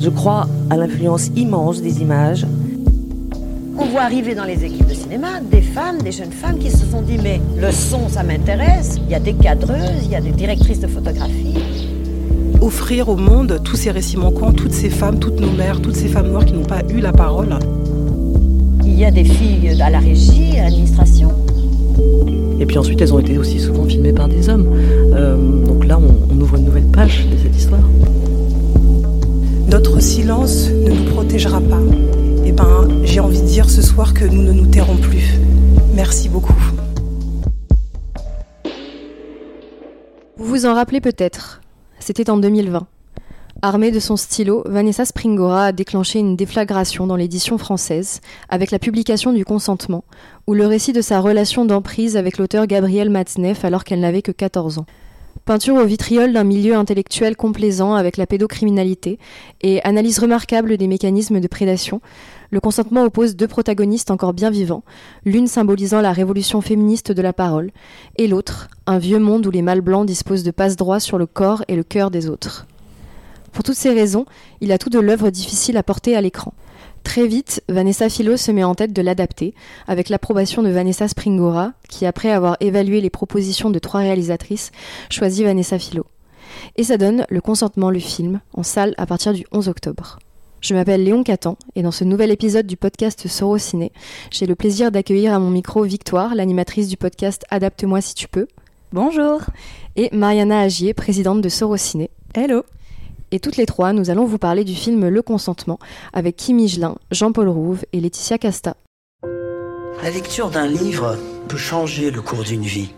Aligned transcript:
Je 0.00 0.08
crois 0.08 0.46
à 0.70 0.78
l'influence 0.78 1.30
immense 1.36 1.82
des 1.82 2.00
images. 2.00 2.46
On 3.78 3.84
voit 3.86 4.00
arriver 4.00 4.34
dans 4.34 4.44
les 4.44 4.64
équipes 4.64 4.86
de 4.86 4.94
cinéma 4.94 5.40
des 5.50 5.60
femmes, 5.60 6.00
des 6.00 6.12
jeunes 6.12 6.32
femmes 6.32 6.58
qui 6.58 6.70
se 6.70 6.86
sont 6.86 7.02
dit 7.02 7.18
mais 7.22 7.38
le 7.60 7.70
son 7.70 8.08
ça 8.08 8.22
m'intéresse, 8.22 8.96
il 8.96 9.10
y 9.10 9.14
a 9.14 9.20
des 9.20 9.34
cadreuses, 9.34 10.04
il 10.04 10.10
y 10.10 10.16
a 10.16 10.22
des 10.22 10.30
directrices 10.30 10.80
de 10.80 10.86
photographie. 10.86 11.58
Offrir 12.62 13.10
au 13.10 13.16
monde 13.16 13.60
tous 13.62 13.76
ces 13.76 13.90
récits 13.90 14.16
manquants, 14.16 14.52
toutes 14.52 14.72
ces 14.72 14.88
femmes, 14.88 15.18
toutes 15.18 15.38
nos 15.38 15.50
mères, 15.50 15.82
toutes 15.82 15.96
ces 15.96 16.08
femmes 16.08 16.30
noires 16.30 16.46
qui 16.46 16.54
n'ont 16.54 16.64
pas 16.64 16.80
eu 16.88 17.00
la 17.00 17.12
parole. 17.12 17.58
Il 18.84 18.98
y 18.98 19.04
a 19.04 19.10
des 19.10 19.24
filles 19.24 19.82
à 19.82 19.90
la 19.90 19.98
régie, 19.98 20.58
à 20.58 20.64
l'administration. 20.64 21.30
Et 22.58 22.64
puis 22.64 22.78
ensuite, 22.78 23.00
elles 23.02 23.12
ont 23.12 23.18
été 23.18 23.36
aussi 23.36 23.58
souvent 23.60 23.84
filmées 23.84 24.12
par 24.12 24.28
des 24.28 24.48
hommes. 24.48 24.66
Euh, 25.14 25.64
donc 25.64 25.86
là, 25.86 25.98
on, 25.98 26.34
on 26.34 26.40
ouvre 26.40 26.56
une 26.56 26.64
nouvelle 26.64 26.86
page 26.86 27.26
de 27.30 27.36
cette 27.36 27.56
histoire. 27.56 27.80
Notre 29.70 30.00
silence 30.00 30.68
ne 30.68 30.90
nous 30.90 31.04
protégera 31.12 31.60
pas. 31.60 31.78
Eh 32.44 32.50
ben, 32.50 32.88
j'ai 33.04 33.20
envie 33.20 33.40
de 33.40 33.46
dire 33.46 33.70
ce 33.70 33.82
soir 33.82 34.14
que 34.14 34.24
nous 34.24 34.42
ne 34.42 34.50
nous 34.50 34.66
tairons 34.66 34.96
plus. 34.96 35.38
Merci 35.94 36.28
beaucoup. 36.28 36.56
Vous 40.36 40.44
vous 40.44 40.66
en 40.66 40.74
rappelez 40.74 41.00
peut-être. 41.00 41.60
C'était 42.00 42.30
en 42.30 42.38
2020. 42.38 42.88
Armée 43.62 43.92
de 43.92 44.00
son 44.00 44.16
stylo, 44.16 44.64
Vanessa 44.66 45.04
Springora 45.04 45.66
a 45.66 45.72
déclenché 45.72 46.18
une 46.18 46.34
déflagration 46.34 47.06
dans 47.06 47.16
l'édition 47.16 47.56
française 47.56 48.20
avec 48.48 48.72
la 48.72 48.80
publication 48.80 49.32
du 49.32 49.44
Consentement, 49.44 50.02
ou 50.48 50.54
le 50.54 50.66
récit 50.66 50.92
de 50.92 51.00
sa 51.00 51.20
relation 51.20 51.64
d'emprise 51.64 52.16
avec 52.16 52.38
l'auteur 52.38 52.66
Gabriel 52.66 53.08
Matzneff 53.08 53.64
alors 53.64 53.84
qu'elle 53.84 54.00
n'avait 54.00 54.22
que 54.22 54.32
14 54.32 54.78
ans. 54.78 54.86
Peinture 55.44 55.76
au 55.76 55.84
vitriol 55.84 56.32
d'un 56.32 56.44
milieu 56.44 56.76
intellectuel 56.76 57.34
complaisant 57.34 57.94
avec 57.94 58.16
la 58.16 58.26
pédocriminalité 58.26 59.18
et 59.62 59.82
analyse 59.82 60.18
remarquable 60.18 60.76
des 60.76 60.86
mécanismes 60.86 61.40
de 61.40 61.48
prédation, 61.48 62.00
le 62.50 62.60
consentement 62.60 63.04
oppose 63.04 63.36
deux 63.36 63.48
protagonistes 63.48 64.10
encore 64.10 64.32
bien 64.32 64.50
vivants, 64.50 64.84
l'une 65.24 65.46
symbolisant 65.46 66.00
la 66.00 66.12
révolution 66.12 66.60
féministe 66.60 67.10
de 67.10 67.22
la 67.22 67.32
parole, 67.32 67.70
et 68.16 68.28
l'autre, 68.28 68.68
un 68.86 68.98
vieux 68.98 69.18
monde 69.18 69.46
où 69.46 69.50
les 69.50 69.62
mâles 69.62 69.80
blancs 69.80 70.06
disposent 70.06 70.44
de 70.44 70.50
passe-droit 70.50 71.00
sur 71.00 71.16
le 71.16 71.26
corps 71.26 71.64
et 71.68 71.76
le 71.76 71.84
cœur 71.84 72.10
des 72.10 72.28
autres. 72.28 72.66
Pour 73.52 73.64
toutes 73.64 73.76
ces 73.76 73.90
raisons, 73.90 74.26
il 74.60 74.72
a 74.72 74.78
tout 74.78 74.90
de 74.90 74.98
l'œuvre 74.98 75.30
difficile 75.30 75.76
à 75.76 75.82
porter 75.82 76.16
à 76.16 76.20
l'écran. 76.20 76.52
Très 77.04 77.26
vite, 77.26 77.62
Vanessa 77.68 78.08
Philo 78.08 78.36
se 78.36 78.52
met 78.52 78.62
en 78.62 78.74
tête 78.74 78.92
de 78.92 79.02
l'adapter, 79.02 79.54
avec 79.88 80.08
l'approbation 80.08 80.62
de 80.62 80.68
Vanessa 80.68 81.08
Springora, 81.08 81.72
qui, 81.88 82.06
après 82.06 82.30
avoir 82.30 82.56
évalué 82.60 83.00
les 83.00 83.10
propositions 83.10 83.70
de 83.70 83.78
trois 83.78 84.00
réalisatrices, 84.00 84.70
choisit 85.10 85.44
Vanessa 85.44 85.78
Philo. 85.78 86.06
Et 86.76 86.84
ça 86.84 86.98
donne 86.98 87.26
Le 87.28 87.40
Consentement, 87.40 87.90
le 87.90 87.98
film, 87.98 88.40
en 88.52 88.62
salle 88.62 88.94
à 88.96 89.06
partir 89.06 89.32
du 89.32 89.44
11 89.52 89.68
octobre. 89.68 90.18
Je 90.60 90.74
m'appelle 90.74 91.02
Léon 91.02 91.24
Catan, 91.24 91.56
et 91.74 91.82
dans 91.82 91.90
ce 91.90 92.04
nouvel 92.04 92.30
épisode 92.30 92.66
du 92.66 92.76
podcast 92.76 93.26
Sorociné, 93.26 93.92
j'ai 94.30 94.46
le 94.46 94.54
plaisir 94.54 94.92
d'accueillir 94.92 95.32
à 95.32 95.38
mon 95.38 95.50
micro 95.50 95.82
Victoire, 95.84 96.34
l'animatrice 96.34 96.88
du 96.88 96.98
podcast 96.98 97.44
Adapte-moi 97.50 98.02
si 98.02 98.14
tu 98.14 98.28
peux. 98.28 98.46
Bonjour. 98.92 99.40
Et 99.96 100.10
Mariana 100.12 100.60
Agier, 100.60 100.92
présidente 100.92 101.40
de 101.40 101.48
Sorociné. 101.48 102.10
Hello. 102.34 102.62
Et 103.32 103.38
toutes 103.38 103.56
les 103.56 103.66
trois, 103.66 103.92
nous 103.92 104.10
allons 104.10 104.24
vous 104.24 104.38
parler 104.38 104.64
du 104.64 104.74
film 104.74 105.08
Le 105.08 105.22
Consentement 105.22 105.78
avec 106.12 106.36
Kim 106.36 106.58
Higelin, 106.58 106.96
Jean-Paul 107.12 107.48
Rouve 107.48 107.84
et 107.92 108.00
Laetitia 108.00 108.38
Casta. 108.38 108.74
La 110.02 110.10
lecture 110.10 110.50
d'un 110.50 110.66
livre 110.66 111.16
peut 111.46 111.56
changer 111.56 112.10
le 112.10 112.22
cours 112.22 112.42
d'une 112.42 112.62
vie. 112.62 112.92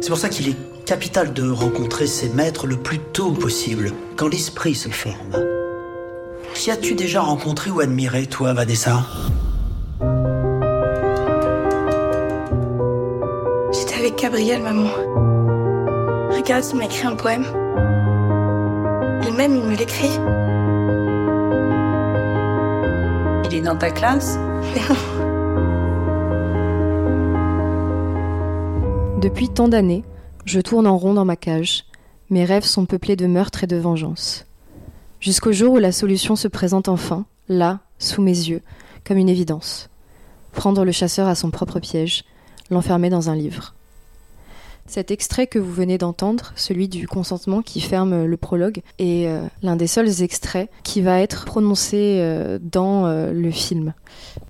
C'est 0.00 0.08
pour 0.08 0.18
ça 0.18 0.28
qu'il 0.28 0.48
est 0.48 0.56
capital 0.86 1.34
de 1.34 1.50
rencontrer 1.50 2.06
ses 2.06 2.30
maîtres 2.30 2.66
le 2.66 2.76
plus 2.76 2.98
tôt 2.98 3.32
possible, 3.32 3.92
quand 4.16 4.28
l'esprit 4.28 4.74
se 4.74 4.88
forme. 4.88 5.44
Qui 6.54 6.70
as-tu 6.70 6.94
déjà 6.94 7.20
rencontré 7.20 7.70
ou 7.70 7.80
admiré, 7.80 8.26
toi, 8.26 8.54
Vanessa? 8.54 9.02
J'étais 13.72 13.96
avec 13.96 14.18
Gabriel, 14.18 14.62
maman. 14.62 14.88
Regarde, 16.30 16.64
il 16.72 16.78
m'a 16.78 16.84
écrit 16.84 17.06
un 17.06 17.16
poème. 17.16 17.44
Elle-même, 19.40 19.56
il 19.56 19.62
me 19.62 19.76
l'écrit. 19.76 20.10
Il 23.44 23.54
est 23.56 23.60
dans 23.60 23.76
ta 23.76 23.92
classe? 23.92 24.36
Depuis 29.20 29.48
tant 29.48 29.68
d'années, 29.68 30.02
je 30.44 30.60
tourne 30.60 30.88
en 30.88 30.98
rond 30.98 31.14
dans 31.14 31.24
ma 31.24 31.36
cage. 31.36 31.84
Mes 32.30 32.44
rêves 32.44 32.64
sont 32.64 32.84
peuplés 32.84 33.14
de 33.14 33.28
meurtres 33.28 33.62
et 33.62 33.68
de 33.68 33.76
vengeance. 33.76 34.44
Jusqu'au 35.20 35.52
jour 35.52 35.74
où 35.74 35.78
la 35.78 35.92
solution 35.92 36.34
se 36.34 36.48
présente 36.48 36.88
enfin, 36.88 37.24
là, 37.48 37.78
sous 38.00 38.22
mes 38.22 38.32
yeux, 38.32 38.62
comme 39.04 39.18
une 39.18 39.28
évidence. 39.28 39.88
Prendre 40.52 40.84
le 40.84 40.90
chasseur 40.90 41.28
à 41.28 41.36
son 41.36 41.52
propre 41.52 41.78
piège, 41.78 42.24
l'enfermer 42.70 43.10
dans 43.10 43.30
un 43.30 43.36
livre. 43.36 43.76
Cet 44.88 45.10
extrait 45.10 45.46
que 45.46 45.58
vous 45.58 45.70
venez 45.70 45.98
d'entendre, 45.98 46.52
celui 46.56 46.88
du 46.88 47.06
consentement 47.06 47.60
qui 47.60 47.82
ferme 47.82 48.24
le 48.24 48.36
prologue, 48.38 48.80
est 48.98 49.28
euh, 49.28 49.42
l'un 49.62 49.76
des 49.76 49.86
seuls 49.86 50.22
extraits 50.22 50.70
qui 50.82 51.02
va 51.02 51.20
être 51.20 51.44
prononcé 51.44 52.16
euh, 52.20 52.58
dans 52.60 53.04
euh, 53.04 53.30
le 53.34 53.50
film. 53.50 53.92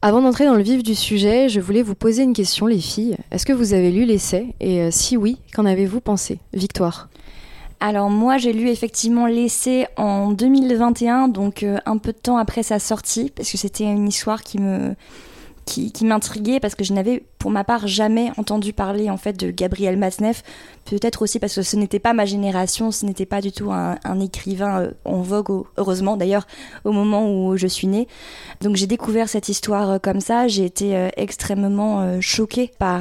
Avant 0.00 0.22
d'entrer 0.22 0.46
dans 0.46 0.54
le 0.54 0.62
vif 0.62 0.84
du 0.84 0.94
sujet, 0.94 1.48
je 1.48 1.58
voulais 1.58 1.82
vous 1.82 1.96
poser 1.96 2.22
une 2.22 2.34
question, 2.34 2.66
les 2.66 2.78
filles. 2.78 3.16
Est-ce 3.32 3.44
que 3.44 3.52
vous 3.52 3.74
avez 3.74 3.90
lu 3.90 4.04
l'essai? 4.04 4.54
Et 4.60 4.92
si 4.92 5.16
oui, 5.16 5.38
qu'en 5.52 5.66
avez-vous 5.66 6.00
pensé? 6.00 6.38
Victoire 6.52 7.08
Alors 7.80 8.08
moi 8.08 8.38
j'ai 8.38 8.52
lu 8.52 8.68
effectivement 8.68 9.26
l'essai 9.26 9.88
en 9.96 10.30
2021, 10.30 11.26
donc 11.26 11.66
un 11.84 11.98
peu 11.98 12.12
de 12.12 12.18
temps 12.18 12.36
après 12.36 12.62
sa 12.62 12.78
sortie, 12.78 13.32
parce 13.34 13.50
que 13.50 13.58
c'était 13.58 13.84
une 13.84 14.06
histoire 14.06 14.44
qui 14.44 14.60
me 14.60 14.94
qui, 15.68 15.92
qui 15.92 16.04
m'intriguait 16.06 16.60
parce 16.60 16.74
que 16.74 16.82
je 16.84 16.92
n'avais 16.94 17.22
pour 17.38 17.50
ma 17.50 17.62
part 17.62 17.86
jamais 17.86 18.32
entendu 18.38 18.72
parler 18.72 19.10
en 19.10 19.16
fait 19.18 19.34
de 19.38 19.50
Gabriel 19.50 19.96
Matzneff. 19.98 20.42
Peut-être 20.86 21.20
aussi 21.22 21.38
parce 21.38 21.54
que 21.54 21.62
ce 21.62 21.76
n'était 21.76 21.98
pas 21.98 22.14
ma 22.14 22.24
génération, 22.24 22.90
ce 22.90 23.04
n'était 23.04 23.26
pas 23.26 23.40
du 23.42 23.52
tout 23.52 23.70
un, 23.70 23.96
un 24.04 24.20
écrivain 24.20 24.80
euh, 24.80 24.90
en 25.04 25.20
vogue, 25.20 25.50
au- 25.50 25.66
heureusement 25.76 26.16
d'ailleurs, 26.16 26.46
au 26.84 26.92
moment 26.92 27.30
où 27.30 27.56
je 27.56 27.66
suis 27.66 27.86
née. 27.86 28.08
Donc 28.62 28.76
j'ai 28.76 28.86
découvert 28.86 29.28
cette 29.28 29.48
histoire 29.50 29.90
euh, 29.90 29.98
comme 29.98 30.20
ça, 30.20 30.48
j'ai 30.48 30.64
été 30.64 30.96
euh, 30.96 31.10
extrêmement 31.16 32.20
choquée 32.20 32.70
par 32.78 33.00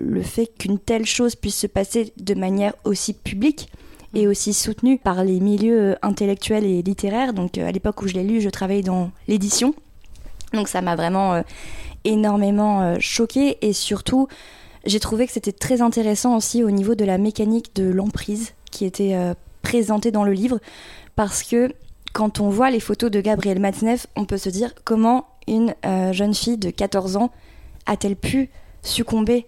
le 0.00 0.22
fait 0.22 0.46
qu'une 0.58 0.78
telle 0.78 1.06
chose 1.06 1.34
puisse 1.34 1.56
se 1.58 1.66
passer 1.66 2.12
de 2.16 2.34
manière 2.34 2.74
aussi 2.84 3.12
publique 3.12 3.68
et 4.14 4.28
aussi 4.28 4.54
soutenue 4.54 4.98
par 4.98 5.24
les 5.24 5.40
milieux 5.40 5.96
intellectuels 6.02 6.64
et 6.64 6.82
littéraires. 6.82 7.32
Donc 7.32 7.58
à 7.58 7.72
l'époque 7.72 8.00
où 8.02 8.06
je 8.08 8.14
l'ai 8.14 8.22
lu, 8.22 8.40
je 8.40 8.48
travaillais 8.50 8.82
dans 8.82 9.10
l'édition. 9.26 9.74
Donc 10.52 10.68
ça 10.68 10.80
m'a 10.82 10.94
vraiment 10.94 11.34
euh, 11.34 11.42
énormément 12.04 12.82
euh, 12.82 12.96
choquée 13.00 13.58
et 13.66 13.72
surtout 13.72 14.28
j'ai 14.84 15.00
trouvé 15.00 15.26
que 15.26 15.32
c'était 15.32 15.52
très 15.52 15.80
intéressant 15.80 16.36
aussi 16.36 16.62
au 16.62 16.70
niveau 16.70 16.94
de 16.94 17.04
la 17.04 17.18
mécanique 17.18 17.74
de 17.74 17.84
l'emprise 17.84 18.52
qui 18.70 18.84
était 18.84 19.14
euh, 19.14 19.34
présentée 19.62 20.10
dans 20.10 20.24
le 20.24 20.32
livre 20.32 20.58
parce 21.16 21.42
que 21.42 21.72
quand 22.12 22.40
on 22.40 22.48
voit 22.48 22.70
les 22.70 22.80
photos 22.80 23.10
de 23.10 23.20
Gabriel 23.20 23.58
Matzneff, 23.58 24.06
on 24.14 24.24
peut 24.24 24.36
se 24.36 24.48
dire 24.48 24.74
comment 24.84 25.26
une 25.48 25.74
euh, 25.84 26.12
jeune 26.12 26.34
fille 26.34 26.58
de 26.58 26.70
14 26.70 27.16
ans 27.16 27.30
a-t-elle 27.86 28.16
pu 28.16 28.50
succomber 28.82 29.46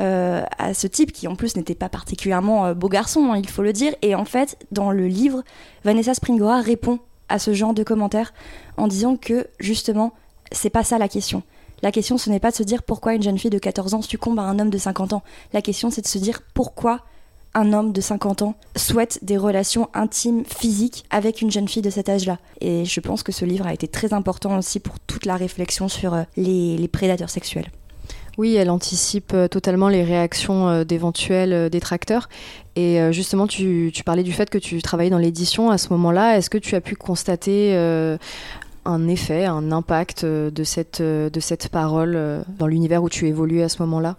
à 0.00 0.74
ce 0.74 0.86
type 0.86 1.10
qui 1.10 1.26
en 1.26 1.34
plus 1.34 1.56
n'était 1.56 1.74
pas 1.74 1.88
particulièrement 1.88 2.72
beau 2.72 2.88
garçon, 2.88 3.32
hein, 3.32 3.36
il 3.36 3.48
faut 3.48 3.64
le 3.64 3.72
dire. 3.72 3.92
Et 4.00 4.14
en 4.14 4.24
fait, 4.24 4.56
dans 4.70 4.92
le 4.92 5.08
livre, 5.08 5.42
Vanessa 5.82 6.14
Springora 6.14 6.60
répond 6.60 7.00
à 7.28 7.40
ce 7.40 7.52
genre 7.52 7.74
de 7.74 7.82
commentaires 7.82 8.32
en 8.76 8.86
disant 8.86 9.16
que 9.16 9.48
justement, 9.58 10.12
c'est 10.52 10.70
pas 10.70 10.84
ça 10.84 10.98
la 10.98 11.08
question. 11.08 11.42
La 11.82 11.92
question, 11.92 12.18
ce 12.18 12.30
n'est 12.30 12.40
pas 12.40 12.50
de 12.50 12.56
se 12.56 12.62
dire 12.62 12.82
pourquoi 12.82 13.14
une 13.14 13.22
jeune 13.22 13.38
fille 13.38 13.50
de 13.50 13.58
14 13.58 13.94
ans 13.94 14.02
succombe 14.02 14.38
à 14.38 14.42
un 14.42 14.58
homme 14.58 14.70
de 14.70 14.78
50 14.78 15.12
ans. 15.12 15.22
La 15.52 15.62
question, 15.62 15.90
c'est 15.90 16.02
de 16.02 16.08
se 16.08 16.18
dire 16.18 16.40
pourquoi 16.54 17.00
un 17.54 17.72
homme 17.72 17.92
de 17.92 18.00
50 18.00 18.42
ans 18.42 18.54
souhaite 18.76 19.20
des 19.22 19.36
relations 19.36 19.88
intimes, 19.94 20.44
physiques 20.44 21.04
avec 21.10 21.40
une 21.40 21.50
jeune 21.50 21.68
fille 21.68 21.82
de 21.82 21.90
cet 21.90 22.08
âge-là. 22.08 22.38
Et 22.60 22.84
je 22.84 23.00
pense 23.00 23.22
que 23.22 23.32
ce 23.32 23.44
livre 23.44 23.66
a 23.66 23.72
été 23.72 23.88
très 23.88 24.12
important 24.12 24.56
aussi 24.58 24.80
pour 24.80 24.98
toute 25.00 25.26
la 25.26 25.36
réflexion 25.36 25.88
sur 25.88 26.14
euh, 26.14 26.22
les, 26.36 26.76
les 26.76 26.88
prédateurs 26.88 27.30
sexuels. 27.30 27.70
Oui, 28.36 28.54
elle 28.54 28.70
anticipe 28.70 29.32
euh, 29.34 29.48
totalement 29.48 29.88
les 29.88 30.04
réactions 30.04 30.68
euh, 30.68 30.84
d'éventuels 30.84 31.70
détracteurs. 31.70 32.28
Et 32.76 33.00
justement, 33.10 33.48
tu, 33.48 33.90
tu 33.92 34.04
parlais 34.04 34.22
du 34.22 34.32
fait 34.32 34.48
que 34.50 34.58
tu 34.58 34.80
travaillais 34.82 35.10
dans 35.10 35.18
l'édition 35.18 35.68
à 35.68 35.78
ce 35.78 35.88
moment-là. 35.94 36.38
Est-ce 36.38 36.48
que 36.48 36.58
tu 36.58 36.76
as 36.76 36.80
pu 36.80 36.94
constater 36.94 37.72
un 38.88 39.06
effet, 39.06 39.44
un 39.44 39.70
impact 39.70 40.24
euh, 40.24 40.50
de 40.50 40.64
cette, 40.64 41.00
euh, 41.00 41.28
de 41.30 41.40
cette 41.40 41.68
parole 41.68 42.14
euh, 42.16 42.42
dans 42.58 42.66
l'univers 42.66 43.02
où 43.02 43.08
tu 43.08 43.28
évolues 43.28 43.62
à 43.62 43.68
ce 43.68 43.82
moment-là? 43.82 44.16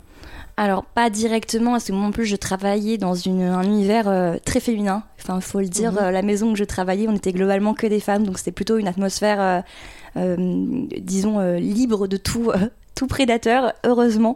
Alors, 0.58 0.84
pas 0.84 1.10
directement, 1.10 1.72
parce 1.72 1.86
que 1.86 1.94
moi 1.94 2.04
non 2.04 2.12
plus, 2.12 2.26
je 2.26 2.36
travaillais 2.36 2.98
dans 2.98 3.16
une, 3.16 3.42
un 3.44 3.64
univers 3.64 4.08
euh, 4.08 4.36
très 4.46 4.60
féminin. 4.60 5.04
Enfin, 5.20 5.38
il 5.38 5.42
faut 5.42 5.60
le 5.62 5.68
dire, 5.70 5.94
Mhm. 5.94 5.98
euh, 6.02 6.12
la 6.12 6.22
maison 6.22 6.52
où 6.52 6.56
je 6.56 6.66
travaillais, 6.66 7.08
on 7.08 7.16
était 7.16 7.32
globalement 7.32 7.74
que 7.74 7.88
des 7.88 8.00
femmes, 8.00 8.24
donc 8.26 8.38
c'était 8.38 8.52
plutôt 8.52 8.78
une 8.78 8.88
atmosphère, 8.88 9.64
euh, 10.18 10.36
disons, 11.02 11.40
libre 11.58 12.08
de 12.08 12.18
tout, 12.18 12.52
tout 12.96 13.08
prédateur, 13.08 13.74
heureusement. 13.86 14.36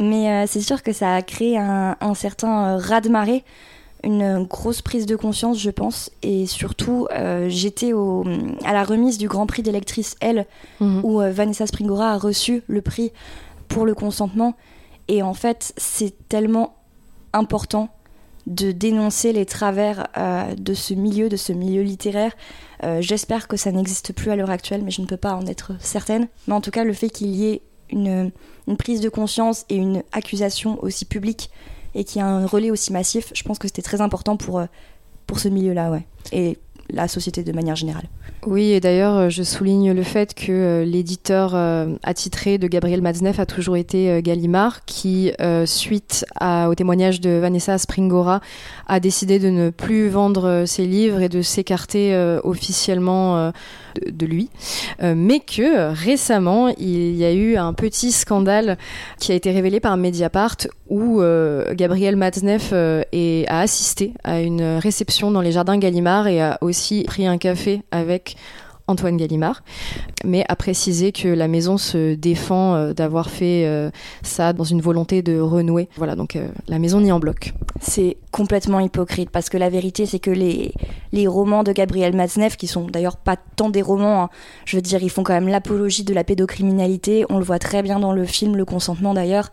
Mais 0.00 0.46
c'est 0.46 0.62
sûr 0.62 0.82
que 0.82 0.92
ça 0.94 1.14
a 1.16 1.20
créé 1.20 1.58
un, 1.58 1.94
un 2.00 2.14
certain 2.14 2.78
raz-de-marée 2.78 3.44
une 4.02 4.44
grosse 4.44 4.80
prise 4.82 5.04
de 5.06 5.16
conscience, 5.16 5.58
je 5.58 5.70
pense. 5.70 6.10
Et 6.22 6.46
surtout, 6.46 7.06
euh, 7.12 7.48
j'étais 7.48 7.92
au, 7.92 8.24
à 8.64 8.72
la 8.72 8.84
remise 8.84 9.18
du 9.18 9.28
Grand 9.28 9.46
Prix 9.46 9.62
d'électrice 9.62 10.16
L, 10.20 10.46
Mhm. 10.80 11.00
où 11.04 11.20
euh, 11.20 11.30
Vanessa 11.30 11.66
Springora 11.66 12.12
a 12.12 12.18
reçu 12.18 12.62
le 12.66 12.80
prix 12.80 13.12
pour 13.68 13.84
le 13.84 13.94
consentement. 13.94 14.54
Et 15.08 15.22
en 15.22 15.34
fait, 15.34 15.72
c'est 15.76 16.14
tellement 16.28 16.76
important 17.32 17.88
de 18.46 18.72
dénoncer 18.72 19.32
les 19.32 19.44
travers 19.44 20.06
euh, 20.16 20.54
de 20.54 20.72
ce 20.74 20.94
milieu, 20.94 21.28
de 21.28 21.36
ce 21.36 21.52
milieu 21.52 21.82
littéraire. 21.82 22.32
J'espère 23.00 23.46
que 23.46 23.58
ça 23.58 23.70
n'existe 23.72 24.14
plus 24.14 24.30
à 24.30 24.36
l'heure 24.36 24.48
actuelle, 24.48 24.82
mais 24.82 24.90
je 24.90 25.02
ne 25.02 25.06
peux 25.06 25.18
pas 25.18 25.34
en 25.34 25.44
être 25.46 25.72
certaine. 25.80 26.28
Mais 26.48 26.54
en 26.54 26.62
tout 26.62 26.70
cas, 26.70 26.82
le 26.82 26.94
fait 26.94 27.10
qu'il 27.10 27.28
y 27.28 27.46
ait 27.50 27.60
une, 27.90 28.30
une 28.66 28.76
prise 28.78 29.02
de 29.02 29.10
conscience 29.10 29.66
et 29.68 29.76
une 29.76 30.02
accusation 30.12 30.82
aussi 30.82 31.04
publique 31.04 31.50
et 31.94 32.04
qu'il 32.04 32.20
y 32.20 32.24
ait 32.24 32.28
un 32.28 32.46
relais 32.46 32.70
aussi 32.70 32.92
massif, 32.92 33.32
je 33.34 33.42
pense 33.42 33.58
que 33.58 33.68
c'était 33.68 33.82
très 33.82 34.00
important 34.00 34.36
pour, 34.36 34.58
euh, 34.58 34.66
pour 35.26 35.38
ce 35.38 35.48
milieu-là, 35.48 35.90
ouais. 35.90 36.06
Et 36.32 36.58
la 36.92 37.06
société 37.06 37.44
de 37.44 37.52
manière 37.52 37.76
générale. 37.76 38.08
Oui, 38.46 38.70
et 38.70 38.80
d'ailleurs, 38.80 39.16
euh, 39.16 39.28
je 39.28 39.44
souligne 39.44 39.92
le 39.92 40.02
fait 40.02 40.34
que 40.34 40.50
euh, 40.50 40.84
l'éditeur 40.84 41.54
attitré 42.02 42.58
de 42.58 42.66
Gabriel 42.66 43.00
Matzneff 43.00 43.38
a 43.38 43.46
toujours 43.46 43.76
été 43.76 44.20
Gallimard, 44.22 44.84
qui, 44.84 45.32
suite 45.66 46.24
au 46.40 46.74
témoignage 46.74 47.20
de 47.20 47.30
Vanessa 47.30 47.78
Springora, 47.78 48.40
a 48.88 49.00
décidé 49.00 49.38
de 49.38 49.50
ne 49.50 49.70
plus 49.70 50.08
vendre 50.08 50.64
ses 50.66 50.86
livres 50.86 51.20
et 51.20 51.28
de 51.28 51.42
s'écarter 51.42 52.16
officiellement 52.42 53.52
de, 54.10 54.26
lui. 54.26 54.50
Euh, 55.02 55.14
mais 55.16 55.40
que 55.40 55.62
euh, 55.62 55.92
récemment, 55.92 56.68
il 56.78 57.16
y 57.16 57.24
a 57.24 57.32
eu 57.32 57.56
un 57.56 57.72
petit 57.72 58.12
scandale 58.12 58.78
qui 59.18 59.32
a 59.32 59.34
été 59.34 59.50
révélé 59.50 59.80
par 59.80 59.96
Mediapart 59.96 60.56
où 60.88 61.20
euh, 61.20 61.74
Gabriel 61.74 62.16
Matzneff 62.16 62.72
a 62.72 63.60
assisté 63.60 64.12
à 64.24 64.40
une 64.40 64.78
réception 64.78 65.30
dans 65.30 65.40
les 65.40 65.52
jardins 65.52 65.78
Gallimard 65.78 66.26
et 66.26 66.40
a 66.40 66.58
aussi 66.60 67.04
pris 67.04 67.26
un 67.26 67.38
café 67.38 67.82
avec 67.90 68.36
Antoine 68.90 69.16
Gallimard, 69.16 69.62
mais 70.24 70.44
a 70.48 70.56
précisé 70.56 71.12
que 71.12 71.28
la 71.28 71.48
maison 71.48 71.78
se 71.78 72.14
défend 72.14 72.74
euh, 72.74 72.92
d'avoir 72.92 73.30
fait 73.30 73.64
euh, 73.66 73.90
ça 74.22 74.52
dans 74.52 74.64
une 74.64 74.80
volonté 74.80 75.22
de 75.22 75.38
renouer. 75.38 75.88
Voilà, 75.96 76.16
donc 76.16 76.36
euh, 76.36 76.48
la 76.68 76.78
maison 76.78 77.00
nie 77.00 77.12
en 77.12 77.20
bloc. 77.20 77.54
C'est 77.80 78.16
complètement 78.30 78.80
hypocrite 78.80 79.30
parce 79.30 79.48
que 79.48 79.56
la 79.56 79.70
vérité 79.70 80.06
c'est 80.06 80.18
que 80.18 80.30
les, 80.30 80.74
les 81.12 81.26
romans 81.26 81.62
de 81.62 81.72
Gabriel 81.72 82.14
Matzneff, 82.14 82.56
qui 82.56 82.66
sont 82.66 82.86
d'ailleurs 82.86 83.16
pas 83.16 83.36
tant 83.56 83.70
des 83.70 83.82
romans, 83.82 84.24
hein, 84.24 84.30
je 84.64 84.76
veux 84.76 84.82
dire, 84.82 85.02
ils 85.02 85.10
font 85.10 85.22
quand 85.22 85.34
même 85.34 85.48
l'apologie 85.48 86.04
de 86.04 86.12
la 86.12 86.24
pédocriminalité. 86.24 87.24
On 87.30 87.38
le 87.38 87.44
voit 87.44 87.58
très 87.58 87.82
bien 87.82 87.98
dans 87.98 88.12
le 88.12 88.24
film 88.24 88.56
Le 88.56 88.64
consentement 88.64 89.14
d'ailleurs. 89.14 89.50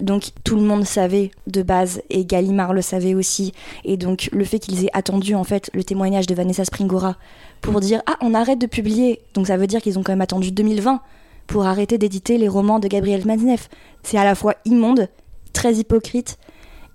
Donc 0.00 0.30
tout 0.42 0.56
le 0.56 0.62
monde 0.62 0.84
savait 0.84 1.30
de 1.46 1.62
base 1.62 2.02
et 2.10 2.24
Gallimard 2.24 2.72
le 2.72 2.82
savait 2.82 3.14
aussi. 3.14 3.52
Et 3.84 3.96
donc 3.96 4.28
le 4.32 4.44
fait 4.44 4.58
qu'ils 4.58 4.84
aient 4.84 4.90
attendu 4.92 5.34
en 5.34 5.44
fait 5.44 5.70
le 5.74 5.84
témoignage 5.84 6.26
de 6.26 6.34
Vanessa 6.34 6.64
Springora 6.64 7.16
pour 7.64 7.80
dire 7.80 8.02
ah 8.06 8.16
on 8.20 8.34
arrête 8.34 8.58
de 8.58 8.66
publier, 8.66 9.22
donc 9.32 9.46
ça 9.46 9.56
veut 9.56 9.66
dire 9.66 9.80
qu'ils 9.80 9.98
ont 9.98 10.02
quand 10.02 10.12
même 10.12 10.20
attendu 10.20 10.52
2020 10.52 11.00
pour 11.46 11.64
arrêter 11.64 11.96
d'éditer 11.96 12.36
les 12.36 12.48
romans 12.48 12.78
de 12.78 12.88
Gabriel 12.88 13.26
Matzneff. 13.26 13.68
C'est 14.02 14.18
à 14.18 14.24
la 14.24 14.34
fois 14.34 14.54
immonde, 14.66 15.08
très 15.52 15.74
hypocrite 15.74 16.36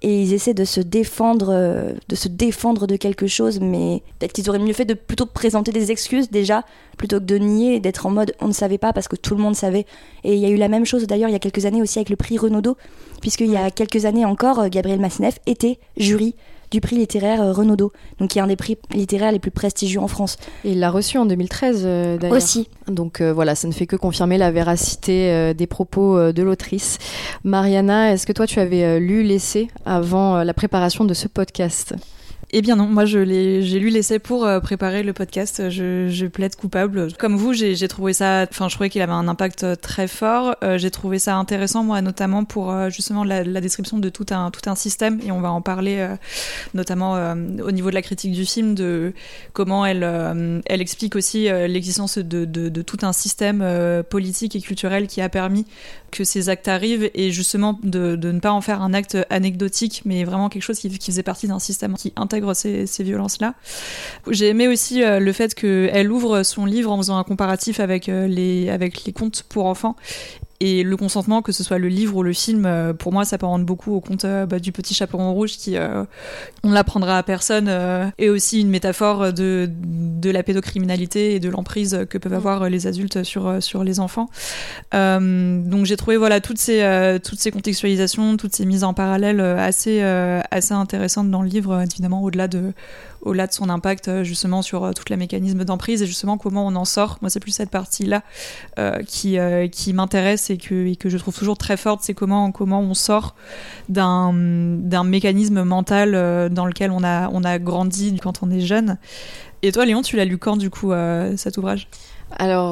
et 0.02 0.22
ils 0.22 0.34
essaient 0.34 0.54
de 0.54 0.64
se 0.64 0.80
défendre 0.80 1.50
euh, 1.50 1.94
de 2.08 2.16
se 2.16 2.28
défendre 2.28 2.88
de 2.88 2.96
quelque 2.96 3.28
chose 3.28 3.60
mais 3.60 4.02
peut-être 4.18 4.32
qu'ils 4.32 4.50
auraient 4.50 4.60
mieux 4.60 4.74
fait 4.74 4.86
de 4.86 4.94
plutôt 4.94 5.26
présenter 5.26 5.72
des 5.72 5.92
excuses 5.92 6.30
déjà 6.30 6.64
plutôt 6.98 7.20
que 7.20 7.26
de 7.26 7.38
nier 7.38 7.80
d'être 7.80 8.06
en 8.06 8.12
mode 8.12 8.34
on 8.40 8.48
ne 8.48 8.54
savait 8.54 8.78
pas 8.78 8.94
parce 8.94 9.08
que 9.08 9.16
tout 9.16 9.36
le 9.36 9.42
monde 9.42 9.56
savait. 9.56 9.86
Et 10.24 10.36
il 10.36 10.40
y 10.40 10.46
a 10.46 10.50
eu 10.50 10.56
la 10.56 10.68
même 10.68 10.86
chose 10.86 11.08
d'ailleurs 11.08 11.30
il 11.30 11.34
y 11.34 11.36
a 11.36 11.40
quelques 11.40 11.66
années 11.66 11.82
aussi 11.82 11.98
avec 11.98 12.10
le 12.10 12.16
prix 12.16 12.38
Renaudot 12.38 12.78
puisqu'il 13.22 13.50
y 13.50 13.58
a 13.58 13.72
quelques 13.72 14.06
années 14.06 14.24
encore 14.24 14.60
euh, 14.60 14.70
Gabriel 14.70 15.00
Masneff 15.00 15.40
était 15.48 15.80
jury 15.98 16.36
du 16.72 16.82
prix 16.82 16.98
littéraire 16.98 17.42
euh, 17.42 17.52
Renaudot 17.52 17.92
donc 18.20 18.30
qui 18.30 18.40
est 18.40 18.42
un 18.42 18.48
des 18.48 18.56
prix 18.56 18.78
littéraires 18.94 19.32
les 19.32 19.40
plus 19.40 19.52
prestigieux 19.52 20.00
en 20.00 20.08
France 20.08 20.38
Et 20.64 20.72
il 20.72 20.80
l'a 20.80 20.92
reçu 20.92 21.18
en 21.18 21.26
2013 21.26 21.84
euh, 21.86 22.18
d'ailleurs. 22.18 22.38
aussi 22.38 22.68
Donc 22.88 23.22
euh, 23.22 23.34
voilà, 23.34 23.56
ça 23.56 23.68
ne 23.68 23.74
fait 23.74 23.88
que 23.88 23.96
confirmer 23.96 24.38
la 24.38 24.52
véracité 24.52 25.32
euh, 25.32 25.54
des 25.54 25.68
propos 25.68 26.32
de 26.32 26.44
l'autrice. 26.44 26.98
Mariana, 27.44 28.14
est-ce 28.14 28.26
que 28.26 28.34
toi 28.34 28.48
tu 28.48 28.60
avais 28.60 29.00
lu 29.00 29.24
l'essai 29.24 29.68
avant 29.86 30.44
la 30.44 30.54
préparation 30.54 31.06
de 31.06 31.14
ce 31.14 31.28
podcast? 31.28 31.96
Eh 32.52 32.64
bien 32.64 32.76
non, 32.76 32.88
moi 32.88 33.06
j'ai 33.06 33.26
lu 33.26 33.90
l'essai 33.90 34.18
pour 34.18 34.44
euh, 34.44 34.60
préparer 34.60 35.04
le 35.04 35.14
podcast. 35.14 35.70
Je, 35.70 36.08
je 36.10 36.26
plaide 36.26 36.56
coupable. 36.56 37.14
Comme 37.20 37.36
vous, 37.36 37.54
j'ai, 37.54 37.88
trouvé 37.88 38.14
ça. 38.14 38.48
Enfin, 38.50 38.68
je 38.70 38.74
trouvais 38.74 38.90
qu'il 38.90 39.04
avait 39.04 39.14
un 39.14 39.28
impact 39.28 39.64
euh, 39.64 39.76
très 39.76 40.08
fort. 40.08 40.56
Euh, 40.64 40.80
j'ai 40.80 40.90
trouvé 40.90 41.20
ça 41.20 41.36
intéressant, 41.36 41.84
moi, 41.84 42.02
notamment 42.02 42.46
pour 42.46 42.90
justement 42.90 43.24
la, 43.24 43.44
description 43.62 44.00
de 44.00 44.10
tout 44.10 44.26
un 44.32 44.50
tout 44.50 44.68
un 44.68 44.74
système. 44.74 45.20
Et 45.24 45.32
on 45.32 45.42
va 45.42 45.52
en 45.52 45.62
parler, 45.62 46.08
notamment 46.74 47.34
au 47.64 47.72
niveau 47.72 47.90
de 47.90 47.96
la 47.96 48.02
critique 48.02 48.32
du 48.32 48.46
film, 48.46 48.74
de 48.74 49.14
comment 49.54 49.86
elle 49.86 50.04
elle 50.66 50.82
explique 50.82 51.16
aussi 51.16 51.50
l'existence 51.68 52.18
de, 52.18 52.46
de, 52.46 52.82
tout 52.82 53.00
un 53.02 53.14
système 53.14 53.64
politique 54.10 54.56
et 54.56 54.62
culturel 54.62 55.08
qui 55.08 55.22
a 55.22 55.30
permis 55.30 55.66
que 56.12 56.24
ces 56.24 56.50
actes 56.50 56.68
arrivent 56.68 57.12
et 57.14 57.32
justement 57.32 57.80
de, 57.84 58.16
de 58.16 58.32
ne 58.32 58.40
pas 58.40 58.52
en 58.52 58.62
faire 58.62 58.82
un 58.82 58.94
acte 58.94 59.18
anecdotique, 59.30 60.02
mais 60.06 60.24
vraiment 60.24 60.50
quelque 60.50 60.64
chose 60.64 60.80
qui, 60.80 60.90
qui 60.98 61.12
faisait 61.12 61.24
partie 61.24 61.48
d'un 61.48 61.60
système 61.60 61.96
qui 61.96 62.14
intègre 62.16 62.39
ces, 62.54 62.86
ces 62.86 63.04
violences-là. 63.04 63.54
J'ai 64.30 64.48
aimé 64.48 64.68
aussi 64.68 65.04
euh, 65.04 65.20
le 65.20 65.34
fait 65.34 65.54
qu'elle 65.56 66.12
ouvre 66.12 66.44
son 66.44 66.66
livre 66.66 66.92
en 66.92 66.98
faisant 66.98 67.18
un 67.18 67.24
comparatif 67.24 67.80
avec, 67.80 68.10
euh, 68.10 68.28
les 68.28 69.14
contes 69.16 69.44
pour 69.50 69.66
enfants. 69.66 69.96
Et 70.62 70.84
le 70.84 70.98
consentement, 70.98 71.42
que 71.42 71.54
ce 71.54 71.64
soit 71.64 71.78
le 71.78 71.88
livre 71.88 72.18
ou 72.18 72.24
le 72.24 72.34
film, 72.34 72.66
euh, 72.66 72.94
pour 72.94 73.14
moi, 73.14 73.24
ça 73.24 73.38
rendre 73.42 73.66
beaucoup 73.66 73.94
au 73.94 74.02
conte 74.02 74.26
euh, 74.26 74.46
bah, 74.46 74.60
du 74.60 74.74
petit 74.74 74.94
chaperon 74.94 75.32
rouge 75.34 75.58
qui, 75.58 75.78
euh, 75.78 76.04
on 76.64 76.72
l'apprendra 76.72 77.18
à 77.18 77.24
personne, 77.24 77.68
euh, 77.70 78.06
est 78.18 78.28
aussi 78.28 78.60
une 78.60 78.70
métaphore 78.70 79.32
de, 79.32 79.70
de 79.72 80.30
la 80.30 80.44
pédocriminalité 80.44 81.36
et 81.36 81.40
de 81.40 81.48
l'emprise 81.48 82.06
que 82.10 82.18
peuvent 82.18 82.34
avoir 82.34 82.64
euh, 82.64 82.70
les 82.70 82.88
adultes 82.88 83.24
sur, 83.24 83.48
euh, 83.48 83.62
sur 83.62 83.86
les 83.86 84.02
enfants. 84.02 84.30
Euh, 84.94 85.62
donc 85.62 85.86
j'ai 85.86 85.96
trouvé 85.96 86.18
voilà 86.18 86.42
toutes 86.42 86.58
ces 86.58 87.20
toutes 87.24 87.40
ces 87.40 87.52
contextualisations, 87.52 88.36
toutes 88.36 88.56
ces 88.56 88.66
mises 88.66 88.84
en 88.84 88.94
parallèle 88.94 89.40
assez 89.40 90.02
assez 90.02 90.74
intéressantes 90.74 91.32
dans 91.32 91.42
le 91.42 91.48
livre, 91.48 91.82
évidemment 91.82 92.22
au-delà 92.24 92.48
de 92.48 92.74
au-delà 93.22 93.48
de 93.48 93.54
son 93.54 93.70
impact 93.70 94.08
euh, 94.08 94.24
justement 94.24 94.62
sur 94.62 94.84
euh, 94.84 94.92
tout 94.94 95.04
le 95.10 95.18
mécanisme 95.18 95.64
d'emprise 95.66 96.02
et 96.02 96.06
justement 96.06 96.38
comment 96.38 96.66
on 96.66 96.76
en 96.76 96.86
sort. 96.86 97.18
Moi 97.22 97.30
c'est 97.30 97.40
plus 97.40 97.52
cette 97.52 97.70
partie-là 97.70 98.24
euh, 98.78 99.02
qui 99.04 99.38
qui 99.72 99.94
m'intéresse 99.94 100.50
et 100.50 100.58
que 100.58 100.94
que 100.96 101.10
je 101.10 101.18
trouve 101.18 101.38
toujours 101.38 101.58
très 101.58 101.78
forte, 101.78 102.02
c'est 102.04 102.14
comment 102.14 102.52
comment 102.52 102.82
on 102.82 102.94
sort 102.94 103.36
d'un 103.90 104.34
d'un 104.34 105.04
mécanisme 105.04 105.64
mental 105.64 106.50
dans 106.52 106.66
lequel 106.66 106.92
on 106.92 107.04
a 107.04 107.30
on 107.32 107.44
a 107.44 107.60
grandi 107.60 108.18
quand 108.22 108.44
on 108.44 108.52
est 108.52 108.62
jeune. 108.62 108.98
Et 109.62 109.72
toi 109.72 109.86
Léon, 109.86 110.02
tu 110.02 110.16
l'as 110.16 110.26
lu 110.26 110.38
quand 110.38 110.58
du 110.58 110.70
coup 110.70 110.92
cet 111.36 111.58
ouvrage? 111.58 111.88
Alors, 112.38 112.72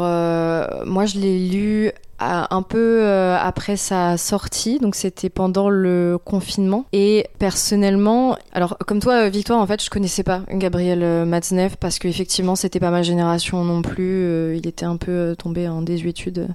moi 0.85 1.05
je 1.05 1.19
l'ai 1.19 1.49
lu 1.49 1.91
un 2.19 2.61
peu 2.61 3.01
euh, 3.03 3.37
après 3.39 3.77
sa 3.77 4.17
sortie, 4.17 4.79
donc 4.79 4.95
c'était 4.95 5.29
pendant 5.29 5.69
le 5.69 6.17
confinement. 6.23 6.85
Et 6.93 7.27
personnellement, 7.39 8.37
alors 8.51 8.77
comme 8.87 8.99
toi, 8.99 9.25
euh, 9.25 9.29
Victoire, 9.29 9.59
en 9.59 9.67
fait, 9.67 9.83
je 9.83 9.89
connaissais 9.89 10.23
pas 10.23 10.41
Gabriel 10.51 11.03
euh, 11.03 11.25
Matzneff 11.25 11.75
parce 11.75 11.99
qu'effectivement, 11.99 12.55
c'était 12.55 12.79
pas 12.79 12.91
ma 12.91 13.03
génération 13.03 13.63
non 13.63 13.81
plus. 13.81 14.55
Il 14.57 14.67
était 14.67 14.85
un 14.85 14.97
peu 14.97 15.35
tombé 15.37 15.67
en 15.67 15.81
désuétude 15.81 16.47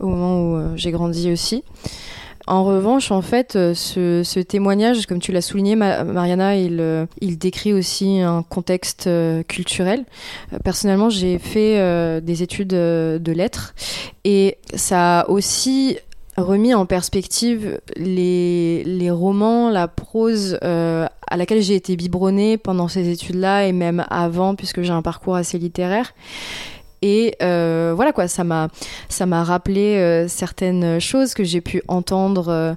au 0.00 0.08
moment 0.08 0.42
où 0.42 0.76
j'ai 0.76 0.90
grandi 0.90 1.30
aussi. 1.30 1.62
En 2.46 2.64
revanche, 2.64 3.12
en 3.12 3.22
fait, 3.22 3.54
euh, 3.56 3.74
ce, 3.74 4.40
témoignage, 4.40 5.06
comme 5.06 5.20
tu 5.20 5.32
l'as 5.32 5.42
souligné, 5.42 5.76
Ma- 5.76 6.02
Mariana, 6.02 6.56
il, 6.56 6.80
euh, 6.80 7.06
il 7.20 7.38
décrit 7.38 7.72
aussi 7.72 8.20
un 8.20 8.42
contexte 8.42 9.06
euh, 9.06 9.42
culturel. 9.44 10.04
Personnellement, 10.64 11.08
j'ai 11.08 11.38
fait 11.38 12.20
des 12.20 12.42
études 12.42 12.68
de 12.68 13.32
lettres 13.32 13.74
et 14.24 14.58
ça 14.74 15.20
a 15.20 15.28
aussi 15.28 15.98
remis 16.36 16.74
en 16.74 16.86
perspective 16.86 17.80
les, 17.96 19.10
romans, 19.10 19.70
la 19.70 19.88
prose 19.88 20.58
à 20.62 21.36
laquelle 21.36 21.62
j'ai 21.62 21.74
été 21.74 21.96
biberonnée 21.96 22.58
pendant 22.58 22.88
ces 22.88 23.08
études-là 23.08 23.66
et 23.66 23.72
même 23.72 24.04
avant, 24.10 24.54
puisque 24.54 24.82
j'ai 24.82 24.92
un 24.92 25.02
parcours 25.02 25.36
assez 25.36 25.58
littéraire. 25.58 26.14
Et 27.02 27.34
euh, 27.42 27.92
voilà 27.94 28.12
quoi, 28.12 28.28
ça 28.28 28.44
m'a 28.44 28.68
ça 29.08 29.26
m'a 29.26 29.42
rappelé 29.42 29.96
euh, 29.96 30.28
certaines 30.28 31.00
choses 31.00 31.34
que 31.34 31.42
j'ai 31.42 31.60
pu 31.60 31.82
entendre 31.88 32.48
euh, 32.48 32.74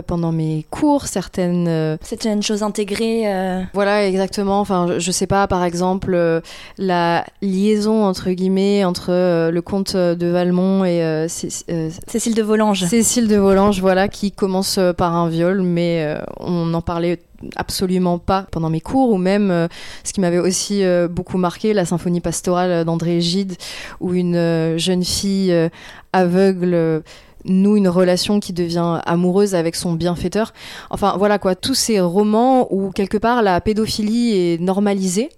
pendant 0.00 0.32
mes 0.32 0.64
cours, 0.70 1.06
certaines 1.06 1.66
euh, 1.68 1.96
c'est 2.00 2.24
une 2.24 2.42
chose 2.42 2.62
intégrée 2.62 3.22
euh, 3.26 3.60
voilà, 3.74 4.06
exactement. 4.08 4.60
Enfin, 4.60 4.98
je, 4.98 5.10
sais 5.10 5.26
pas, 5.26 5.46
par 5.46 5.64
exemple, 5.64 6.14
euh, 6.14 6.40
la 6.78 7.24
liaison 7.42 8.04
entre 8.04 8.30
guillemets 8.30 8.84
entre 8.84 9.10
euh, 9.10 9.50
le 9.50 9.60
comte 9.60 9.94
de 9.96 10.26
Valmont 10.28 10.84
et 10.84 11.02
euh, 11.02 11.28
Cé- 11.28 11.48
euh, 11.70 11.90
Cécile 12.06 12.34
de 12.34 12.42
Volanges 12.42 12.84
Cécile 12.86 13.28
de 13.28 13.36
Volanges, 13.36 13.80
voilà, 13.80 14.08
qui 14.08 14.32
commence 14.32 14.78
euh, 14.78 14.92
par 14.92 15.14
un 15.14 15.28
viol, 15.28 15.62
mais 15.62 16.04
euh, 16.04 16.22
on 16.40 16.66
n'en 16.66 16.80
parlait 16.80 17.20
absolument 17.56 18.18
pas 18.18 18.46
pendant 18.52 18.70
mes 18.70 18.80
cours, 18.80 19.10
ou 19.10 19.18
même 19.18 19.50
euh, 19.50 19.66
ce 20.04 20.12
qui 20.12 20.20
m'avait 20.20 20.38
aussi 20.38 20.84
euh, 20.84 21.08
beaucoup 21.08 21.38
marqué, 21.38 21.74
la 21.74 21.84
symphonie 21.84 22.20
pastorale 22.20 22.84
d'André 22.84 23.20
Gide, 23.20 23.54
où 24.00 24.14
une 24.14 24.36
euh, 24.36 24.78
jeune 24.78 25.04
fille 25.04 25.52
euh, 25.52 25.68
aveugle 26.12 26.74
euh, 26.74 27.00
noue 27.44 27.76
une 27.76 27.88
relation 27.88 28.40
qui 28.40 28.52
devient 28.52 29.00
amoureuse 29.04 29.54
avec 29.54 29.76
son 29.76 29.92
bienfaiteur. 29.92 30.52
Enfin 30.90 31.14
voilà 31.18 31.38
quoi, 31.38 31.54
tous 31.54 31.74
ces 31.74 32.00
romans 32.00 32.68
où 32.72 32.90
quelque 32.90 33.18
part 33.18 33.42
la 33.42 33.60
pédophilie 33.60 34.32
est 34.36 34.60
normalisée, 34.60 35.30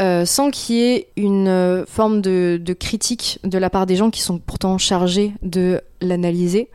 euh, 0.00 0.24
sans 0.24 0.50
qu'il 0.50 0.76
y 0.76 0.80
ait 0.80 1.08
une 1.16 1.48
euh, 1.48 1.84
forme 1.86 2.20
de, 2.20 2.60
critique 2.78 3.38
de 3.44 3.58
la 3.58 3.70
part 3.70 3.86
des 3.86 3.96
gens 3.96 4.10
qui 4.10 4.20
sont 4.20 4.38
pourtant 4.38 4.78
chargés 4.78 5.32
de 5.42 5.80
l'analyser, 6.02 6.68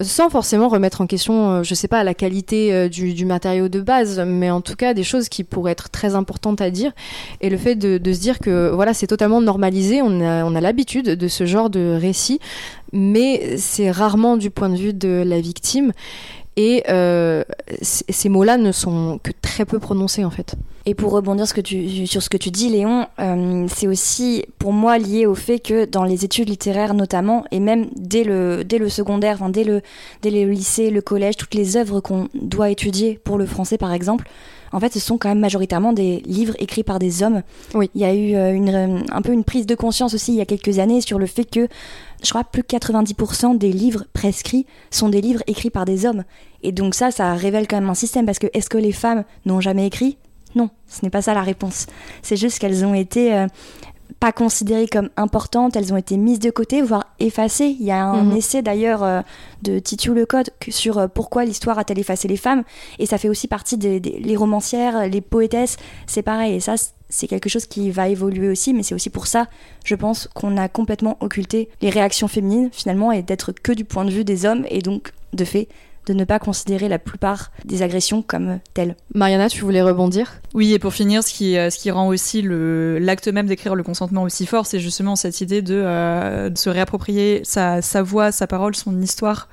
sans 0.00 0.30
forcément 0.30 0.68
remettre 0.68 1.00
en 1.00 1.06
question, 1.06 1.50
euh, 1.50 1.62
je 1.62 1.74
sais 1.74 1.88
pas, 1.88 2.04
la 2.04 2.14
qualité 2.14 2.72
euh, 2.72 2.88
du, 2.88 3.24
matériau 3.24 3.68
de 3.68 3.80
base, 3.80 4.20
mais 4.26 4.50
en 4.50 4.60
tout 4.60 4.76
cas 4.76 4.94
des 4.94 5.04
choses 5.04 5.28
qui 5.28 5.44
pourraient 5.44 5.72
être 5.72 5.90
très 5.90 6.14
importantes 6.14 6.60
à 6.60 6.70
dire. 6.70 6.92
Et 7.40 7.50
le 7.50 7.56
fait 7.56 7.74
de, 7.74 7.98
de 7.98 8.12
se 8.12 8.20
dire 8.20 8.38
que 8.38 8.70
voilà, 8.70 8.94
c'est 8.94 9.06
totalement 9.06 9.40
normalisé, 9.40 10.02
on 10.02 10.20
a, 10.20 10.44
on 10.44 10.54
a 10.54 10.60
l'habitude 10.60 11.06
de 11.06 11.28
ce 11.28 11.46
genre 11.46 11.70
de 11.70 11.96
récit, 12.00 12.40
mais 12.92 13.56
c'est 13.56 13.90
rarement 13.90 14.36
du 14.36 14.50
point 14.50 14.68
de 14.68 14.76
vue 14.76 14.92
de 14.92 15.22
la 15.26 15.40
victime. 15.40 15.92
Et 16.56 16.84
euh, 16.88 17.44
ces 17.82 18.28
mots-là 18.30 18.56
ne 18.56 18.72
sont 18.72 19.20
que 19.22 19.30
très 19.42 19.66
peu 19.66 19.78
prononcés 19.78 20.24
en 20.24 20.30
fait. 20.30 20.56
Et 20.88 20.94
pour 20.94 21.10
rebondir 21.10 21.46
sur 21.46 22.22
ce 22.22 22.30
que 22.30 22.36
tu 22.36 22.50
dis, 22.50 22.70
Léon, 22.70 23.06
euh, 23.18 23.66
c'est 23.68 23.88
aussi 23.88 24.44
pour 24.58 24.72
moi 24.72 24.98
lié 24.98 25.26
au 25.26 25.34
fait 25.34 25.58
que 25.58 25.84
dans 25.84 26.04
les 26.04 26.24
études 26.24 26.48
littéraires 26.48 26.94
notamment, 26.94 27.44
et 27.50 27.58
même 27.58 27.88
dès 27.96 28.22
le, 28.22 28.64
secondaire, 28.88 29.38
dès, 29.50 29.64
dès 30.22 30.30
le 30.30 30.50
lycée, 30.50 30.90
le 30.90 31.02
collège, 31.02 31.36
toutes 31.36 31.54
les 31.54 31.76
œuvres 31.76 32.00
qu'on 32.00 32.28
doit 32.34 32.70
étudier 32.70 33.18
pour 33.24 33.36
le 33.36 33.46
français 33.46 33.78
par 33.78 33.92
exemple, 33.92 34.26
en 34.72 34.80
fait, 34.80 34.92
ce 34.92 35.00
sont 35.00 35.18
quand 35.18 35.28
même 35.28 35.40
majoritairement 35.40 35.92
des 35.92 36.20
livres 36.26 36.54
écrits 36.58 36.82
par 36.82 36.98
des 36.98 37.22
hommes. 37.22 37.42
Oui. 37.74 37.90
Il 37.94 38.00
y 38.00 38.04
a 38.04 38.14
eu 38.14 38.34
euh, 38.34 38.52
une, 38.52 39.04
un 39.10 39.22
peu 39.22 39.32
une 39.32 39.44
prise 39.44 39.66
de 39.66 39.74
conscience 39.74 40.14
aussi 40.14 40.32
il 40.32 40.38
y 40.38 40.40
a 40.40 40.46
quelques 40.46 40.78
années 40.78 41.00
sur 41.00 41.18
le 41.18 41.26
fait 41.26 41.44
que, 41.44 41.68
je 42.22 42.30
crois, 42.30 42.44
plus 42.44 42.62
de 42.62 42.66
90% 42.66 43.58
des 43.58 43.72
livres 43.72 44.04
prescrits 44.12 44.66
sont 44.90 45.08
des 45.08 45.20
livres 45.20 45.42
écrits 45.46 45.70
par 45.70 45.84
des 45.84 46.06
hommes. 46.06 46.24
Et 46.62 46.72
donc 46.72 46.94
ça, 46.94 47.10
ça 47.10 47.34
révèle 47.34 47.68
quand 47.68 47.76
même 47.80 47.90
un 47.90 47.94
système 47.94 48.26
parce 48.26 48.38
que 48.38 48.48
est-ce 48.54 48.68
que 48.68 48.78
les 48.78 48.92
femmes 48.92 49.24
n'ont 49.44 49.60
jamais 49.60 49.86
écrit? 49.86 50.18
Non, 50.54 50.70
ce 50.88 51.04
n'est 51.04 51.10
pas 51.10 51.22
ça 51.22 51.34
la 51.34 51.42
réponse. 51.42 51.86
C'est 52.22 52.36
juste 52.36 52.58
qu'elles 52.58 52.84
ont 52.84 52.94
été 52.94 53.34
euh, 53.34 53.46
pas 54.20 54.32
considérées 54.32 54.88
comme 54.88 55.10
importantes, 55.16 55.76
elles 55.76 55.92
ont 55.92 55.96
été 55.96 56.16
mises 56.16 56.38
de 56.38 56.50
côté, 56.50 56.80
voire 56.82 57.04
effacées. 57.20 57.76
Il 57.78 57.84
y 57.84 57.90
a 57.90 58.02
un 58.04 58.22
Mhm. 58.24 58.32
mmh. 58.32 58.36
essai 58.36 58.62
d'ailleurs 58.62 59.02
euh, 59.02 59.20
de 59.62 59.78
Titu 59.78 60.14
Lecoq 60.14 60.46
sur 60.68 60.98
euh, 60.98 61.06
pourquoi 61.08 61.44
l'histoire 61.44 61.78
a-t-elle 61.78 61.98
effacé 61.98 62.26
les 62.28 62.36
femmes, 62.38 62.62
et 62.98 63.06
ça 63.06 63.18
fait 63.18 63.28
aussi 63.28 63.46
partie 63.48 63.76
des, 63.76 64.00
des 64.00 64.18
les 64.18 64.36
romancières, 64.36 65.06
les 65.08 65.20
poétesses, 65.20 65.76
c'est 66.06 66.22
pareil. 66.22 66.54
Et 66.54 66.60
ça, 66.60 66.74
c'est 67.08 67.28
quelque 67.28 67.48
chose 67.48 67.66
qui 67.66 67.90
va 67.90 68.08
évoluer 68.08 68.48
aussi, 68.48 68.72
mais 68.74 68.82
c'est 68.82 68.94
aussi 68.94 69.10
pour 69.10 69.26
ça, 69.26 69.46
je 69.84 69.94
pense, 69.94 70.28
qu'on 70.34 70.56
a 70.56 70.68
complètement 70.68 71.16
occulté 71.20 71.68
les 71.82 71.90
réactions 71.90 72.26
féminines 72.26 72.70
finalement 72.72 73.12
et 73.12 73.22
d'être 73.22 73.52
que 73.52 73.72
du 73.72 73.84
point 73.84 74.04
de 74.04 74.10
vue 74.10 74.24
des 74.24 74.44
hommes, 74.46 74.64
et 74.70 74.80
donc 74.80 75.12
de 75.34 75.44
fait 75.44 75.68
de 76.06 76.12
ne 76.12 76.24
pas 76.24 76.38
considérer 76.38 76.88
la 76.88 76.98
plupart 76.98 77.50
des 77.64 77.82
agressions 77.82 78.22
comme 78.22 78.60
telles. 78.74 78.96
Mariana, 79.14 79.48
tu 79.48 79.62
voulais 79.62 79.82
rebondir? 79.82 80.40
Oui, 80.54 80.72
et 80.72 80.78
pour 80.78 80.94
finir, 80.94 81.22
ce 81.22 81.32
qui, 81.32 81.58
euh, 81.58 81.70
ce 81.70 81.78
qui 81.78 81.90
rend 81.90 82.08
aussi 82.08 82.42
l'acte 82.42 83.28
même 83.28 83.46
d'écrire 83.46 83.74
le 83.74 83.82
consentement 83.82 84.22
aussi 84.22 84.46
fort, 84.46 84.66
c'est 84.66 84.80
justement 84.80 85.16
cette 85.16 85.40
idée 85.40 85.62
de, 85.62 85.74
euh, 85.74 86.48
de 86.48 86.56
se 86.56 86.70
réapproprier 86.70 87.40
sa, 87.44 87.82
sa 87.82 88.02
voix, 88.02 88.32
sa 88.32 88.46
parole, 88.46 88.74
son 88.74 89.00
histoire 89.02 89.48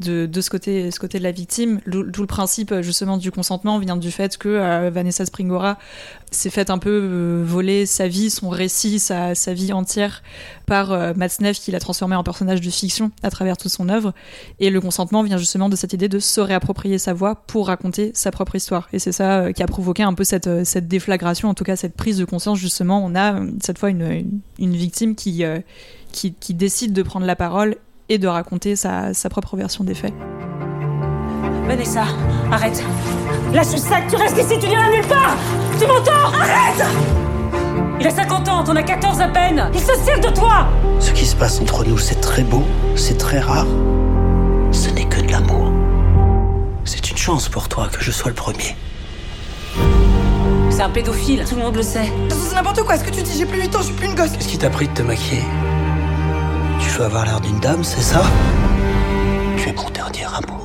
de, 0.00 0.26
de 0.26 0.40
ce, 0.40 0.50
côté, 0.50 0.90
ce 0.90 0.98
côté 0.98 1.18
de 1.18 1.24
la 1.24 1.32
victime. 1.32 1.80
D'où 1.86 2.02
le 2.02 2.26
principe 2.26 2.74
justement 2.80 3.16
du 3.16 3.30
consentement 3.30 3.78
vient 3.78 3.96
du 3.96 4.10
fait 4.10 4.36
que 4.38 4.48
euh, 4.48 4.90
Vanessa 4.92 5.26
Springora 5.26 5.78
s'est 6.30 6.50
fait 6.50 6.70
un 6.70 6.78
peu 6.78 6.90
euh, 6.90 7.44
voler 7.44 7.86
sa 7.86 8.08
vie, 8.08 8.30
son 8.30 8.48
récit, 8.48 8.98
sa, 8.98 9.34
sa 9.34 9.52
vie 9.52 9.72
entière 9.72 10.22
par 10.66 10.92
euh, 10.92 11.12
qui 11.62 11.70
l'a 11.72 11.80
transformé 11.80 12.14
en 12.14 12.22
personnage 12.22 12.60
de 12.60 12.70
fiction 12.70 13.10
à 13.22 13.30
travers 13.30 13.56
toute 13.56 13.72
son 13.72 13.88
œuvre. 13.88 14.14
Et 14.60 14.70
le 14.70 14.80
consentement 14.80 15.22
vient 15.22 15.36
justement 15.36 15.68
de 15.68 15.76
cette 15.76 15.92
idée 15.92 16.08
de 16.08 16.18
se 16.18 16.40
réapproprier 16.40 16.98
sa 16.98 17.12
voix 17.12 17.34
pour 17.34 17.66
raconter 17.66 18.12
sa 18.14 18.30
propre 18.30 18.56
histoire. 18.56 18.88
Et 18.92 18.98
c'est 18.98 19.12
ça 19.12 19.40
euh, 19.40 19.52
qui 19.52 19.62
a 19.62 19.66
provoqué 19.66 20.02
un 20.02 20.14
peu 20.14 20.24
cette, 20.24 20.46
euh, 20.46 20.64
cette 20.64 20.88
déflagration, 20.88 21.48
en 21.48 21.54
tout 21.54 21.64
cas 21.64 21.76
cette 21.76 21.96
prise 21.96 22.18
de 22.18 22.24
conscience 22.24 22.58
justement. 22.58 23.04
On 23.04 23.14
a 23.16 23.40
cette 23.60 23.78
fois 23.78 23.90
une, 23.90 24.02
une, 24.02 24.40
une 24.58 24.76
victime 24.76 25.14
qui, 25.14 25.42
qui, 26.12 26.34
qui, 26.34 26.54
décide 26.54 26.92
de 26.92 27.02
prendre 27.02 27.26
la 27.26 27.36
parole 27.36 27.76
et 28.08 28.18
de 28.18 28.28
raconter 28.28 28.76
sa, 28.76 29.14
sa 29.14 29.28
propre 29.28 29.56
version 29.56 29.84
des 29.84 29.94
faits. 29.94 30.14
Vanessa, 31.70 32.02
arrête. 32.50 32.82
Lâche 33.54 33.70
le 33.70 33.78
sac, 33.78 34.08
tu 34.10 34.16
restes 34.16 34.36
ici, 34.36 34.58
tu 34.58 34.66
n'iras 34.66 34.90
nulle 34.90 35.06
part 35.06 35.36
Tu 35.78 35.86
m'entends? 35.86 36.36
Arrête 36.36 36.84
Il 38.00 38.06
a 38.08 38.10
50 38.10 38.48
ans, 38.48 38.64
t'en 38.64 38.74
as 38.74 38.82
14 38.82 39.20
à 39.20 39.28
peine 39.28 39.70
Il 39.72 39.78
se 39.78 39.94
sert 40.04 40.18
de 40.18 40.30
toi 40.30 40.66
Ce 40.98 41.12
qui 41.12 41.24
se 41.24 41.36
passe 41.36 41.60
entre 41.60 41.84
nous, 41.84 41.96
c'est 41.96 42.20
très 42.20 42.42
beau, 42.42 42.64
c'est 42.96 43.18
très 43.18 43.38
rare. 43.38 43.68
Ce 44.72 44.90
n'est 44.90 45.04
que 45.04 45.20
de 45.20 45.30
l'amour. 45.30 45.70
C'est 46.84 47.08
une 47.08 47.16
chance 47.16 47.48
pour 47.48 47.68
toi 47.68 47.86
que 47.86 48.02
je 48.02 48.10
sois 48.10 48.30
le 48.30 48.34
premier. 48.34 48.74
C'est 50.70 50.82
un 50.82 50.90
pédophile, 50.90 51.44
tout 51.48 51.54
le 51.54 51.62
monde 51.62 51.76
le 51.76 51.84
sait. 51.84 52.12
C'est 52.30 52.56
n'importe 52.56 52.82
quoi, 52.82 52.98
ce 52.98 53.04
que 53.04 53.10
tu 53.10 53.22
dis, 53.22 53.38
j'ai 53.38 53.46
plus 53.46 53.60
8 53.60 53.76
ans, 53.76 53.78
je 53.78 53.84
suis 53.84 53.94
plus 53.94 54.08
une 54.08 54.16
gosse? 54.16 54.32
Qu'est-ce 54.32 54.48
qui 54.48 54.58
t'a 54.58 54.70
pris 54.70 54.88
de 54.88 54.94
te 54.94 55.02
maquiller? 55.02 55.44
Tu 56.80 56.88
veux 56.88 57.04
avoir 57.04 57.26
l'air 57.26 57.40
d'une 57.40 57.60
dame, 57.60 57.84
c'est 57.84 58.02
ça? 58.02 58.24
Tu 59.56 59.68
es 59.68 59.72
mon 59.72 59.88
dernier 59.90 60.24
amour. 60.24 60.59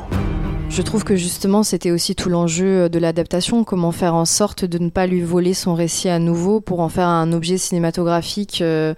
Je 0.76 0.82
trouve 0.82 1.06
que 1.06 1.16
justement 1.16 1.64
c'était 1.64 1.92
aussi 1.92 2.16
tout 2.16 2.28
l'enjeu 2.28 2.90
de 2.90 3.00
l'adaptation, 3.00 3.64
comment 3.64 3.94
faire 3.94 4.14
en 4.14 4.26
sorte 4.26 4.66
de 4.66 4.78
ne 4.78 4.90
pas 4.90 5.08
lui 5.08 5.22
voler 5.22 5.54
son 5.54 5.74
récit 5.74 6.10
à 6.10 6.20
nouveau 6.20 6.60
pour 6.60 6.82
en 6.82 6.90
faire 6.90 7.08
un 7.08 7.32
objet 7.32 7.58
cinématographique 7.58 8.60
euh, 8.60 8.94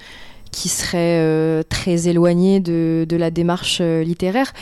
qui 0.51 0.69
serait 0.69 1.19
euh, 1.19 1.62
très 1.69 2.07
éloigné 2.07 2.60
de, 2.60 3.05
la 3.12 3.29
démarche 3.29 3.77
euh, 3.81 4.03
littéraire. 4.03 4.53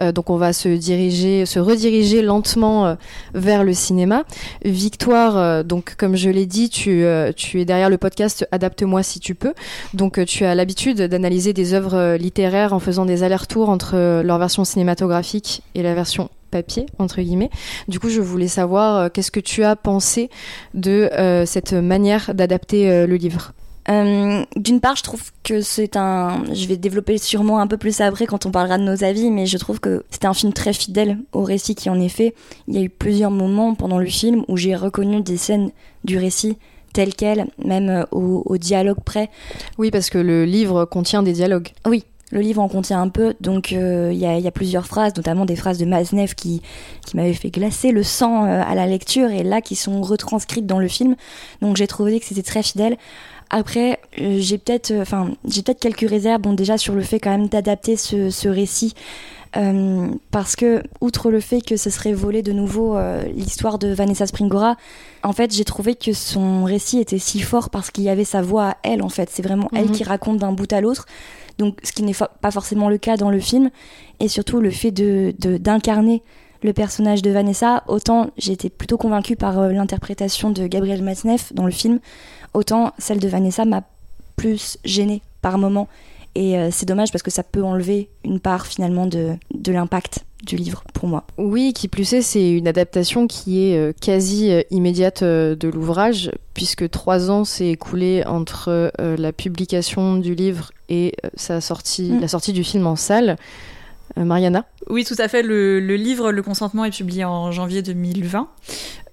Euh, 0.00 0.10
donc 0.10 0.30
on 0.30 0.36
va 0.36 0.52
se 0.52 0.68
diriger, 0.68 1.46
se 1.46 1.60
rediriger 1.60 2.22
lentement 2.22 2.86
euh, 2.86 2.94
vers 3.34 3.62
le 3.62 3.72
cinéma. 3.72 4.24
Victoire, 4.64 5.36
euh, 5.36 5.62
donc 5.62 5.94
comme 5.94 6.16
je 6.16 6.28
l'ai 6.28 6.46
dit, 6.46 6.70
tu, 6.70 7.04
euh, 7.04 7.30
es 7.54 7.64
derrière 7.64 7.88
le 7.88 7.98
podcast 7.98 8.48
Adapte-moi 8.50 9.04
si 9.04 9.20
tu 9.20 9.36
peux. 9.36 9.54
Donc 9.94 10.18
euh, 10.18 10.24
tu 10.24 10.44
as 10.44 10.56
l'habitude 10.56 11.02
d'analyser 11.02 11.52
des 11.52 11.72
œuvres 11.72 11.94
euh, 11.94 12.16
littéraires 12.16 12.72
en 12.72 12.80
faisant 12.80 13.04
des 13.04 13.22
allers-retours 13.22 13.68
entre 13.68 13.92
euh, 13.94 14.24
leur 14.24 14.38
version 14.38 14.64
cinématographique 14.64 15.62
et 15.76 15.84
la 15.84 15.94
version 15.94 16.30
papier 16.54 16.86
entre 16.98 17.20
guillemets. 17.20 17.50
Du 17.88 17.98
coup, 17.98 18.08
je 18.08 18.20
voulais 18.20 18.48
savoir 18.48 18.88
euh, 18.96 19.08
qu'est-ce 19.12 19.32
que 19.32 19.40
tu 19.40 19.64
as 19.64 19.74
pensé 19.74 20.30
de 20.72 21.10
euh, 21.12 21.44
cette 21.46 21.72
manière 21.72 22.32
d'adapter 22.32 22.80
euh, 22.88 23.06
le 23.08 23.16
livre? 23.16 23.52
Euh, 23.90 24.44
D'une 24.56 24.80
part, 24.80 24.96
je 24.96 25.02
trouve 25.02 25.24
que 25.42 25.60
c'est 25.60 25.96
un. 25.96 26.42
Je 26.54 26.66
vais 26.68 26.78
développer 26.78 27.18
sûrement 27.18 27.58
un 27.58 27.66
peu 27.66 27.76
plus 27.76 28.00
après 28.00 28.26
quand 28.26 28.46
on 28.46 28.50
parlera 28.50 28.78
de 28.78 28.84
nos 28.84 29.04
avis, 29.04 29.30
mais 29.30 29.46
je 29.46 29.58
trouve 29.58 29.78
que 29.80 30.04
c'est 30.10 30.24
un 30.24 30.32
film 30.32 30.52
très 30.52 30.72
fidèle 30.72 31.18
au 31.32 31.42
récit 31.42 31.74
qui 31.74 31.90
en 31.90 32.00
est 32.00 32.08
fait. 32.08 32.34
Il 32.68 32.74
y 32.74 32.78
a 32.78 32.82
eu 32.82 32.88
plusieurs 32.88 33.30
moments 33.32 33.74
pendant 33.74 33.98
le 33.98 34.06
film 34.06 34.44
où 34.48 34.56
j'ai 34.56 34.76
reconnu 34.76 35.20
des 35.20 35.36
scènes 35.36 35.70
du 36.04 36.16
récit 36.18 36.56
telles 36.94 37.14
quelles, 37.14 37.48
même 37.62 38.06
au, 38.12 38.42
au 38.46 38.56
dialogue 38.56 39.02
près. 39.04 39.28
Oui, 39.78 39.90
parce 39.90 40.08
que 40.08 40.18
le 40.18 40.44
livre 40.44 40.84
contient 40.86 41.24
des 41.24 41.32
dialogues. 41.32 41.70
Oui, 41.84 42.04
le 42.34 42.40
livre 42.40 42.60
en 42.60 42.68
contient 42.68 43.00
un 43.00 43.08
peu, 43.08 43.34
donc 43.40 43.70
il 43.70 43.78
euh, 43.78 44.12
y, 44.12 44.26
a, 44.26 44.38
y, 44.38 44.46
a, 44.46 44.50
plusieurs 44.50 44.86
phrases, 44.86 45.14
notamment 45.16 45.46
des 45.46 45.54
phrases 45.56 45.78
de 45.78 45.84
Maznev 45.84 46.34
qui, 46.34 46.60
qui 47.06 47.16
m'avaient 47.16 47.32
fait 47.32 47.50
glacer 47.50 47.92
le 47.92 48.02
sang 48.02 48.44
euh, 48.44 48.60
à 48.66 48.74
la 48.74 48.86
lecture 48.86 49.30
et 49.30 49.44
là 49.44 49.60
qui 49.60 49.76
sont 49.76 50.02
retranscrites 50.02 50.66
dans 50.66 50.80
le 50.80 50.88
film. 50.88 51.14
Donc 51.62 51.76
j'ai 51.76 51.86
trouvé 51.86 52.18
que 52.18 52.26
c'était 52.26 52.42
très 52.42 52.62
fidèle. 52.62 52.96
Après, 53.50 54.00
euh, 54.20 54.38
j'ai 54.40 54.58
peut-être, 54.58 54.92
quelques 55.80 56.10
réserves. 56.10 56.42
Déjà 56.56 56.76
sur 56.76 56.94
le 56.94 57.02
fait 57.02 57.20
quand 57.20 57.30
même 57.30 57.46
d'adapter 57.46 57.96
ce 57.96 58.48
récit. 58.48 58.94
Euh, 59.56 60.08
parce 60.30 60.56
que, 60.56 60.82
outre 61.00 61.30
le 61.30 61.40
fait 61.40 61.60
que 61.60 61.76
ce 61.76 61.88
serait 61.88 62.12
volé 62.12 62.42
de 62.42 62.52
nouveau 62.52 62.96
euh, 62.96 63.22
l'histoire 63.36 63.78
de 63.78 63.88
Vanessa 63.88 64.26
Springora, 64.26 64.76
en 65.22 65.32
fait, 65.32 65.54
j'ai 65.54 65.64
trouvé 65.64 65.94
que 65.94 66.12
son 66.12 66.64
récit 66.64 66.98
était 66.98 67.18
si 67.18 67.40
fort 67.40 67.70
parce 67.70 67.90
qu'il 67.90 68.04
y 68.04 68.08
avait 68.08 68.24
sa 68.24 68.42
voix 68.42 68.70
à 68.70 68.76
elle, 68.82 69.02
en 69.02 69.08
fait. 69.08 69.30
C'est 69.30 69.42
vraiment 69.42 69.68
mm 69.70 69.76
-hmm. 69.76 69.80
elle 69.80 69.90
qui 69.92 70.04
raconte 70.04 70.38
d'un 70.38 70.52
bout 70.52 70.72
à 70.72 70.80
l'autre. 70.80 71.06
Donc, 71.58 71.78
ce 71.84 71.92
qui 71.92 72.02
n'est 72.02 72.16
pas 72.40 72.50
forcément 72.50 72.88
le 72.88 72.98
cas 72.98 73.16
dans 73.16 73.30
le 73.30 73.40
film. 73.40 73.70
Et 74.18 74.28
surtout, 74.28 74.60
le 74.60 74.70
fait 74.70 74.90
de, 74.90 75.32
d'incarner 75.58 76.22
le 76.62 76.72
personnage 76.72 77.22
de 77.22 77.30
Vanessa, 77.30 77.84
autant 77.86 78.30
j'ai 78.38 78.52
été 78.52 78.70
plutôt 78.70 78.96
convaincue 78.96 79.36
par 79.36 79.58
euh, 79.58 79.70
l'interprétation 79.70 80.50
de 80.50 80.66
Gabriel 80.66 81.02
Matzneff 81.02 81.52
dans 81.52 81.66
le 81.66 81.72
film, 81.72 82.00
autant 82.54 82.92
celle 82.98 83.20
de 83.20 83.28
Vanessa 83.28 83.64
m'a 83.66 83.82
plus 84.36 84.78
gênée 84.84 85.20
par 85.42 85.58
moment. 85.58 85.88
Et 86.34 86.58
euh, 86.58 86.68
c'est 86.72 86.86
dommage 86.86 87.12
parce 87.12 87.22
que 87.22 87.30
ça 87.30 87.42
peut 87.42 87.62
enlever 87.62 88.08
une 88.24 88.40
part 88.40 88.66
finalement 88.66 89.06
de, 89.06 89.34
de 89.52 89.72
l'impact 89.72 90.24
du 90.44 90.56
livre 90.56 90.84
pour 90.92 91.08
moi. 91.08 91.24
Oui, 91.38 91.72
qui 91.72 91.88
plus 91.88 92.12
est, 92.12 92.22
c'est 92.22 92.50
une 92.50 92.68
adaptation 92.68 93.26
qui 93.26 93.66
est 93.66 93.78
euh, 93.78 93.92
quasi 93.98 94.50
euh, 94.50 94.62
immédiate 94.70 95.22
euh, 95.22 95.54
de 95.56 95.68
l'ouvrage, 95.68 96.30
puisque 96.52 96.88
trois 96.90 97.30
ans 97.30 97.44
s'est 97.44 97.68
écoulé 97.68 98.24
entre 98.26 98.92
euh, 99.00 99.16
la 99.16 99.32
publication 99.32 100.16
du 100.16 100.34
livre 100.34 100.72
et 100.88 101.14
euh, 101.24 101.30
sa 101.34 101.60
sortie, 101.60 102.10
mm. 102.10 102.20
la 102.20 102.28
sortie 102.28 102.52
du 102.52 102.64
film 102.64 102.86
en 102.86 102.96
salle. 102.96 103.36
Euh, 104.18 104.24
Mariana? 104.24 104.64
Oui, 104.88 105.04
tout 105.04 105.16
à 105.18 105.28
fait. 105.28 105.42
Le, 105.42 105.80
le, 105.80 105.96
livre 105.96 106.30
Le 106.30 106.42
consentement 106.42 106.84
est 106.84 106.94
publié 106.94 107.24
en 107.24 107.50
janvier 107.50 107.82
2020. 107.82 108.48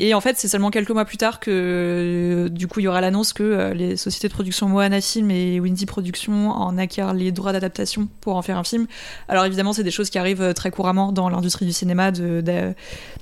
Et 0.03 0.15
en 0.15 0.20
fait, 0.20 0.36
c'est 0.36 0.48
seulement 0.48 0.72
quelques 0.72 0.89
mois 0.89 1.05
plus 1.05 1.17
tard 1.17 1.39
que, 1.39 2.50
du 2.51 2.67
coup, 2.67 2.79
il 2.79 2.84
y 2.84 2.88
aura 2.88 3.01
l'annonce 3.01 3.34
que 3.34 3.72
les 3.74 3.98
sociétés 3.98 4.29
de 4.29 4.34
production 4.34 4.67
Moana 4.67 5.00
Film 5.00 5.29
et 5.29 5.60
Windy 5.60 5.86
Productions 5.86 6.50
en 6.50 6.75
acquièrent 6.79 7.13
les 7.13 7.31
droits 7.31 7.51
d'adaptation 7.51 8.10
pour 8.20 8.36
en 8.36 8.41
faire 8.41 8.58
un 8.58 8.63
film. 8.63 8.88
Alors 9.27 9.46
évidemment, 9.46 9.74
c'est 9.74 9.84
des 9.84 9.91
choses 9.91 10.10
qui 10.10 10.17
arrivent 10.17 10.55
très 10.55 10.72
couramment 10.72 11.12
dans 11.12 11.29
l'industrie 11.29 11.67
du 11.67 11.72
cinéma, 11.72 12.10
de, 12.10 12.74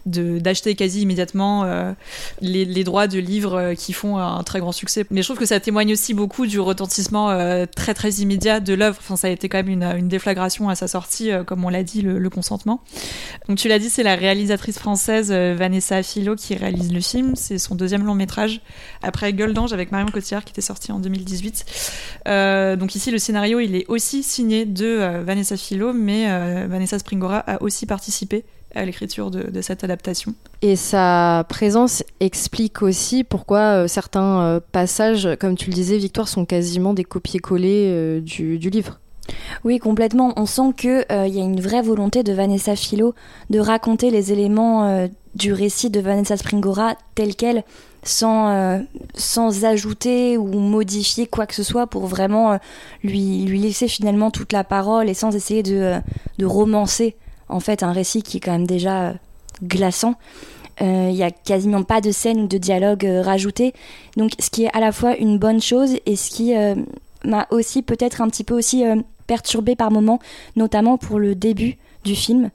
d'acheter 0.05 0.75
quasi 0.75 1.01
immédiatement 1.01 1.65
les, 2.39 2.63
les, 2.63 2.83
droits 2.85 3.07
de 3.07 3.19
livres 3.19 3.73
qui 3.73 3.91
font 3.91 4.17
un 4.17 4.41
très 4.43 4.61
grand 4.61 4.71
succès. 4.71 5.05
Mais 5.11 5.21
je 5.21 5.27
trouve 5.27 5.37
que 5.37 5.45
ça 5.45 5.59
témoigne 5.59 5.91
aussi 5.91 6.13
beaucoup 6.13 6.47
du 6.47 6.61
retentissement 6.61 7.27
très 7.75 7.93
très 7.93 8.09
immédiat 8.09 8.61
de 8.61 8.73
l'œuvre. 8.73 8.95
Enfin, 9.01 9.17
ça 9.17 9.27
a 9.27 9.31
été 9.31 9.49
quand 9.49 9.57
même 9.57 9.67
une, 9.67 9.83
une 9.83 10.07
déflagration 10.07 10.69
à 10.69 10.75
sa 10.75 10.87
sortie, 10.87 11.31
comme 11.45 11.65
on 11.65 11.69
l'a 11.69 11.83
dit, 11.83 12.01
le, 12.03 12.19
le 12.19 12.29
consentement. 12.29 12.79
Donc 13.49 13.57
tu 13.57 13.67
l'as 13.67 13.79
dit, 13.79 13.89
c'est 13.89 14.03
la 14.03 14.15
réalisatrice 14.15 14.79
française 14.79 15.29
Vanessa 15.29 16.01
Philo 16.03 16.37
qui 16.37 16.55
réalise 16.55 16.68
le 16.71 17.01
film. 17.01 17.35
C'est 17.35 17.57
son 17.57 17.75
deuxième 17.75 18.05
long 18.05 18.15
métrage 18.15 18.61
après 19.01 19.33
Gueule 19.33 19.53
d'ange 19.53 19.73
avec 19.73 19.91
Marion 19.91 20.07
Cotillard 20.07 20.43
qui 20.43 20.51
était 20.51 20.61
sorti 20.61 20.91
en 20.91 20.99
2018. 20.99 21.65
Euh, 22.27 22.75
donc 22.75 22.95
ici, 22.95 23.11
le 23.11 23.17
scénario, 23.17 23.59
il 23.59 23.75
est 23.75 23.85
aussi 23.87 24.23
signé 24.23 24.65
de 24.65 24.85
euh, 24.85 25.23
Vanessa 25.23 25.57
Philo, 25.57 25.93
mais 25.93 26.29
euh, 26.29 26.67
Vanessa 26.69 26.99
Springora 26.99 27.39
a 27.39 27.61
aussi 27.61 27.85
participé 27.85 28.45
à 28.75 28.85
l'écriture 28.85 29.31
de, 29.31 29.61
cette 29.61 29.83
adaptation. 29.83 30.35
Et 30.61 30.75
sa 30.75 31.43
présence 31.49 32.03
explique 32.19 32.83
aussi 32.83 33.23
pourquoi 33.23 33.87
certains 33.87 34.61
passages, 34.71 35.27
comme 35.39 35.57
tu 35.57 35.71
le 35.71 35.73
disais, 35.73 35.97
Victoire, 35.97 36.27
sont 36.27 36.45
quasiment 36.45 36.93
des 36.93 37.03
copier-coller 37.03 38.21
du 38.21 38.57
livre. 38.57 38.99
Oui, 39.63 39.79
complètement. 39.79 40.33
On 40.37 40.45
sent 40.45 40.73
qu'il 40.77 41.05
il 41.09 41.35
y 41.35 41.39
a 41.39 41.43
une 41.43 41.61
vraie 41.61 41.81
volonté 41.81 42.23
de 42.23 42.33
Vanessa 42.33 42.75
Philo 42.75 43.13
de 43.49 43.59
raconter 43.59 44.11
les 44.11 44.31
éléments 44.31 45.07
du 45.35 45.53
récit 45.53 45.89
de 45.89 45.99
Vanessa 45.99 46.37
Springora 46.37 46.95
tel 47.15 47.35
quel, 47.35 47.63
sans, 48.03 48.49
euh, 48.49 48.79
sans 49.13 49.65
ajouter 49.65 50.37
ou 50.37 50.47
modifier 50.59 51.27
quoi 51.27 51.45
que 51.45 51.55
ce 51.55 51.63
soit 51.63 51.87
pour 51.87 52.07
vraiment 52.07 52.53
euh, 52.53 52.57
lui, 53.03 53.45
lui 53.45 53.59
laisser 53.59 53.87
finalement 53.87 54.31
toute 54.31 54.53
la 54.53 54.63
parole 54.63 55.09
et 55.09 55.13
sans 55.13 55.35
essayer 55.35 55.63
de, 55.63 55.75
euh, 55.75 55.99
de 56.37 56.45
romancer 56.45 57.15
en 57.47 57.59
fait 57.59 57.83
un 57.83 57.91
récit 57.91 58.23
qui 58.23 58.37
est 58.37 58.39
quand 58.39 58.51
même 58.51 58.67
déjà 58.67 59.15
glaçant. 59.63 60.15
Il 60.81 61.13
n'y 61.13 61.23
a 61.23 61.31
quasiment 61.31 61.83
pas 61.83 61.99
de 61.99 62.09
scène 62.09 62.39
ou 62.39 62.47
de 62.47 62.57
dialogue 62.57 63.05
rajouté. 63.21 63.73
Donc 64.15 64.31
ce 64.39 64.49
qui 64.49 64.63
est 64.63 64.73
à 64.73 64.79
la 64.79 64.93
fois 64.93 65.17
une 65.17 65.37
bonne 65.37 65.61
chose 65.61 65.97
et 66.05 66.15
ce 66.15 66.29
qui 66.29 66.53
m'a 67.25 67.47
aussi 67.51 67.81
peut-être 67.81 68.21
un 68.21 68.29
petit 68.29 68.45
peu 68.45 68.57
aussi 68.57 68.85
perturbé 69.29 69.75
par 69.75 69.91
moments, 69.91 70.19
notamment 70.55 70.97
pour 70.97 71.19
le 71.19 71.35
début 71.35 71.77
du 72.03 72.15
film 72.15 72.49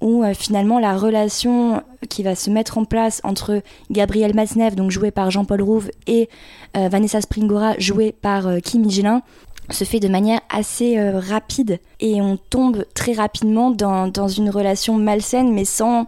où 0.00 0.22
euh, 0.22 0.34
finalement 0.34 0.78
la 0.78 0.96
relation 0.96 1.82
qui 2.08 2.22
va 2.22 2.34
se 2.34 2.50
mettre 2.50 2.78
en 2.78 2.84
place 2.84 3.20
entre 3.24 3.62
Gabriel 3.90 4.34
Masnev, 4.34 4.74
donc 4.76 4.90
joué 4.90 5.10
par 5.10 5.30
Jean-Paul 5.30 5.62
Rouve, 5.62 5.90
et 6.06 6.28
euh, 6.76 6.88
Vanessa 6.88 7.20
Springora, 7.20 7.74
jouée 7.78 8.12
par 8.12 8.46
euh, 8.46 8.58
Kim 8.58 8.88
se 9.70 9.84
fait 9.84 10.00
de 10.00 10.08
manière 10.08 10.40
assez 10.50 11.00
rapide 11.00 11.78
et 11.98 12.20
on 12.20 12.36
tombe 12.36 12.84
très 12.94 13.12
rapidement 13.12 13.70
dans, 13.70 14.06
dans, 14.08 14.28
une 14.28 14.50
relation 14.50 14.98
malsaine 14.98 15.52
mais 15.52 15.64
sans 15.64 16.06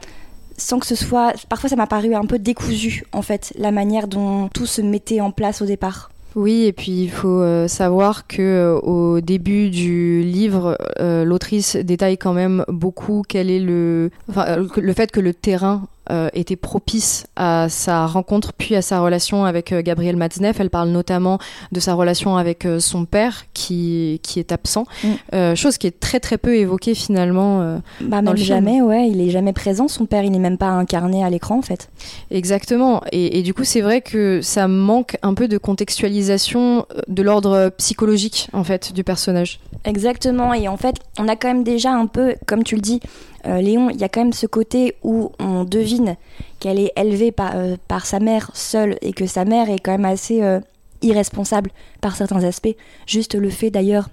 sans 0.59 0.78
que 0.78 0.87
ce 0.87 0.97
soit 0.97 1.33
parfois 1.49 1.71
ça 1.71 1.76
m'a 1.76 1.87
paru 1.87 2.14
un 2.14 2.26
peu 2.26 2.38
décousu 2.38 3.04
en 3.12 3.23
fait 3.23 3.54
la 3.56 3.71
manière 3.71 4.06
dont 4.06 4.49
tout 4.49 4.66
se 4.66 4.83
mettait 4.83 5.21
en 5.21 5.30
place 5.30 5.62
au 5.62 5.66
départ. 5.66 6.11
Oui, 6.37 6.64
et 6.64 6.73
puis 6.73 7.05
il 7.05 7.11
faut 7.11 7.41
euh, 7.41 7.69
savoir 7.69 8.26
que 8.26 8.43
euh, 8.43 8.79
au 8.81 9.21
début 9.21 9.71
du 9.71 10.23
livre, 10.23 10.76
euh, 10.99 11.25
l'autrice 11.25 11.76
détaille 11.76 12.19
quand 12.19 12.33
même 12.33 12.64
beaucoup 12.69 13.23
quel 13.26 13.50
est 13.50 13.61
le, 13.61 14.11
enfin, 14.29 14.57
le 14.76 14.93
fait 14.93 15.12
que 15.12 15.21
le 15.21 15.33
terrain 15.33 15.87
euh, 16.11 16.29
était 16.35 16.57
propice 16.57 17.27
à 17.35 17.69
sa 17.71 18.07
rencontre 18.07 18.53
puis 18.53 18.77
à 18.77 18.83
sa 18.83 19.01
relation 19.01 19.47
avec 19.47 19.73
euh, 19.73 19.81
Gabriel 19.81 20.17
Matzneff. 20.17 20.61
Elle 20.61 20.69
parle 20.69 20.91
notamment 20.91 21.39
de 21.73 21.81
sa 21.81 21.95
relation 21.95 22.37
avec 22.37 22.67
euh, 22.67 22.79
son 22.79 23.07
père 23.07 23.47
qui, 23.55 24.21
qui 24.23 24.39
est 24.39 24.53
absent, 24.53 24.85
mm. 25.03 25.55
chose 25.55 25.79
qui 25.79 25.87
est 25.87 25.99
très 25.99 26.21
très 26.21 26.37
peu 26.37 26.57
évoquée 26.57 26.95
finalement. 26.95 27.81
bah, 28.01 28.21
dans 28.21 28.33
le 28.33 28.37
jamais, 28.37 28.83
ouais, 28.83 29.09
il 29.09 29.21
est 29.21 29.31
jamais 29.31 29.53
présent. 29.53 29.89
Son 29.89 30.07
père, 30.07 30.25
il 30.25 30.33
n'est 30.33 30.39
même 30.39 30.59
pas 30.59 30.69
incarné 30.69 31.25
à 31.25 31.31
l'écran 31.31 31.59
en 31.59 31.63
fait. 31.63 31.89
Exactement. 32.31 33.03
Et, 33.13 33.39
et 33.39 33.43
du 33.43 33.55
coup, 33.55 33.65
c'est 33.65 33.81
vrai 33.81 34.01
que 34.01 34.41
ça 34.43 34.69
manque 34.69 35.17
un 35.23 35.35
peu 35.35 35.49
de 35.49 35.57
contextualisation 35.59 36.87
de 37.09 37.23
l'ordre 37.23 37.71
psychologique 37.79 38.49
en 38.53 38.65
fait 38.65 38.93
du 38.93 39.05
personnage. 39.05 39.61
Exactement. 39.85 40.55
Et 40.55 40.69
en 40.69 40.77
fait, 40.77 40.97
on 41.19 41.29
a 41.29 41.37
quand 41.37 41.49
même 41.49 41.64
déjà 41.64 41.93
un 41.93 42.07
peu, 42.07 42.35
comme 42.47 42.62
tu 42.62 42.75
le 42.75 42.81
dis, 42.81 43.01
euh, 43.46 43.61
Léon, 43.61 43.90
il 43.90 44.00
y 44.00 44.04
a 44.04 44.09
quand 44.09 44.22
même 44.22 44.33
ce 44.33 44.46
côté 44.46 44.96
où 45.02 45.33
on 45.38 45.64
devine 45.64 46.16
qu'elle 46.61 46.78
est 46.78 46.92
élevée 46.96 47.33
par, 47.33 47.52
euh, 47.54 47.76
par, 47.88 48.07
sa 48.07 48.20
mère 48.20 48.50
seule 48.54 48.96
et 49.02 49.12
que 49.12 49.26
sa 49.26 49.44
mère 49.44 49.68
est 49.70 49.78
quand 49.78 49.92
même 49.92 50.04
assez 50.04 50.42
euh, 50.42 50.61
irresponsable 51.02 51.70
par 52.00 52.16
certains 52.16 52.42
aspects. 52.44 52.74
Juste 53.07 53.35
le 53.35 53.50
fait 53.50 53.70
d'ailleurs 53.70 54.09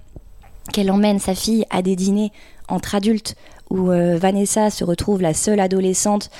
qu'elle 0.72 0.90
emmène 0.90 1.18
sa 1.18 1.34
fille 1.34 1.64
à 1.70 1.82
des 1.82 1.96
dîners 1.96 2.30
entre 2.68 2.94
adultes 2.94 3.36
où 3.72 3.86
Vanessa 3.86 4.70
se 4.70 4.84
retrouve 4.84 5.22
la 5.22 5.34
seule 5.34 5.60
adolescente 5.60 6.30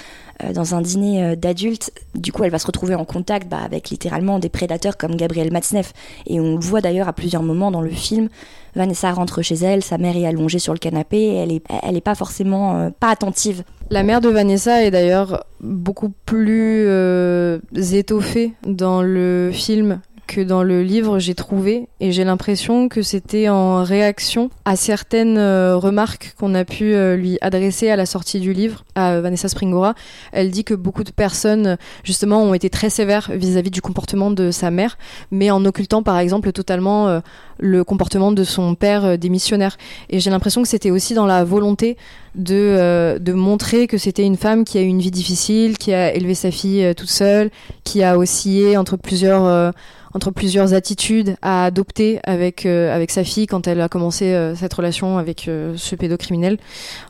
dans 0.55 0.75
un 0.75 0.81
dîner 0.81 1.37
d'adultes. 1.37 1.92
Du 2.14 2.33
coup, 2.33 2.45
elle 2.45 2.51
va 2.51 2.59
se 2.59 2.66
retrouver 2.66 2.95
en 2.95 3.05
contact 3.05 3.49
bah, 3.49 3.61
avec 3.64 3.90
littéralement 3.90 4.38
des 4.38 4.49
prédateurs 4.49 4.97
comme 4.97 5.16
Gabriel 5.16 5.53
Matzneff. 5.53 5.92
Et 6.27 6.40
on 6.40 6.57
le 6.57 6.61
voit 6.61 6.81
d'ailleurs 6.81 7.09
à 7.09 7.12
plusieurs 7.12 7.42
moments 7.42 7.71
dans 7.71 7.81
le 7.81 7.90
film. 7.90 8.29
Vanessa 8.75 9.12
rentre 9.12 9.42
chez 9.42 9.57
elle, 9.57 9.83
sa 9.83 9.99
mère 9.99 10.16
est 10.16 10.27
allongée 10.27 10.59
sur 10.59 10.73
le 10.73 10.79
canapé, 10.79 11.35
elle 11.35 11.53
est, 11.53 11.62
elle 11.83 11.97
est 11.97 12.03
pas 12.03 12.14
forcément 12.14 12.77
euh, 12.77 12.90
pas 12.90 13.11
attentive. 13.11 13.64
La 13.90 14.03
mère 14.03 14.23
de 14.23 14.31
Vanessa 14.31 14.83
est 14.83 14.90
d'ailleurs 14.90 15.45
beaucoup 15.61 16.11
plus 16.25 16.87
euh, 16.87 17.59
étoffée 17.75 18.55
dans 18.66 19.03
le 19.03 19.51
film 19.53 20.01
que 20.33 20.40
dans 20.40 20.62
le 20.62 20.83
livre 20.83 21.18
j'ai 21.18 21.35
trouvé 21.35 21.88
et 22.01 22.11
j'ai 22.11 22.25
l'impression 22.25 22.88
que 22.88 23.03
c'était 23.03 23.51
en 23.51 23.85
réaction 23.85 24.49
à 24.64 24.77
certaines 24.77 25.37
euh, 25.37 25.77
remarques 25.77 26.35
qu'on 26.38 26.55
a 26.55 26.64
pu 26.64 26.95
euh, 26.95 27.16
lui 27.16 27.37
adresser 27.42 27.90
à 27.90 27.97
la 27.97 28.07
sortie 28.07 28.40
du 28.40 28.55
livre 28.55 28.85
à 28.95 29.21
Vanessa 29.21 29.49
Springora. 29.49 29.95
Elle 30.33 30.51
dit 30.51 30.64
que 30.64 30.73
beaucoup 30.73 31.05
de 31.05 31.11
personnes 31.11 31.77
justement 32.03 32.42
ont 32.42 32.55
été 32.55 32.71
très 32.71 32.88
sévères 32.88 33.31
vis-à-vis 33.35 33.71
du 33.71 33.83
comportement 33.83 34.31
de 34.31 34.51
sa 34.51 34.71
mère, 34.71 34.97
mais 35.31 35.51
en 35.51 35.66
occultant 35.66 36.03
par 36.03 36.18
exemple 36.18 36.51
totalement 36.53 37.09
euh, 37.09 37.21
le 37.59 37.85
comportement 37.85 38.33
de 38.33 38.42
son 38.42 38.75
père 38.75 39.18
démissionnaire. 39.18 39.77
Et 40.09 40.18
j'ai 40.18 40.31
l'impression 40.31 40.62
que 40.62 40.68
c'était 40.68 40.90
aussi 40.90 41.12
dans 41.12 41.27
la 41.27 41.45
volonté 41.45 41.99
de, 42.35 43.18
de 43.18 43.33
montrer 43.35 43.87
que 43.87 43.99
c'était 43.99 44.25
une 44.25 44.38
femme 44.38 44.64
qui 44.64 44.79
a 44.79 44.81
eu 44.81 44.87
une 44.87 45.01
vie 45.01 45.11
difficile, 45.11 45.77
qui 45.79 45.92
a 45.92 46.12
élevé 46.14 46.35
sa 46.35 46.51
fille 46.51 46.92
toute 46.97 47.11
seule, 47.11 47.51
qui 47.85 48.03
a 48.03 48.18
oscillé 48.18 48.77
entre 48.77 48.97
plusieurs 48.97 49.73
entre 50.14 50.31
plusieurs 50.31 50.75
attitudes 50.75 51.37
à 51.42 51.64
adopter 51.64 52.20
avec, 52.25 52.66
euh, 52.66 52.94
avec 52.94 53.11
sa 53.11 53.25
fille 53.25 53.46
quand 53.46 53.66
elle 53.66 53.81
a 53.81 53.88
commencé 53.88 54.33
euh, 54.33 54.55
cette 54.55 54.72
relation 54.75 55.18
avec 55.18 55.48
euh, 55.48 55.75
ce 55.77 55.96
pédocriminel. 55.96 56.59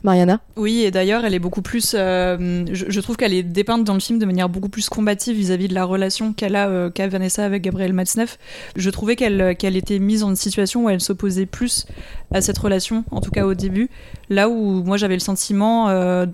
Mariana 0.03 0.39
Oui, 0.55 0.81
et 0.81 0.91
d'ailleurs, 0.91 1.25
elle 1.25 1.33
est 1.33 1.39
beaucoup 1.39 1.61
plus. 1.61 1.91
Je, 1.93 2.63
je, 2.71 2.99
trouve 3.01 3.17
qu'elle 3.17 3.33
est 3.33 3.43
dépeinte 3.43 3.83
dans 3.83 3.93
le 3.93 3.99
film 3.99 4.19
de 4.19 4.25
manière 4.25 4.49
beaucoup 4.49 4.69
plus 4.69 4.89
combative 4.89 5.35
vis-à-vis 5.35 5.67
de 5.67 5.73
la 5.73 5.85
relation 5.85 6.33
qu'elle 6.33 6.55
a 6.55 6.89
qu'a 6.89 7.07
Vanessa 7.07 7.43
avec 7.45 7.61
Gabriel 7.63 7.93
Matzneff. 7.93 8.37
Je 8.75 8.89
trouvais 8.89 9.15
qu'elle 9.15 9.55
qu'elle 9.57 9.75
était 9.75 9.99
mise 9.99 10.21
dans 10.21 10.29
une 10.29 10.35
situation 10.35 10.85
où 10.85 10.89
elle 10.89 11.01
s'opposait 11.01 11.45
plus 11.45 11.85
à 12.33 12.41
cette 12.41 12.57
relation, 12.57 13.03
en 13.11 13.21
tout 13.21 13.31
cas 13.31 13.45
au 13.45 13.53
début. 13.53 13.89
Là 14.29 14.49
où 14.49 14.83
moi 14.83 14.97
j'avais 14.97 15.15
le 15.15 15.19
sentiment 15.19 15.87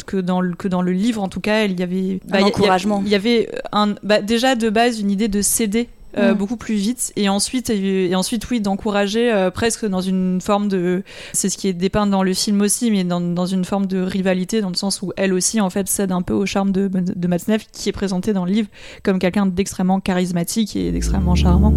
que, 0.05 0.17
dans 0.17 0.41
le, 0.41 0.55
que 0.55 0.67
dans 0.67 0.81
le 0.81 0.91
livre, 0.91 1.21
en 1.21 1.29
tout 1.29 1.41
cas, 1.41 1.65
il 1.65 1.79
y 1.79 1.83
avait. 1.83 2.19
Bah, 2.27 2.39
un 2.39 2.43
encouragement. 2.43 3.01
Il 3.05 3.11
y, 3.11 3.15
avait 3.15 3.49
un, 3.71 3.95
bah, 4.03 4.21
déjà 4.21 4.55
de 4.55 4.69
base 4.69 4.99
une 4.99 5.11
idée 5.11 5.27
de 5.27 5.41
céder 5.41 5.89
euh, 6.17 6.33
beaucoup 6.33 6.57
plus 6.57 6.75
vite. 6.75 7.13
Et 7.15 7.29
ensuite 7.29 7.69
et, 7.69 8.15
ensuite 8.15 8.49
oui 8.49 8.61
d'encourager 8.61 9.31
euh, 9.31 9.51
presque 9.51 9.85
dans 9.85 10.01
une 10.01 10.41
forme 10.41 10.67
de 10.67 11.03
c'est 11.33 11.49
ce 11.49 11.57
qui 11.57 11.67
est 11.67 11.73
dépeint 11.73 12.07
dans 12.07 12.23
le 12.23 12.33
film 12.33 12.61
aussi 12.61 12.89
mais 12.89 13.03
dans, 13.03 13.21
dans, 13.21 13.45
une 13.45 13.63
forme 13.63 13.85
de 13.85 14.01
rivalité 14.01 14.61
dans 14.61 14.69
le 14.69 14.75
sens 14.75 15.01
où 15.01 15.11
elle 15.17 15.33
aussi 15.33 15.61
en 15.61 15.69
fait 15.69 15.87
cède 15.87 16.11
un 16.11 16.21
peu 16.21 16.33
au 16.33 16.45
charme 16.45 16.71
de, 16.71 16.87
de 16.87 17.27
Matzneff 17.27 17.67
qui 17.71 17.89
est 17.89 17.93
présenté 17.93 18.33
dans 18.33 18.45
le 18.45 18.51
livre 18.51 18.69
comme 19.03 19.19
quelqu'un 19.19 19.45
d'extrêmement 19.45 19.99
charismatique 19.99 20.75
et 20.75 20.91
d'extrêmement 20.91 21.35
charmant. 21.35 21.73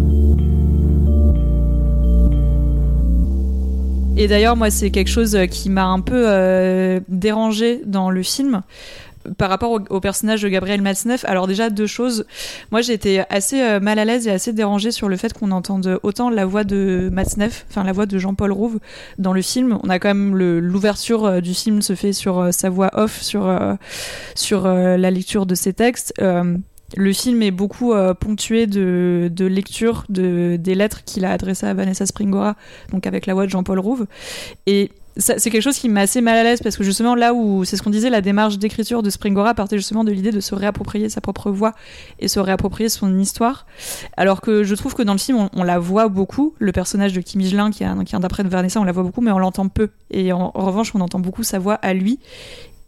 Et 4.15 4.27
d'ailleurs, 4.27 4.55
moi, 4.55 4.69
c'est 4.69 4.91
quelque 4.91 5.09
chose 5.09 5.37
qui 5.49 5.69
m'a 5.69 5.85
un 5.85 5.99
peu 5.99 6.25
euh, 6.27 6.99
dérangé 7.07 7.81
dans 7.85 8.11
le 8.11 8.21
film 8.21 8.61
par 9.37 9.49
rapport 9.49 9.79
au, 9.89 9.99
personnage 9.99 10.41
de 10.41 10.49
Gabriel 10.49 10.81
Matzneff, 10.81 11.25
alors 11.25 11.47
déjà 11.47 11.69
deux 11.69 11.87
choses. 11.87 12.25
Moi, 12.71 12.81
j'ai 12.81 12.93
été 12.93 13.23
assez 13.29 13.61
euh, 13.61 13.79
mal 13.79 13.99
à 13.99 14.05
l'aise 14.05 14.27
et 14.27 14.31
assez 14.31 14.53
dérangée 14.53 14.91
sur 14.91 15.09
le 15.09 15.17
fait 15.17 15.33
qu'on 15.33 15.51
entende 15.51 15.99
autant 16.03 16.29
la 16.29 16.45
voix 16.45 16.63
de 16.63 17.09
Matzneff, 17.11 17.65
enfin 17.69 17.83
la 17.83 17.93
voix 17.93 18.05
de 18.05 18.17
Jean-Paul 18.17 18.51
Rouve 18.51 18.79
dans 19.17 19.33
le 19.33 19.41
film. 19.41 19.79
On 19.83 19.89
a 19.89 19.99
quand 19.99 20.09
même 20.09 20.35
l'ouverture 20.35 21.25
euh, 21.25 21.41
du 21.41 21.53
film 21.53 21.81
se 21.81 21.95
fait 21.95 22.13
sur 22.13 22.39
euh, 22.39 22.51
sa 22.51 22.69
voix 22.69 22.89
off, 22.93 23.21
sur 23.21 23.43
sur 24.35 24.67
la 24.67 25.11
lecture 25.11 25.45
de 25.45 25.55
ses 25.55 25.73
textes. 25.73 26.13
le 26.19 27.13
film 27.13 27.41
est 27.41 27.51
beaucoup 27.51 27.93
ponctué 28.19 28.67
de, 28.67 29.29
de 29.31 29.45
lecture 29.45 30.05
de, 30.09 30.57
des 30.59 30.75
lettres 30.75 31.03
qu'il 31.03 31.25
a 31.25 31.31
adressées 31.31 31.65
à 31.65 31.73
Vanessa 31.73 32.05
Springora, 32.05 32.55
donc 32.91 33.07
avec 33.07 33.25
la 33.25 33.33
voix 33.33 33.45
de 33.45 33.51
Jean-Paul 33.51 33.79
Rouve. 33.79 34.05
Et 34.65 34.91
c'est 35.17 35.49
quelque 35.49 35.61
chose 35.61 35.77
qui 35.77 35.89
met 35.89 36.01
assez 36.01 36.21
mal 36.21 36.37
à 36.37 36.43
l'aise 36.43 36.61
parce 36.61 36.75
que 36.75 36.83
justement 36.83 37.13
là 37.13 37.33
où 37.33 37.65
c'est 37.65 37.77
ce 37.77 37.83
qu'on 37.83 37.89
disait, 37.89 38.09
la 38.09 38.21
démarche 38.21 38.57
d'écriture 38.57 39.03
de 39.03 39.09
Springora 39.09 39.53
partait 39.53 39.77
justement 39.77 40.03
de 40.03 40.11
l'idée 40.11 40.31
de 40.31 40.39
se 40.39 40.55
réapproprier 40.55 41.09
sa 41.09 41.21
propre 41.21 41.51
voix 41.51 41.73
et 42.19 42.27
se 42.27 42.39
réapproprier 42.39 42.89
son 42.89 43.19
histoire. 43.19 43.65
Alors 44.17 44.41
que 44.41 44.63
je 44.63 44.73
trouve 44.75 44.95
que 44.95 45.03
dans 45.03 45.13
le 45.13 45.19
film, 45.19 45.49
on, 45.53 45.63
la 45.63 45.79
voit 45.79 46.07
beaucoup. 46.07 46.55
Le 46.57 46.71
personnage 46.71 47.13
de 47.13 47.21
Kim 47.21 47.41
Higelin, 47.41 47.69
qui 47.69 47.83
est 47.83 48.03
qui 48.05 48.15
d'après 48.17 48.43
de 48.43 48.49
Vanessa, 48.49 48.79
on 48.79 48.83
la 48.83 48.91
voit 48.91 49.03
beaucoup, 49.03 49.21
mais 49.21 49.31
on 49.31 49.39
l'entend 49.39 49.67
peu. 49.67 49.89
Et 50.09 50.33
en 50.33 50.49
revanche, 50.51 50.93
on 50.95 51.01
entend 51.01 51.19
beaucoup 51.19 51.43
sa 51.43 51.59
voix 51.59 51.75
à 51.75 51.93
lui. 51.93 52.19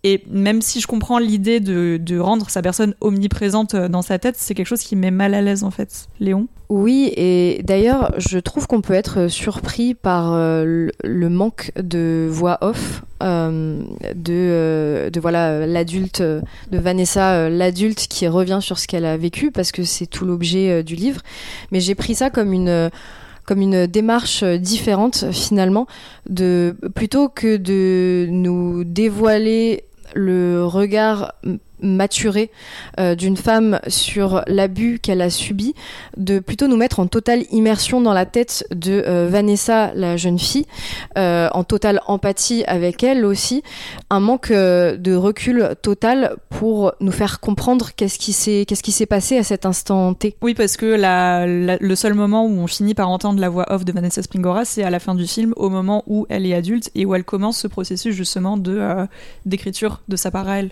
Et 0.07 0.21
même 0.29 0.61
si 0.61 0.81
je 0.81 0.85
comprends 0.85 1.17
l'idée 1.17 1.59
de, 1.59 2.19
rendre 2.19 2.47
sa 2.51 2.61
personne 2.61 2.93
omniprésente 3.01 3.73
euh, 3.73 3.87
dans 3.87 4.03
sa 4.03 4.19
tête, 4.19 4.35
c'est 4.37 4.53
quelque 4.53 4.67
chose 4.67 4.83
qui 4.83 4.95
met 4.95 5.09
mal 5.09 5.33
à 5.33 5.41
l'aise 5.41 5.63
en 5.63 5.71
fait. 5.71 6.05
Léon 6.19 6.47
Oui, 6.69 7.11
et 7.17 7.61
d'ailleurs, 7.63 8.13
je 8.17 8.37
trouve 8.37 8.67
qu'on 8.67 8.81
peut 8.81 8.93
être 8.93 9.27
surpris 9.29 9.95
par 9.95 10.33
euh, 10.33 10.89
le 11.03 11.29
manque 11.29 11.71
de 11.81 12.27
voix 12.29 12.59
off 12.61 13.01
euh, 13.23 13.81
de, 14.13 15.09
de 15.11 15.19
voilà 15.19 15.65
l'adulte 15.65 16.21
de 16.21 16.77
Vanessa, 16.77 17.49
l'adulte 17.49 18.05
qui 18.07 18.27
revient 18.27 18.59
sur 18.61 18.77
ce 18.77 18.87
qu'elle 18.87 19.05
a 19.05 19.17
vécu 19.17 19.49
parce 19.49 19.71
que 19.71 19.83
c'est 19.83 20.05
tout 20.05 20.25
l'objet 20.25 20.83
du 20.83 20.93
livre. 20.93 21.21
Mais 21.71 21.79
j'ai 21.79 21.95
pris 21.95 22.13
ça 22.13 22.29
comme 22.29 22.53
une 22.53 22.91
comme 23.47 23.61
une 23.61 23.85
démarche 23.85 24.43
différente 24.43 25.31
finalement 25.31 25.85
de 26.29 26.75
plutôt 26.95 27.29
que 27.29 27.57
de 27.57 28.27
nous 28.29 28.83
dévoiler 28.83 29.83
le 30.15 30.65
regard 30.65 31.33
maturé 31.81 32.51
euh, 32.99 33.15
d'une 33.15 33.37
femme 33.37 33.79
sur 33.87 34.43
l'abus 34.47 34.99
qu'elle 34.99 35.21
a 35.21 35.29
subi, 35.29 35.73
de 36.17 36.39
plutôt 36.39 36.67
nous 36.67 36.77
mettre 36.77 36.99
en 36.99 37.07
totale 37.07 37.43
immersion 37.51 38.01
dans 38.01 38.13
la 38.13 38.25
tête 38.25 38.65
de 38.73 39.03
euh, 39.05 39.27
Vanessa, 39.29 39.91
la 39.95 40.17
jeune 40.17 40.39
fille, 40.39 40.65
euh, 41.17 41.49
en 41.51 41.63
totale 41.63 42.01
empathie 42.07 42.63
avec 42.65 43.03
elle 43.03 43.25
aussi, 43.25 43.63
un 44.09 44.19
manque 44.19 44.51
de 44.51 45.15
recul 45.15 45.75
total 45.81 46.35
pour 46.49 46.93
nous 46.99 47.11
faire 47.11 47.39
comprendre 47.39 47.91
qu'est-ce 47.95 48.19
qui 48.19 48.33
s'est 48.91 49.05
passé 49.05 49.37
à 49.37 49.43
cet 49.43 49.65
instant 49.65 50.13
T. 50.13 50.35
Oui, 50.41 50.53
parce 50.53 50.77
que 50.77 50.95
le 51.79 51.95
seul 51.95 52.13
moment 52.13 52.45
où 52.45 52.59
on 52.59 52.67
finit 52.67 52.93
par 52.93 53.09
entendre 53.09 53.39
la 53.39 53.49
voix 53.49 53.65
off 53.73 53.85
de 53.85 53.91
Vanessa 53.91 54.21
Springora, 54.21 54.65
c'est 54.65 54.83
à 54.83 54.89
la 54.89 54.99
fin 54.99 55.15
du 55.15 55.27
film, 55.27 55.53
au 55.57 55.69
moment 55.69 56.03
où 56.07 56.25
elle 56.29 56.45
est 56.45 56.53
adulte 56.53 56.89
et 56.95 57.05
où 57.05 57.15
elle 57.15 57.23
commence 57.23 57.57
ce 57.57 57.67
processus 57.67 58.15
justement 58.15 58.57
de 58.57 59.05
d'écriture 59.45 60.01
de 60.07 60.15
sa 60.15 60.31
part 60.31 60.47
à 60.47 60.59
elle. 60.59 60.71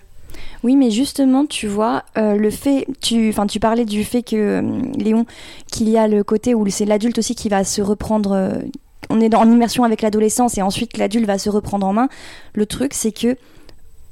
Oui, 0.63 0.75
mais 0.75 0.91
justement, 0.91 1.45
tu 1.45 1.67
vois, 1.67 2.03
euh, 2.17 2.35
le 2.35 2.49
fait, 2.49 2.87
tu, 3.01 3.29
enfin, 3.29 3.47
tu 3.47 3.59
parlais 3.59 3.85
du 3.85 4.03
fait 4.03 4.23
que 4.23 4.35
euh, 4.35 4.81
Léon, 4.97 5.25
qu'il 5.71 5.89
y 5.89 5.97
a 5.97 6.07
le 6.07 6.23
côté 6.23 6.55
où 6.55 6.67
c'est 6.69 6.85
l'adulte 6.85 7.17
aussi 7.17 7.35
qui 7.35 7.49
va 7.49 7.63
se 7.63 7.81
reprendre. 7.81 8.31
Euh, 8.33 8.53
on 9.09 9.19
est 9.19 9.33
en 9.35 9.49
immersion 9.49 9.83
avec 9.83 10.01
l'adolescence 10.01 10.57
et 10.57 10.61
ensuite 10.61 10.97
l'adulte 10.97 11.25
va 11.25 11.37
se 11.37 11.49
reprendre 11.49 11.85
en 11.85 11.93
main. 11.93 12.07
Le 12.53 12.65
truc, 12.65 12.93
c'est 12.93 13.11
que 13.11 13.35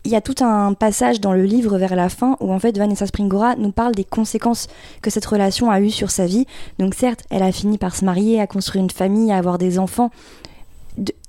il 0.04 0.12
y 0.12 0.16
a 0.16 0.22
tout 0.22 0.44
un 0.44 0.74
passage 0.74 1.22
dans 1.22 1.34
le 1.34 1.44
livre 1.44 1.78
vers 1.78 1.96
la 1.96 2.10
fin 2.10 2.36
où 2.40 2.52
en 2.52 2.60
fait 2.60 2.76
Vanessa 2.78 3.06
Springora 3.06 3.56
nous 3.56 3.72
parle 3.72 3.94
des 3.94 4.04
conséquences 4.04 4.68
que 5.02 5.12
cette 5.12 5.26
relation 5.26 5.70
a 5.70 5.80
eues 5.80 5.92
sur 5.92 6.10
sa 6.10 6.26
vie. 6.26 6.48
Donc 6.80 6.96
certes, 6.96 7.24
elle 7.30 7.44
a 7.44 7.52
fini 7.52 7.78
par 7.78 7.96
se 7.96 8.04
marier, 8.04 8.42
à 8.42 8.48
construire 8.48 8.84
une 8.84 8.90
famille, 8.90 9.32
à 9.32 9.38
avoir 9.38 9.58
des 9.58 9.78
enfants, 9.78 10.10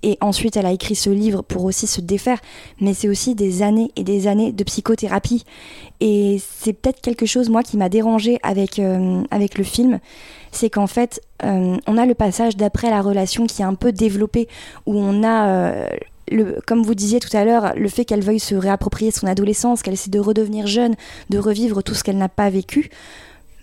et 0.03 0.18
ensuite 0.20 0.57
elle 0.57 0.66
a 0.66 0.72
écrit 0.72 0.94
ce 0.94 1.11
livre 1.11 1.42
pour 1.42 1.64
aussi 1.64 1.87
se 1.87 2.01
défaire, 2.01 2.38
mais 2.81 2.94
c'est 2.94 3.09
aussi 3.09 3.35
des 3.35 3.62
années 3.62 3.90
et 3.96 4.05
des 4.05 4.27
années 4.27 4.53
de 4.53 4.64
psychothérapie. 4.64 5.44
Et 6.01 6.40
c'est 6.61 6.72
peut-être 6.72 7.01
quelque 7.01 7.27
chose, 7.27 7.48
moi, 7.48 7.62
qui 7.62 7.77
m'a 7.77 7.88
dérangé 7.88 8.38
avec, 8.42 8.79
euh, 8.79 9.22
avec 9.31 9.57
le 9.57 9.64
film, 9.64 10.01
c'est 10.51 10.68
qu'en 10.68 10.88
fait, 10.88 11.20
euh, 11.44 11.77
on 11.87 11.96
a 11.96 12.07
le 12.07 12.14
passage 12.14 12.57
d'après 12.57 12.90
la 12.90 13.01
relation 13.01 13.46
qui 13.46 13.62
est 13.62 13.64
un 13.64 13.75
peu 13.75 13.92
développé, 13.92 14.48
où 14.87 14.96
on 14.96 15.22
a... 15.22 15.48
Euh, 15.48 15.88
comme 16.66 16.83
vous 16.83 16.94
disiez 16.94 17.20
tout 17.20 17.37
à 17.37 17.44
l'heure, 17.44 17.75
le 17.77 17.88
fait 17.88 18.05
qu'elle 18.05 18.22
veuille 18.22 18.40
se 18.40 18.55
réapproprier 18.55 19.11
son 19.11 19.27
adolescence, 19.27 19.83
qu'elle 19.83 19.94
essaie 19.94 20.09
de 20.09 20.18
redevenir 20.18 20.66
jeune, 20.66 20.94
de 21.29 21.38
revivre 21.38 21.83
tout 21.83 21.94
ce 21.94 22.03
qu'elle 22.03 22.16
n'a 22.16 22.31
pas 22.31 22.48
vécu, 22.48 22.90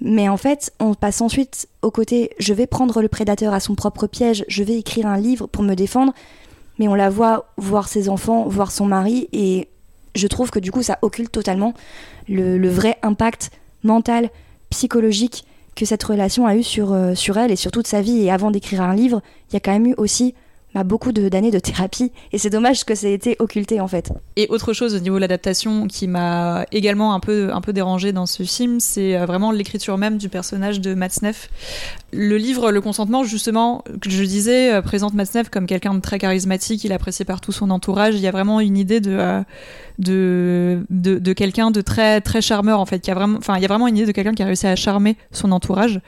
mais 0.01 0.29
en 0.29 0.38
fait, 0.38 0.71
on 0.79 0.93
passe 0.93 1.21
ensuite 1.21 1.67
au 1.81 1.91
côté 1.91 2.31
je 2.39 2.53
vais 2.53 2.67
prendre 2.67 3.01
le 3.01 3.07
prédateur 3.07 3.53
à 3.53 3.59
son 3.59 3.75
propre 3.75 4.07
piège, 4.07 4.45
je 4.47 4.63
vais 4.63 4.77
écrire 4.77 5.07
un 5.07 5.17
livre 5.17 5.47
pour 5.47 5.63
me 5.63 5.75
défendre, 5.75 6.13
mais 6.77 6.88
on 6.88 6.95
la 6.95 7.09
voit 7.09 7.51
voir 7.57 7.88
ses 7.88 8.09
enfants, 8.09 8.47
voir 8.47 8.71
son 8.71 8.85
mari, 8.85 9.27
et 9.33 9.67
je 10.15 10.27
trouve 10.27 10.49
que 10.51 10.59
du 10.59 10.71
coup 10.71 10.83
ça 10.83 10.97
occulte 11.01 11.31
totalement 11.31 11.73
le, 12.27 12.69
vrai 12.69 12.97
impact 13.03 13.51
mental, 13.83 14.29
psychologique 14.69 15.45
que 15.75 15.85
cette 15.85 16.03
relation 16.03 16.45
a 16.45 16.55
eu 16.55 16.63
sur, 16.63 16.93
euh, 16.93 17.15
sur 17.15 17.38
elle 17.38 17.51
et 17.51 17.55
sur 17.55 17.71
toute 17.71 17.88
sa 17.88 18.01
vie. 18.01 18.23
Et 18.23 18.31
avant 18.31 18.51
d'écrire 18.51 18.81
un 18.81 18.93
livre, 18.93 19.21
il 19.49 19.53
y 19.53 19.57
a 19.57 19.59
quand 19.59 19.71
même 19.71 19.88
eu 19.88 19.95
aussi 19.97 20.35
bah, 20.73 20.84
beaucoup 20.84 21.12
d'années 21.12 21.49
de, 21.49 21.60
thérapie 21.60 22.12
et 22.32 22.38
c'est 22.38 22.51
dommage 22.51 22.86
que 22.86 22.93
ça 22.93 23.08
ait 23.08 23.13
été 23.13 23.36
occulté 23.39 23.82
en 23.82 23.88
fait. 23.88 24.12
Et 24.36 24.47
autre 24.49 24.73
chose 24.73 24.93
au 24.95 24.99
niveau 24.99 25.15
de 25.15 25.21
l'adaptation 25.21 25.88
qui 25.88 26.08
m'a 26.08 26.65
également 26.71 27.13
un 27.13 27.19
peu, 27.19 27.51
un 27.51 27.62
peu 27.62 27.73
dérangé 27.73 28.12
dans 28.12 28.27
ce 28.27 28.43
film, 28.43 28.79
c'est 28.79 29.17
euh, 29.17 29.25
vraiment 29.25 29.51
l'écriture 29.51 29.97
même 29.97 30.17
du 30.17 30.29
personnage 30.29 30.79
de 30.79 30.93
Matsnef. 30.93 31.49
Le 32.13 32.38
livre 32.38 32.71
Le 32.71 32.82
Consentement, 32.82 33.23
justement, 33.23 33.84
que 33.99 34.10
je 34.10 34.23
disais, 34.23 34.73
euh, 34.73 34.82
présente 34.82 35.13
Matsnef 35.15 35.49
comme 35.49 35.65
quelqu'un 35.65 35.95
de 35.95 36.01
très 36.01 36.19
charismatique, 36.19 36.84
il 36.84 36.91
est 36.91 36.95
apprécié 36.95 37.25
par 37.25 37.41
tout 37.41 37.51
son 37.51 37.71
entourage, 37.71 38.15
il 38.15 38.21
y 38.21 38.27
a 38.27 38.32
vraiment 38.32 38.60
une 38.60 38.77
idée 38.77 38.99
de... 38.99 39.12
Euh, 39.12 39.41
de, 39.97 40.86
de, 40.89 41.19
de 41.19 41.34
quelqu'un 41.34 41.71
de 41.71 41.82
très 41.82 42.21
très 42.21 42.39
charmeur 42.41 42.79
en 42.79 42.86
fait 42.86 42.99
qui 42.99 43.12
a 43.12 43.13
vraiment 43.13 43.38
enfin 43.38 43.58
il 43.58 43.62
y 43.62 43.65
a 43.65 43.67
vraiment 43.67 43.86
une 43.86 43.97
idée 43.97 44.05
de 44.05 44.13
quelqu'un 44.13 44.32
qui 44.32 44.41
a 44.41 44.45
réussi 44.45 44.65
à 44.65 44.77
charmer 44.77 45.17
son 45.34 45.51
entourage 45.51 45.99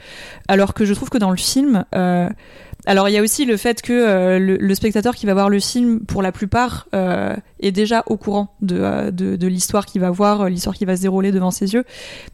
alors 0.47 0.73
que 0.73 0.85
je 0.85 0.93
trouve 0.93 1.09
que 1.09 1.17
dans 1.17 1.29
le 1.29 1.35
film 1.35 1.83
alors 2.85 3.09
il 3.09 3.11
y 3.11 3.17
a 3.17 3.21
aussi 3.21 3.45
le 3.45 3.57
fait 3.57 3.81
que 3.81 3.93
euh, 3.93 4.39
le, 4.39 4.75
spectateur 4.75 5.15
qui 5.15 5.25
va 5.25 5.33
voir 5.33 5.49
le 5.49 5.59
film, 5.59 5.99
pour 5.99 6.21
la 6.21 6.31
plupart, 6.31 6.87
euh, 6.95 7.35
est 7.59 7.71
déjà 7.71 8.03
au 8.07 8.17
courant 8.17 8.55
de, 8.61 8.77
euh, 8.79 9.11
de, 9.11 9.35
de 9.35 9.47
l'histoire 9.47 9.85
qu'il 9.85 10.01
va 10.01 10.09
voir, 10.09 10.49
l'histoire 10.49 10.75
qui 10.75 10.85
va 10.85 10.95
se 10.95 11.01
dérouler 11.01 11.31
devant 11.31 11.51
ses 11.51 11.73
yeux. 11.73 11.83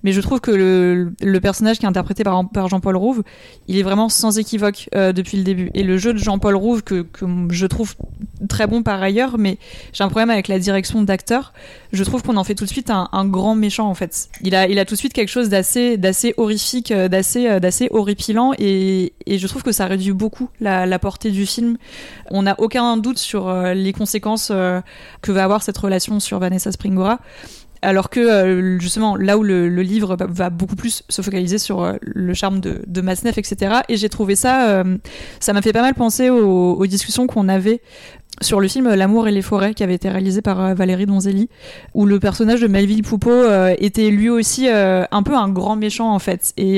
Mais 0.04 0.14
je 0.14 0.22
trouve 0.22 0.40
que 0.40 0.52
le, 0.52 1.40
personnage 1.40 1.80
qui 1.80 1.86
est 1.86 1.90
interprété 1.90 2.24
par, 2.24 2.50
par 2.50 2.68
Jean-Paul 2.70 2.96
Rouve, 2.96 3.24
il 3.68 3.78
est 3.78 3.84
vraiment 3.84 4.10
sans 4.10 4.38
équivoque 4.40 4.90
depuis 4.94 5.38
le 5.38 5.44
début. 5.44 5.70
Et 5.74 5.84
le 5.84 5.98
jeu 5.98 6.14
de 6.14 6.18
Jean-Paul 6.18 6.56
Rouve, 6.56 6.82
que, 6.82 7.02
que 7.02 7.26
je 7.52 7.66
trouve 7.68 7.96
très 8.50 8.68
bon 8.68 8.84
par 8.84 9.02
ailleurs, 9.02 9.38
mais 9.38 9.58
j'ai 9.94 10.04
un 10.04 10.10
problème 10.10 10.30
avec 10.30 10.48
la 10.48 10.60
direction 10.60 11.04
d'acteur. 11.04 11.54
Je 11.94 12.04
trouve 12.04 12.24
qu'on 12.24 12.38
en 12.38 12.44
fait 12.44 12.56
tout 12.56 12.66
de 12.66 12.70
suite 12.70 12.90
un, 12.90 13.26
grand 13.26 13.56
méchant 13.56 13.88
en 13.88 13.94
fait. 13.94 14.30
Il 14.42 14.56
a, 14.56 14.68
il 14.68 14.80
a 14.80 14.86
tout 14.86 14.96
de 14.96 15.00
suite 15.00 15.14
quelque 15.14 15.30
chose 15.30 15.50
d'assez, 15.50 15.98
horrifique, 16.38 16.92
d'assez 16.92 17.88
horripilant, 17.92 18.54
et, 18.58 19.14
et 19.26 19.38
je 19.38 19.48
trouve 19.48 19.64
que 19.64 19.72
ça 19.72 19.86
réduit 19.86 20.12
beaucoup 20.12 20.37
la, 20.60 21.00
portée 21.00 21.32
du 21.32 21.46
film. 21.46 21.78
On 22.32 22.44
n'a 22.44 22.56
aucun 22.60 22.98
doute 22.98 23.18
sur 23.18 23.48
euh, 23.48 23.74
les 23.74 23.94
conséquences 23.94 24.50
euh, 24.52 24.82
que 25.22 25.32
va 25.32 25.44
avoir 25.44 25.64
cette 25.64 25.78
relation 25.78 26.20
sur 26.20 26.40
Vanessa 26.40 26.72
Springora. 26.72 27.20
Alors 27.84 28.10
que 28.10 28.20
euh, 28.20 28.80
justement 28.80 29.16
là 29.16 29.38
où 29.38 29.44
le, 29.44 29.68
livre 29.70 30.18
va, 30.20 30.50
beaucoup 30.50 30.76
plus 30.76 31.04
se 31.10 31.22
focaliser 31.22 31.60
sur 31.60 31.96
le 32.02 32.34
charme 32.34 32.60
de, 32.60 32.82
de 32.88 33.02
etc. 33.40 33.82
Et 33.88 33.98
j'ai 33.98 34.10
trouvé 34.10 34.36
ça, 34.36 34.84
ça 35.40 35.54
m'a 35.54 35.62
fait 35.62 35.74
pas 35.74 35.84
mal 35.84 35.94
penser 35.94 36.32
aux 36.32 36.86
discussions 36.88 37.28
qu'on 37.28 37.48
avait 37.48 37.82
sur 38.42 38.60
le 38.60 38.68
film 38.68 38.94
L'amour 38.94 39.28
et 39.28 39.32
les 39.32 39.42
forêts 39.42 39.74
qui 39.74 39.84
avait 39.84 39.96
été 39.96 40.10
réalisé 40.10 40.42
par 40.42 40.62
euh, 40.62 40.74
Valérie 40.74 41.06
Donzelli 41.06 41.50
où 41.94 42.06
le 42.06 42.20
personnage 42.20 42.62
de 42.62 42.68
Melville 42.68 43.04
Poupeau 43.04 43.32
euh, 43.32 43.76
était 43.80 44.10
lui 44.10 44.30
aussi 44.30 44.70
euh, 44.70 45.06
un 45.12 45.24
peu 45.24 45.36
un 45.36 45.50
grand 45.50 45.76
méchant 45.76 46.14
en 46.14 46.20
fait. 46.20 46.54
Et, 46.58 46.78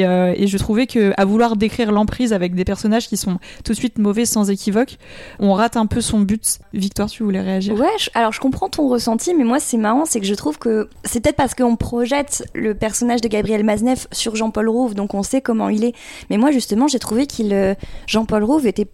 je 0.49 0.57
trouvais 0.57 0.87
que 0.87 1.13
à 1.17 1.25
vouloir 1.25 1.55
décrire 1.55 1.91
l'emprise 1.91 2.33
avec 2.33 2.55
des 2.55 2.65
personnages 2.65 3.07
qui 3.07 3.17
sont 3.17 3.39
tout 3.63 3.73
de 3.73 3.77
suite 3.77 3.97
mauvais 3.97 4.25
sans 4.25 4.49
équivoque 4.49 4.97
on 5.39 5.53
rate 5.53 5.77
un 5.77 5.85
peu 5.85 6.01
son 6.01 6.19
but. 6.19 6.59
Victoire 6.73 7.09
tu 7.09 7.23
voulais 7.23 7.41
réagir? 7.41 7.75
Ouais 7.75 7.87
alors 8.13 8.31
je 8.31 8.39
comprends 8.39 8.69
ton 8.69 8.87
ressenti 8.87 9.33
mais 9.35 9.43
moi 9.43 9.59
c'est 9.59 9.77
marrant 9.77 10.05
c'est 10.05 10.19
que 10.19 10.25
je 10.25 10.33
trouve 10.33 10.57
que 10.57 10.89
c'est 11.03 11.19
peut-être 11.21 11.35
parce 11.35 11.53
qu'on 11.53 11.75
projette 11.75 12.43
le 12.55 12.73
personnage 12.73 13.21
de 13.21 13.27
Gabriel 13.27 13.63
Maznev 13.63 14.07
sur 14.11 14.35
Jean-Paul 14.35 14.69
Rouve 14.69 14.95
donc 14.95 15.13
on 15.13 15.23
sait 15.23 15.41
comment 15.41 15.69
il 15.69 15.83
est. 15.83 15.93
Mais 16.29 16.37
moi 16.37 16.51
justement 16.51 16.87
j'ai 16.87 16.99
trouvé 16.99 17.27
qu'il 17.27 17.75
Jean-Paul 18.07 18.43
Rouve 18.43 18.65
était 18.65 18.87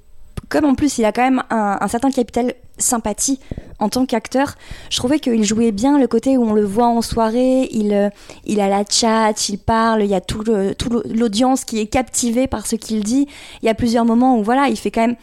comme 0.49 0.65
en 0.65 0.75
plus 0.75 0.97
il 0.97 1.05
a 1.05 1.11
quand 1.11 1.23
même 1.23 1.43
un, 1.49 1.87
certain 1.87 2.11
capital 2.11 2.53
sympathie 2.77 3.39
en 3.79 3.89
tant 3.89 4.05
qu'acteur, 4.05 4.55
je 4.89 4.97
trouvais 4.97 5.19
qu'il 5.19 5.43
jouait 5.43 5.71
bien 5.71 5.99
le 5.99 6.07
côté 6.07 6.37
où 6.37 6.43
on 6.43 6.53
le 6.53 6.63
voit 6.63 6.87
en 6.87 7.01
soirée, 7.01 7.67
il, 7.71 7.93
euh, 7.93 8.09
il 8.45 8.59
a 8.59 8.69
la 8.69 8.83
chat, 8.89 9.49
il 9.49 9.57
parle, 9.57 10.03
il 10.03 10.09
y 10.09 10.15
a 10.15 10.21
tout 10.21 10.43
l'audience 11.13 11.65
qui 11.65 11.79
est 11.79 11.87
captivée 11.87 12.47
par 12.47 12.67
ce 12.67 12.75
qu'il 12.75 13.03
dit. 13.03 13.27
Il 13.61 13.65
y 13.65 13.69
a 13.69 13.73
plusieurs 13.73 14.05
moments 14.05 14.37
où 14.37 14.43
voilà, 14.43 14.67
il 14.69 14.77
fait 14.77 14.91
quand 14.91 15.01
même 15.01 15.15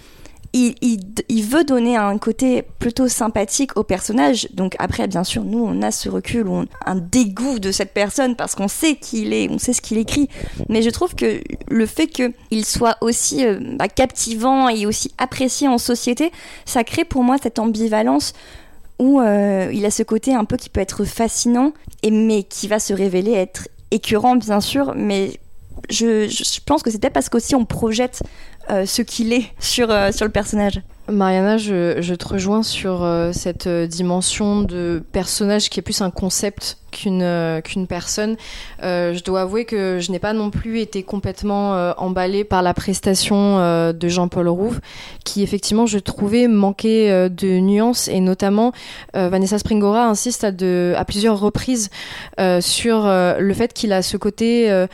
il, 0.55 1.45
veut 1.45 1.65
donner 1.65 1.97
un 1.97 2.19
côté 2.19 2.63
plutôt 2.79 3.09
sympathique 3.09 3.77
au 3.77 3.85
personnage. 3.85 4.49
Donc 4.53 4.77
après, 4.79 5.09
bien 5.09 5.25
sûr, 5.25 5.45
nous, 5.45 5.65
on 5.65 5.81
a 5.83 5.91
ce 5.91 6.09
recul, 6.09 6.47
on, 6.47 6.67
un 6.85 6.97
dégoût 6.97 7.59
de 7.59 7.73
cette 7.73 7.95
personne 7.95 8.37
parce 8.37 8.55
qu'on 8.55 8.69
sait 8.69 8.97
qui 8.97 9.23
il 9.23 9.33
est, 9.33 9.49
on 9.51 9.59
sait 9.59 9.73
ce 9.73 9.81
qu'il 9.81 9.99
écrit. 9.99 10.29
Mais 10.69 10.83
je 10.83 10.91
trouve 10.91 11.15
que 11.15 11.41
le 11.69 11.87
fait 11.87 12.07
qu'il 12.07 12.65
soit 12.65 12.97
aussi 13.01 13.47
euh, 13.47 13.59
bah, 13.79 13.89
captivant 13.89 14.69
et 14.69 14.85
aussi 14.85 15.13
apprécié 15.17 15.69
en 15.69 15.79
société, 15.79 16.33
ça 16.67 16.85
crée 16.85 17.05
pour 17.05 17.23
moi 17.23 17.37
cette 17.43 17.59
ambivalence 17.59 18.35
où 18.99 19.21
euh, 19.21 19.71
il 19.73 19.85
a 19.87 19.91
ce 19.91 20.03
côté 20.03 20.35
un 20.35 20.45
peu 20.45 20.57
qui 20.57 20.69
peut 20.69 20.81
être 20.81 21.05
fascinant, 21.05 21.73
et, 22.03 22.11
mais 22.11 22.43
qui 22.45 22.69
va 22.69 22.79
se 22.79 22.93
révéler 22.93 23.33
être 23.33 23.69
écœurant, 23.91 24.37
bien 24.37 24.61
sûr, 24.61 24.93
mais 24.95 25.41
je, 25.91 26.29
je 26.29 26.61
pense 26.65 26.83
que 26.83 26.91
c'était 26.91 27.11
parce 27.11 27.29
qu'aussi 27.29 27.55
on 27.55 27.65
projette 27.65 28.23
euh, 28.71 28.87
ce 28.87 29.03
qu'il 29.03 29.33
est 29.33 29.51
sur, 29.59 29.91
euh, 29.91 30.13
sur 30.13 30.25
le 30.25 30.33
personnage. 30.33 30.81
Mariana, 31.11 31.59
je, 31.59 32.01
je 32.01 32.15
te 32.15 32.29
rejoins 32.29 32.63
sur 32.63 33.03
euh, 33.03 33.33
cette 33.33 33.69
dimension 33.69 34.63
de 34.63 35.03
personnage 35.11 35.69
qui 35.69 35.81
est 35.81 35.83
plus 35.83 36.01
un 36.01 36.11
concept 36.11 36.79
qu'une 36.93 37.61
qu'une 37.65 37.87
personne. 37.87 38.37
Je 38.83 39.23
dois 39.25 39.41
avouer 39.43 39.65
que 39.65 39.99
je 39.99 40.13
n'ai 40.13 40.19
pas 40.19 40.35
non 40.35 40.51
plus 40.51 40.79
été 40.79 41.03
complètement 41.03 41.73
emballée 41.97 42.45
par 42.45 42.61
la 42.61 42.75
prestation 42.75 43.57
de 43.93 44.09
Jean-Paul 44.09 44.47
Rouve, 44.49 44.81
qui 45.25 45.43
effectivement 45.43 45.87
je 45.87 45.99
trouvais 45.99 46.49
manquer 46.49 47.11
euh, 47.11 47.31
de 47.31 47.59
nuances 47.59 48.09
et 48.09 48.21
notamment 48.21 48.73
Vanessa 49.15 49.59
Springora 49.59 50.07
insiste 50.07 50.45
à, 50.45 50.53
de, 50.53 50.93
à 50.97 51.07
plusieurs 51.07 51.41
reprises 51.41 51.89
sur 52.61 53.07
le 53.07 53.55
fait 53.55 53.73
qu'il 53.73 53.95
a 53.95 54.03
ce 54.03 54.19
côté 54.19 54.87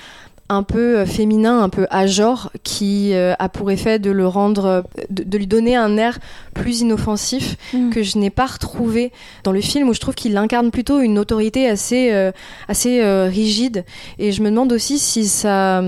un 0.50 0.62
peu 0.62 0.98
euh, 0.98 1.06
féminin, 1.06 1.60
un 1.60 1.68
peu 1.68 1.86
ajor, 1.90 2.50
qui 2.62 3.12
euh, 3.14 3.34
a 3.38 3.48
pour 3.48 3.70
effet 3.70 3.98
de 3.98 4.10
le 4.10 4.26
rendre, 4.26 4.64
euh, 4.64 4.82
de, 5.10 5.22
de 5.22 5.38
lui 5.38 5.46
donner 5.46 5.76
un 5.76 5.96
air 5.96 6.18
plus 6.54 6.80
inoffensif 6.80 7.56
Mm. 7.74 7.90
que 7.90 8.02
je 8.02 8.16
n'ai 8.18 8.30
pas 8.30 8.46
retrouvé 8.46 9.12
dans 9.44 9.52
le 9.52 9.60
film 9.60 9.88
où 9.88 9.94
je 9.94 10.00
trouve 10.00 10.14
qu'il 10.14 10.36
incarne 10.36 10.70
plutôt 10.70 11.00
une 11.00 11.18
autorité 11.18 11.68
assez, 11.68 12.10
euh, 12.12 12.32
assez 12.66 13.00
euh, 13.02 13.28
rigide. 13.30 13.84
Et 14.18 14.32
je 14.32 14.42
me 14.42 14.48
demande 14.50 14.72
aussi 14.72 14.98
si 14.98 15.26
ça, 15.28 15.82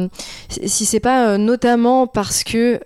si 0.49 0.85
c'est 0.85 1.01
pas 1.01 1.39
notamment 1.39 2.07
parce 2.07 2.45
que 2.45 2.81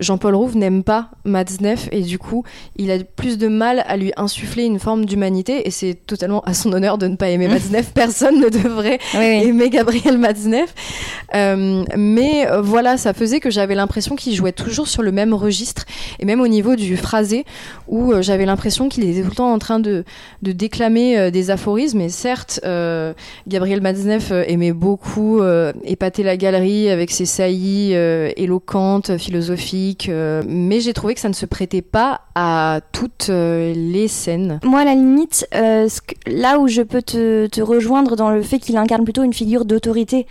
Jean-Paul 0.00 0.34
Rouve 0.34 0.56
n'aime 0.56 0.84
pas 0.84 1.08
Matzneff 1.24 1.88
et 1.92 2.02
du 2.02 2.18
coup 2.18 2.44
il 2.76 2.90
a 2.90 2.98
plus 2.98 3.38
de 3.38 3.48
mal 3.48 3.84
à 3.86 3.96
lui 3.96 4.12
insuffler 4.16 4.64
une 4.64 4.78
forme 4.78 5.04
d'humanité 5.04 5.66
et 5.66 5.70
c'est 5.70 5.94
totalement 6.06 6.40
à 6.42 6.54
son 6.54 6.72
honneur 6.72 6.96
de 6.98 7.08
ne 7.08 7.16
pas 7.16 7.28
aimer 7.30 7.48
Matzneff. 7.48 7.92
Personne 7.92 8.40
ne 8.40 8.48
devrait 8.48 8.98
Oui, 9.14 9.18
oui. 9.20 9.48
aimer 9.48 9.70
Gabriel 9.70 10.16
Matzneff. 10.18 10.74
Euh, 11.34 11.84
mais 11.96 12.46
euh, 12.48 12.60
voilà, 12.60 12.96
ça 12.96 13.12
faisait 13.12 13.40
que 13.40 13.50
j'avais 13.50 13.74
l'impression 13.74 14.16
qu'il 14.16 14.34
jouait 14.34 14.52
toujours 14.52 14.88
sur 14.88 15.02
le 15.02 15.12
même 15.12 15.34
registre 15.34 15.84
et 16.18 16.24
même 16.24 16.40
au 16.40 16.48
niveau 16.48 16.76
du 16.76 16.96
phrasé 16.96 17.44
où 17.86 18.12
euh, 18.12 18.22
j'avais 18.22 18.46
l'impression 18.46 18.88
qu'il 18.88 19.04
était 19.04 19.22
tout 19.22 19.30
le 19.30 19.34
temps 19.34 19.52
en 19.52 19.58
train 19.58 19.80
de, 19.80 20.04
déclamer 20.42 21.30
des 21.30 21.50
aphorismes. 21.50 22.00
Et 22.00 22.08
certes, 22.08 22.60
Gabriel 23.46 23.80
Matzneff 23.80 24.30
aimait 24.30 24.72
beaucoup 24.72 25.40
épater 25.84 26.22
la 26.22 26.36
galerie 26.36 26.88
avec 26.88 27.10
ses 27.10 27.26
saillies 27.26 27.92
éloquentes, 27.92 29.18
philosophiques, 29.18 30.10
mais 30.46 30.80
j'ai 30.80 30.92
trouvé 30.94 31.14
que 31.14 31.20
ça 31.20 31.28
ne 31.28 31.34
se 31.34 31.46
prêtait 31.46 31.82
pas 31.82 32.22
à 32.34 32.80
toutes 32.92 33.28
les 33.28 34.08
scènes. 34.08 34.58
Moi, 34.64 34.80
à 34.80 34.84
la 34.84 34.94
limite, 34.94 35.46
là 35.52 36.58
où 36.58 36.66
je 36.66 36.82
peux 36.82 37.02
te 37.02 37.60
rejoindre 37.60 38.16
dans 38.16 38.30
le 38.30 38.42
fait 38.42 38.58
qu'il 38.58 38.76
incarne 38.76 39.04
plutôt 39.04 39.22
une 39.22 39.34
figure 39.34 39.64
d'autorité 39.64 40.26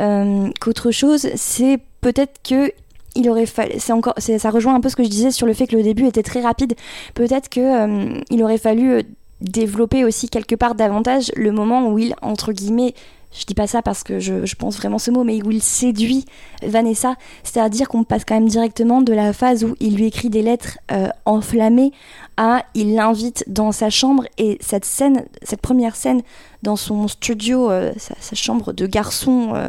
euh, 0.00 0.50
qu'autre 0.60 0.90
chose, 0.90 1.28
c'est 1.34 1.78
peut-être 2.00 2.40
que 2.42 2.72
il 3.14 3.28
aurait 3.28 3.46
fallu. 3.46 3.72
C'est 3.78 3.92
encore, 3.92 4.14
ça 4.18 4.50
rejoint 4.50 4.74
un 4.74 4.80
peu 4.80 4.88
ce 4.88 4.96
que 4.96 5.02
je 5.02 5.08
disais 5.08 5.30
sur 5.30 5.46
le 5.46 5.52
fait 5.52 5.66
que 5.66 5.76
le 5.76 5.82
début 5.82 6.06
était 6.06 6.22
très 6.22 6.40
rapide. 6.40 6.74
Peut-être 7.14 7.48
que 7.48 7.60
euh, 7.60 8.42
aurait 8.42 8.58
fallu 8.58 8.92
euh, 8.92 9.02
développer 9.40 10.04
aussi 10.04 10.28
quelque 10.28 10.54
part 10.54 10.74
davantage 10.74 11.32
le 11.36 11.52
moment 11.52 11.88
où 11.88 11.98
il 11.98 12.14
entre 12.22 12.52
guillemets 12.52 12.94
je 13.32 13.44
dis 13.44 13.54
pas 13.54 13.66
ça 13.66 13.82
parce 13.82 14.02
que 14.02 14.18
je, 14.18 14.54
pense 14.54 14.76
vraiment 14.76 14.98
ce 14.98 15.10
mot, 15.10 15.22
mais 15.22 15.42
où 15.42 15.50
il 15.50 15.62
séduit 15.62 16.24
Vanessa, 16.62 17.14
c'est-à-dire 17.44 17.88
qu'on 17.88 18.04
passe 18.04 18.24
quand 18.24 18.34
même 18.34 18.48
directement 18.48 19.02
de 19.02 19.12
la 19.12 19.32
phase 19.32 19.64
où 19.64 19.76
il 19.80 19.96
lui 19.96 20.06
écrit 20.06 20.30
des 20.30 20.42
lettres 20.42 20.78
euh, 20.90 21.08
enflammées 21.24 21.92
à 22.36 22.64
il 22.74 22.94
l'invite 22.94 23.44
dans 23.46 23.72
sa 23.72 23.90
chambre 23.90 24.24
et 24.38 24.58
cette 24.60 24.84
scène, 24.84 25.26
cette 25.42 25.60
première 25.60 25.94
scène 25.94 26.22
dans 26.62 26.76
son 26.76 27.06
studio, 27.06 27.70
euh, 27.70 27.92
sa, 27.98 28.14
sa 28.18 28.34
chambre 28.34 28.72
de 28.72 28.86
garçon, 28.86 29.52
euh, 29.54 29.68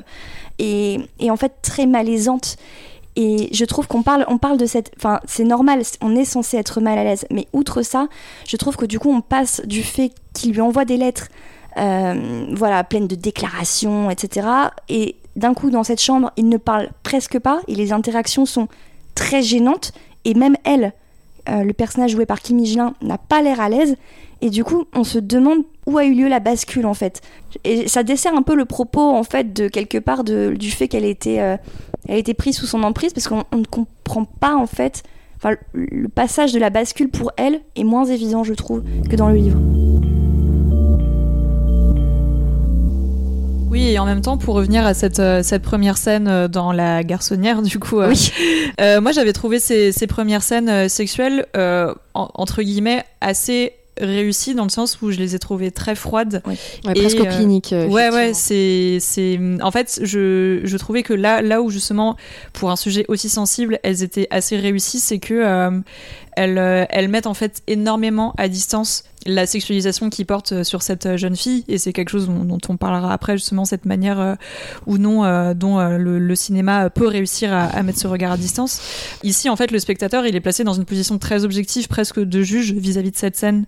est, 0.60 1.00
est 1.19 1.30
en 1.30 1.38
fait 1.38 1.54
très 1.62 1.86
malaisante. 1.86 2.58
Et 3.15 3.50
je 3.52 3.65
trouve 3.65 3.88
qu'on 3.88 4.04
parle, 4.04 4.24
on 4.30 4.38
parle 4.38 4.58
de 4.58 4.65
cette. 4.65 4.91
Enfin, 4.95 5.19
c'est 5.26 5.43
normal, 5.43 5.82
on 6.02 6.15
est 6.15 6.26
censé 6.26 6.58
être 6.58 6.80
mal 6.80 6.98
à 6.98 7.04
l'aise. 7.04 7.26
Mais 7.32 7.48
outre 7.52 7.82
ça, 7.82 8.08
je 8.48 8.56
trouve 8.56 8.78
que 8.78 8.86
du 8.86 8.98
coup, 8.98 9.12
on 9.12 9.22
passe 9.22 9.62
du 9.65 9.84
fait 9.84 10.12
qu'il 10.34 10.54
lui 10.54 10.62
envoie 10.62 10.86
des 10.86 10.95
lettres, 10.95 11.28
euh, 11.80 12.46
voilà, 12.52 12.84
pleines 12.84 13.08
de 13.08 13.15
déclarations, 13.15 14.10
etc. 14.10 14.48
Et 14.89 15.15
d'un 15.36 15.54
coup, 15.54 15.70
dans 15.70 15.84
cette 15.84 16.02
chambre, 16.02 16.32
il 16.38 16.50
ne 16.50 16.58
parle 16.58 16.89
presque 17.04 17.39
pas 17.39 17.62
et 17.68 17.76
les 17.76 17.94
interactions 17.94 18.46
sont 18.46 18.68
très 19.15 19.42
gênantes. 19.42 19.94
Et 20.26 20.34
même 20.34 20.56
elle, 20.65 20.94
euh, 21.48 21.63
le 21.63 21.74
personnage 21.74 22.12
joué 22.12 22.26
par 22.26 22.42
Kim 22.42 22.58
Michelin, 22.58 22.94
n'a 23.02 23.18
pas 23.18 23.42
l'air 23.42 23.62
à 23.62 23.70
l'aise. 23.70 23.96
Et 24.42 24.50
du 24.50 24.63
coup, 24.63 24.86
on 24.94 25.04
se 25.04 25.20
demande 25.20 25.60
où 25.86 25.98
a 25.98 26.06
eu 26.06 26.13
lieu 26.13 26.28
la 26.28 26.39
bascule 26.39 26.86
en 26.86 26.94
fait. 26.94 27.22
Et 27.63 27.88
ça 27.88 28.04
dessert 28.04 28.34
un 28.36 28.42
peu 28.42 28.56
le 28.56 28.65
propos 28.65 29.02
en 29.02 29.24
fait 29.24 29.54
de 29.54 29.68
quelque 29.68 29.98
part 29.98 30.24
du 30.24 30.72
fait 30.72 30.88
qu'elle 30.88 31.06
était, 31.06 31.39
euh, 31.39 31.58
elle 32.08 32.20
été 32.20 32.34
prise 32.34 32.58
sous 32.58 32.68
son 32.68 32.84
emprise 32.84 33.13
parce 33.13 33.28
qu'on 33.28 33.44
on 33.52 33.58
ne 33.58 33.65
comprend 33.65 34.26
pas 34.26 34.56
en 34.56 34.68
fait. 34.68 35.04
Le 35.74 36.10
passage 36.10 36.52
de 36.52 36.60
la 36.60 36.70
bascule 36.70 37.10
pour 37.10 37.32
elle 37.38 37.62
est 37.76 37.86
moins 37.86 38.06
évident, 38.06 38.44
je 38.44 38.54
trouve, 38.54 38.84
que 39.10 39.15
dans 39.15 39.30
le 39.30 39.36
livre. 39.36 39.58
Oui, 43.69 43.89
et 43.89 43.99
en 43.99 44.05
même 44.05 44.21
temps, 44.21 44.38
pour 44.38 44.55
revenir 44.55 44.86
à 44.86 44.93
cette, 44.95 45.19
euh, 45.19 45.43
cette 45.43 45.62
première 45.62 45.97
scène 45.97 46.27
euh, 46.27 46.47
dans 46.47 46.71
la 46.71 47.03
garçonnière, 47.03 47.62
du 47.62 47.77
coup, 47.79 47.99
euh, 47.99 48.13
euh, 48.82 48.99
moi 48.99 49.12
j'avais 49.12 49.34
trouvé 49.34 49.60
ces, 49.60 49.91
ces 49.91 50.08
premières 50.08 50.41
scènes 50.43 50.89
sexuelles, 50.89 51.45
euh, 51.55 51.93
en- 52.15 52.29
entre 52.34 52.63
guillemets, 52.63 53.03
assez 53.21 53.73
réussies 54.01 54.55
dans 54.55 54.63
le 54.63 54.69
sens 54.69 55.01
où 55.01 55.12
je 55.12 55.17
les 55.19 55.36
ai 55.36 55.39
trouvées 55.39 55.71
très 55.71 55.93
froides. 55.93 56.41
Ouais, 56.47 56.55
Et, 56.95 57.01
presque 57.01 57.19
euh, 57.19 57.36
clinique. 57.36 57.73
euh, 57.73 57.86
Ouais, 57.88 58.10
ouais, 58.10 58.32
c'est, 58.34 58.97
c'est, 59.01 59.38
en 59.62 59.71
fait, 59.71 59.99
je, 60.03 60.62
je 60.63 60.77
trouvais 60.77 61.03
que 61.03 61.13
là, 61.13 61.41
là 61.41 61.62
où 61.62 61.69
justement, 61.69 62.15
pour 62.53 62.71
un 62.71 62.75
sujet 62.77 63.05
aussi 63.10 63.27
sensible, 63.29 63.77
elles 63.84 64.01
étaient 64.01 64.27
assez 64.32 64.55
réussies, 64.58 64.99
c'est 64.99 65.19
que 65.19 65.71
elles, 66.36 66.88
elles 66.89 67.10
mettent 67.10 67.27
en 67.27 67.34
fait 67.34 67.62
énormément 67.67 68.34
à 68.38 68.47
distance 68.47 69.03
la 69.25 69.45
sexualisation 69.45 70.10
qui 70.10 70.23
porte 70.23 70.53
euh, 70.53 70.63
sur 70.63 70.82
cette 70.82 71.05
euh, 71.05 71.17
jeune 71.17 71.36
fille, 71.36 71.65
et 71.67 71.77
c'est 71.77 71.91
quelque 71.91 72.10
chose 72.10 72.27
dont, 72.27 72.45
dont 72.45 72.58
on 72.69 72.77
parlera 72.77 73.12
après, 73.12 73.38
justement, 73.38 73.65
cette 73.65 73.86
manière 73.86 74.19
euh, 74.19 74.36
ou 74.88 74.97
non 74.97 75.25
euh, 75.25 75.53
dont 75.53 75.77
euh, 75.79 75.97
le, 75.97 76.19
le 76.19 76.36
cinéma 76.36 76.89
peut 76.89 77.08
réussir 77.08 77.51
à, 77.53 77.63
à 77.65 77.84
mettre 77.84 77.99
ce 77.99 78.08
regard 78.08 78.32
à 78.32 78.38
distance. 78.38 78.82
Ici, 79.23 79.49
en 79.49 79.55
fait, 79.58 79.71
le 79.71 79.79
spectateur, 79.79 80.25
il 80.25 80.36
est 80.36 80.39
placé 80.39 80.63
dans 80.63 80.73
une 80.73 80.86
position 80.86 81.17
très 81.17 81.43
objective, 81.43 81.88
presque 81.89 82.19
de 82.19 82.41
juge 82.41 82.71
vis-à-vis 82.73 83.12
de 83.12 83.17
cette 83.17 83.36
scène. 83.36 83.65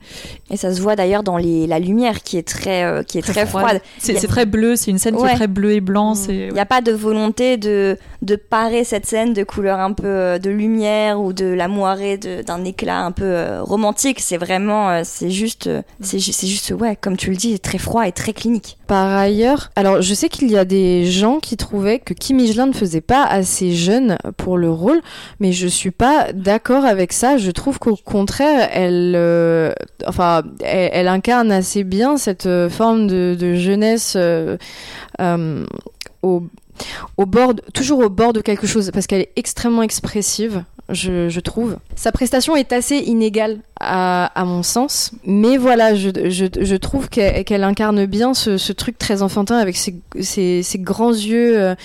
Et 0.50 0.58
ça 0.58 0.74
se 0.74 0.82
voit 0.82 0.96
d'ailleurs 0.96 1.24
dans 1.24 1.38
les, 1.38 1.68
la 1.68 1.80
lumière 1.80 2.24
qui 2.24 2.38
est 2.38 2.48
très, 2.48 3.04
qui 3.06 3.18
est 3.18 3.22
très, 3.22 3.46
froide. 3.46 3.82
C'est 4.00 4.18
a- 4.24 4.28
très 4.28 4.46
bleu, 4.46 4.76
c'est 4.78 4.92
une 4.92 5.00
scène 5.00 5.18
qui 5.18 5.26
est 5.26 5.36
très 5.36 5.48
bleu 5.48 5.74
et 5.74 5.82
blanc. 5.82 6.16
c'est 6.16 6.48
Il 6.48 6.54
n'y 6.54 6.60
a 6.60 6.66
pas 6.66 6.82
de 6.82 6.92
volonté 6.94 7.58
de, 7.58 7.98
de 8.22 8.36
parer 8.38 8.84
cette 8.86 9.06
scène 9.06 9.34
de 9.34 9.44
couleur 9.44 9.80
un 9.80 9.92
peu 9.92 10.40
de 10.40 10.50
lumière 10.50 11.20
ou 11.20 11.34
de 11.34 11.46
la 11.46 11.68
moirée 11.68 12.18
d'un 12.18 12.64
éclat 12.64 13.00
un 13.04 13.12
peu 13.12 13.60
romantique. 13.62 14.20
C'est 14.22 14.38
vraiment, 14.38 15.04
c'est 15.04 15.30
juste, 15.42 15.68
euh, 15.68 15.82
c'est 16.02 16.20
ju- 16.20 16.32
c'est 16.32 16.48
juste, 16.48 16.72
ouais, 16.72 16.96
comme 16.96 17.18
tu 17.18 17.32
le 17.32 17.36
dis, 17.36 17.60
très 17.60 17.78
froid 17.80 18.08
et 18.08 18.12
très 18.12 18.34
clinique. 18.34 18.78
Par 18.88 19.08
ailleurs, 19.08 19.72
alors 19.76 20.02
je 20.02 20.14
sais 20.14 20.30
qu'il 20.30 20.50
y 20.52 20.58
a 20.58 20.66
des 20.66 21.06
gens 21.06 21.40
qui 21.40 21.58
trouvaient 21.58 22.00
que 22.00 22.14
Kim 22.14 22.38
Michelin 22.38 22.68
ne 22.68 22.74
faisait 22.74 23.02
pas 23.02 23.24
assez 23.24 23.74
jeune 23.74 24.18
pour 24.38 24.58
le 24.58 24.70
rôle, 24.70 25.02
mais 25.40 25.52
je 25.52 25.68
suis 25.68 25.92
pas 25.92 26.32
d'accord 26.34 26.86
avec 26.86 27.12
ça. 27.14 27.38
Je 27.38 27.52
trouve 27.52 27.80
qu'au 27.80 27.96
contraire, 27.96 28.70
elle, 28.72 29.14
euh, 29.16 29.74
enfin, 30.06 30.44
elle, 30.62 31.08
incarne 31.08 31.52
assez 31.52 31.84
bien 31.84 32.18
cette 32.18 32.46
euh, 32.46 32.70
forme 32.70 33.08
de, 33.08 33.56
jeunesse 33.56 34.16
au, 37.18 37.26
bord, 37.26 37.54
toujours 37.74 38.00
au 38.00 38.10
bord 38.10 38.34
de 38.34 38.42
quelque 38.42 38.68
chose, 38.68 38.92
parce 38.94 39.08
qu'elle 39.08 39.22
est 39.22 39.32
extrêmement 39.36 39.84
expressive. 39.84 40.64
Je, 40.92 41.40
trouve. 41.40 41.78
Sa 41.96 42.12
prestation 42.12 42.56
est 42.56 42.74
assez 42.74 42.98
inégale 42.98 43.60
à, 43.84 44.44
mon 44.46 44.62
sens, 44.62 45.12
mais 45.26 45.58
voilà, 45.58 45.96
je, 45.96 46.76
trouve 46.76 47.10
qu'elle 47.10 47.64
incarne 47.64 48.06
bien 48.06 48.34
ce, 48.34 48.72
truc 48.72 48.98
très 48.98 49.22
enfantin 49.22 49.58
avec 49.58 49.76
ses, 49.78 50.80
grands 50.80 51.12
yeux 51.12 51.60
euh, 51.60 51.76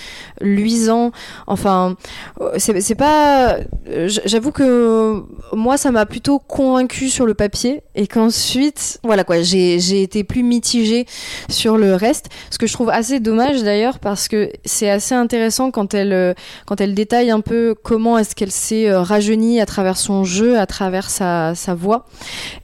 luisants. 0.40 1.12
Enfin, 1.47 1.97
euh, 2.40 2.53
c'est 2.59 2.95
pas. 2.95 3.57
euh, 3.88 4.09
J'avoue 4.25 4.53
que 4.53 5.23
moi, 5.53 5.77
ça 5.77 5.90
m'a 5.90 6.07
plutôt 6.07 6.38
convaincu 6.38 7.09
sur 7.09 7.27
le 7.27 7.35
papier 7.35 7.83
et 7.95 8.07
qu'ensuite, 8.07 8.99
voilà 9.03 9.25
quoi, 9.25 9.42
j'ai 9.42 10.03
été 10.03 10.25
plus 10.25 10.42
mitigée 10.42 11.07
sur 11.49 11.77
le 11.77 11.95
reste. 11.95 12.27
Ce 12.51 12.59
que 12.59 12.66
je 12.66 12.73
trouve 12.73 12.90
assez 12.90 13.21
dommage 13.21 13.62
d'ailleurs 13.62 13.99
parce 13.99 14.29
que 14.29 14.51
c'est 14.64 14.90
assez 14.90 15.14
intéressant 15.14 15.71
quand 15.71 15.95
elle 15.95 16.35
quand 16.66 16.81
elle 16.81 16.95
détaille 16.95 17.31
un 17.31 17.40
peu 17.40 17.75
comment 17.83 18.19
est-ce 18.19 18.35
qu'elle 18.35 18.53
s'est 18.53 18.90
rajeunie 19.02 19.61
à 19.61 19.66
travers 19.66 19.96
son 19.96 20.24
jeu, 20.24 20.59
à 20.59 20.66
travers 20.66 21.11
sa, 21.11 21.54
voix. 21.74 22.06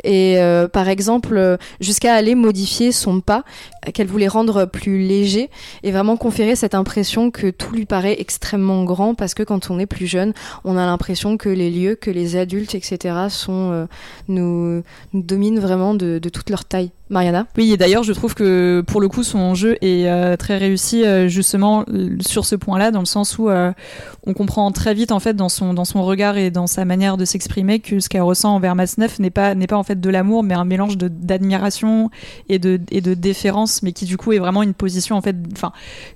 Et 0.04 0.38
euh, 0.38 0.68
par 0.68 0.88
exemple, 0.88 1.58
jusqu'à 1.80 2.14
aller 2.14 2.34
modifier 2.34 2.92
son 2.92 3.20
pas, 3.20 3.44
qu'elle 3.94 4.06
voulait 4.06 4.28
rendre 4.28 4.64
plus 4.64 5.02
léger 5.02 5.50
et 5.82 5.90
vraiment 5.90 6.16
conférer 6.16 6.56
cette 6.56 6.74
impression 6.74 7.30
que 7.30 7.50
tout 7.50 7.74
lui 7.74 7.86
paraît 7.86 8.16
extrêmement 8.20 8.84
grand 8.84 9.14
parce 9.14 9.34
que 9.34 9.42
quand 9.42 9.70
on 9.70 9.78
est 9.78 9.86
plus 9.86 10.06
jeune, 10.06 10.32
on 10.64 10.76
a 10.76 10.86
l'impression 10.86 11.36
que 11.36 11.48
les 11.48 11.70
lieux, 11.70 11.96
que 11.96 12.10
les 12.10 12.36
adultes, 12.36 12.74
etc. 12.74 13.14
sont 13.28 13.70
euh, 13.72 13.86
nous, 14.28 14.82
dominent 15.14 15.60
vraiment 15.60 15.94
de 15.94 16.18
toute 16.18 16.50
leur 16.50 16.64
taille. 16.64 16.90
Mariana. 17.12 17.46
Oui, 17.57 17.72
et 17.72 17.77
d'ailleurs, 17.77 18.03
je 18.03 18.12
trouve 18.12 18.35
que 18.35 18.83
pour 18.87 19.01
le 19.01 19.09
coup, 19.09 19.22
son 19.22 19.55
jeu 19.55 19.77
est 19.83 20.09
euh, 20.09 20.37
très 20.37 20.57
réussi 20.57 21.05
euh, 21.05 21.29
justement 21.29 21.85
sur 22.20 22.46
ce 22.46 22.57
point-là, 22.57 22.90
dans 22.90 23.01
le 23.01 23.07
sens 23.07 23.38
où 23.38 23.48
euh, 23.48 23.72
on 24.27 24.33
comprend 24.33 24.70
très 24.72 24.94
vite 24.94 25.12
en 25.12 25.20
fait 25.20 25.35
dans 25.35 25.48
son 25.48 25.75
dans 25.75 25.85
son 25.85 26.03
regard 26.03 26.37
et 26.37 26.51
dans 26.51 26.66
sa 26.66 26.85
manière 26.85 27.16
de 27.16 27.25
s'exprimer 27.25 27.81
que 27.81 28.01
ce 28.01 28.09
qu'elle 28.09 28.22
ressent 28.22 28.55
envers 28.55 28.75
Masneff 28.75 29.18
n'est 29.18 29.31
pas 29.31 29.55
n'est 29.55 29.66
pas 29.66 29.77
en 29.77 29.83
fait 29.83 30.01
de 30.01 30.11
l'amour, 30.11 30.42
mais 30.42 30.55
un 30.55 30.64
mélange 30.64 30.96
de 30.96 31.09
d'admiration 31.09 32.11
et 32.48 32.59
de 32.59 32.81
et 32.90 33.01
de 33.01 33.14
déférence, 33.14 33.83
mais 33.83 33.92
qui 33.92 34.07
du 34.07 34.16
coup 34.16 34.33
est 34.33 34.38
vraiment 34.38 34.62
une 34.62 34.75
position 34.75 35.16
en 35.16 35.22
fait, 35.22 35.37
enfin 35.53 35.72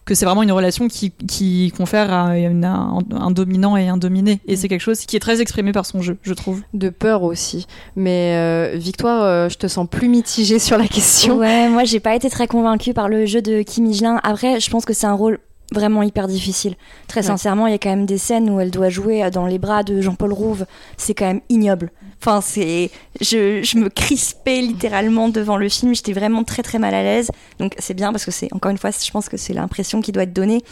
que 0.07 0.15
c'est 0.15 0.25
vraiment 0.25 0.43
une 0.43 0.53
relation 0.53 0.89
qui 0.89 1.11
qui 1.11 1.73
confère 1.77 2.13
à 2.13 2.31
un, 2.31 2.63
un, 2.63 3.31
dominant 3.31 3.77
et 3.77 3.89
un 3.89 3.99
dominé, 3.99 4.41
et 4.47 4.57
c'est 4.57 4.69
quelque 4.69 4.81
chose 4.81 5.01
qui 5.01 5.17
est 5.17 5.21
très 5.21 5.43
exprimé 5.43 5.73
par 5.73 5.85
son 5.85 6.01
jeu, 6.01 6.17
je 6.23 6.33
trouve. 6.33 6.63
De 6.73 6.89
peur 6.89 7.23
aussi, 7.23 7.67
mais 7.97 8.77
Victoire, 8.77 9.51
je 9.51 9.57
te 9.57 9.67
sens 9.67 9.87
plus 9.89 10.09
mitigée 10.09 10.59
sur 10.59 10.79
la 10.79 10.86
question. 10.89 11.37
Ouais, 11.39 11.69
moi 11.69 11.85
j'ai 11.85 12.01
pas 12.01 12.15
été 12.15 12.31
très 12.31 12.47
convaincue 12.47 12.95
par 12.95 13.09
le 13.09 13.27
jeu 13.27 13.43
de 13.43 13.63
Kim 13.63 13.87
Higelin. 13.87 14.21
Après, 14.23 14.61
je 14.61 14.71
pense 14.71 14.85
que 14.85 14.93
c'est 14.93 15.07
un 15.07 15.15
rôle 15.15 15.39
vraiment 15.73 16.03
hyper 16.03 16.29
difficile. 16.29 16.77
Très 17.09 17.23
sincèrement, 17.23 17.67
il 17.67 17.73
y 17.73 17.75
a 17.75 17.79
quand 17.79 17.91
même 17.91 18.07
des 18.07 18.19
scènes 18.19 18.51
où 18.51 18.61
elle 18.61 18.71
doit 18.71 18.89
jouer 18.89 19.29
dans 19.31 19.47
les 19.47 19.59
bras 19.59 19.83
de 19.83 20.01
Jean-Paul 20.01 20.33
Rouve. 20.33 20.67
C'est 20.97 21.15
quand 21.15 21.27
même 21.27 21.41
ignoble. 21.49 21.91
Enfin, 22.21 22.41
c'est, 22.41 22.91
je, 23.21 23.63
je, 23.63 23.79
me 23.79 23.89
crispais 23.89 24.61
littéralement 24.61 25.29
devant 25.29 25.57
le 25.57 25.69
film. 25.69 25.95
J'étais 25.95 26.13
vraiment 26.13 26.45
très 26.45 26.63
très 26.63 26.79
mal 26.79 26.95
à 26.95 27.03
l'aise. 27.03 27.31
Donc 27.59 27.75
c'est 27.79 27.95
bien 27.95 28.13
parce 28.13 28.25
que 28.25 28.31
c'est 28.31 28.53
encore 28.53 28.71
une 28.71 28.79
fois, 28.79 28.91
je 28.91 29.11
pense 29.11 29.29
que 29.29 29.37
c'est 29.37 29.53
l'impression 29.53 30.01
qui 30.01 30.13
doit 30.13 30.23
être 30.23 30.33
donnée. 30.33 30.63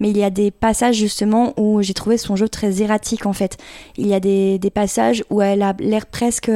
Mais 0.00 0.10
il 0.10 0.16
y 0.16 0.24
a 0.24 0.30
des 0.30 0.50
passages 0.50 0.96
justement 0.96 1.52
où 1.58 1.82
j'ai 1.82 1.94
trouvé 1.94 2.16
son 2.16 2.36
jeu 2.36 2.48
très 2.48 2.80
erratique 2.80 3.26
en 3.26 3.32
fait. 3.32 3.58
Il 3.96 4.06
y 4.06 4.14
a 4.14 4.20
des, 4.20 4.58
des 4.58 4.70
passages 4.70 5.24
où 5.30 5.42
elle 5.42 5.62
a 5.62 5.74
l'air 5.78 6.06
presque 6.06 6.50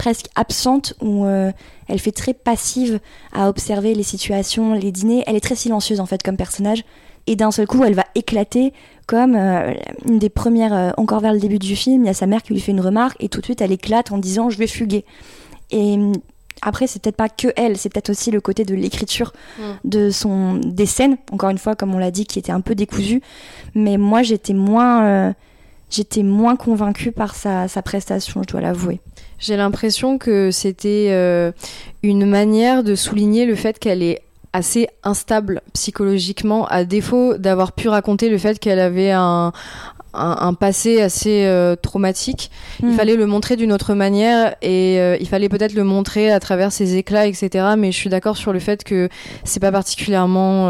presque 0.00 0.28
absente, 0.34 0.94
où 1.02 1.26
euh, 1.26 1.52
elle 1.86 1.98
fait 1.98 2.10
très 2.10 2.32
passive 2.32 3.00
à 3.34 3.50
observer 3.50 3.92
les 3.92 4.02
situations, 4.02 4.72
les 4.72 4.92
dîners. 4.92 5.22
Elle 5.26 5.36
est 5.36 5.40
très 5.40 5.56
silencieuse 5.56 6.00
en 6.00 6.06
fait 6.06 6.22
comme 6.22 6.38
personnage. 6.38 6.84
Et 7.26 7.36
d'un 7.36 7.50
seul 7.50 7.66
coup, 7.66 7.84
elle 7.84 7.92
va 7.92 8.06
éclater 8.14 8.72
comme 9.06 9.36
euh, 9.36 9.74
une 10.08 10.18
des 10.18 10.30
premières, 10.30 10.72
euh, 10.72 10.90
encore 10.96 11.20
vers 11.20 11.34
le 11.34 11.38
début 11.38 11.58
du 11.58 11.76
film, 11.76 12.04
il 12.04 12.06
y 12.06 12.10
a 12.10 12.14
sa 12.14 12.26
mère 12.26 12.42
qui 12.42 12.54
lui 12.54 12.60
fait 12.60 12.72
une 12.72 12.80
remarque 12.80 13.22
et 13.22 13.28
tout 13.28 13.40
de 13.40 13.44
suite 13.44 13.60
elle 13.60 13.72
éclate 13.72 14.10
en 14.10 14.16
disant 14.16 14.48
je 14.48 14.56
vais 14.56 14.66
fuguer. 14.66 15.04
Et 15.70 15.92
hum, 15.96 16.14
après, 16.62 16.86
c'est 16.86 17.02
peut-être 17.02 17.16
pas 17.16 17.28
que 17.28 17.48
elle, 17.56 17.76
c'est 17.76 17.90
peut-être 17.90 18.08
aussi 18.08 18.30
le 18.30 18.40
côté 18.40 18.64
de 18.64 18.74
l'écriture 18.74 19.34
mm. 19.58 19.62
de 19.84 20.10
son 20.10 20.54
des 20.54 20.86
scènes, 20.86 21.18
encore 21.30 21.50
une 21.50 21.58
fois, 21.58 21.76
comme 21.76 21.94
on 21.94 21.98
l'a 21.98 22.10
dit, 22.10 22.24
qui 22.24 22.38
était 22.38 22.52
un 22.52 22.62
peu 22.62 22.74
décousu. 22.74 23.20
Mais 23.74 23.98
moi, 23.98 24.22
j'étais 24.22 24.54
moins, 24.54 25.34
j'étais 25.90 26.22
moins 26.22 26.56
convaincue 26.56 27.12
par 27.12 27.34
sa, 27.34 27.68
sa 27.68 27.82
prestation, 27.82 28.42
je 28.42 28.48
dois 28.48 28.62
l'avouer. 28.62 29.00
J'ai 29.40 29.56
l'impression 29.56 30.18
que 30.18 30.50
c'était 30.50 31.08
euh, 31.08 31.50
une 32.02 32.26
manière 32.26 32.84
de 32.84 32.94
souligner 32.94 33.46
le 33.46 33.54
fait 33.54 33.78
qu'elle 33.78 34.02
est 34.02 34.20
assez 34.52 34.88
instable 35.02 35.62
psychologiquement, 35.72 36.66
à 36.66 36.84
défaut 36.84 37.38
d'avoir 37.38 37.72
pu 37.72 37.88
raconter 37.88 38.28
le 38.28 38.36
fait 38.36 38.58
qu'elle 38.58 38.80
avait 38.80 39.12
un, 39.12 39.52
un, 40.12 40.54
passé 40.54 41.00
assez 41.00 41.46
euh, 41.46 41.74
traumatique. 41.74 42.50
Il 42.80 42.88
hmm. 42.88 42.92
fallait 42.94 43.16
le 43.16 43.26
montrer 43.26 43.56
d'une 43.56 43.72
autre 43.72 43.94
manière 43.94 44.56
et 44.60 45.00
euh, 45.00 45.16
il 45.20 45.28
fallait 45.28 45.48
peut-être 45.48 45.72
le 45.72 45.84
montrer 45.84 46.30
à 46.30 46.40
travers 46.40 46.70
ses 46.70 46.96
éclats, 46.96 47.26
etc. 47.26 47.68
Mais 47.78 47.92
je 47.92 47.96
suis 47.96 48.10
d'accord 48.10 48.36
sur 48.36 48.52
le 48.52 48.58
fait 48.58 48.84
que 48.84 49.08
c'est 49.44 49.60
pas 49.60 49.72
particulièrement 49.72 50.68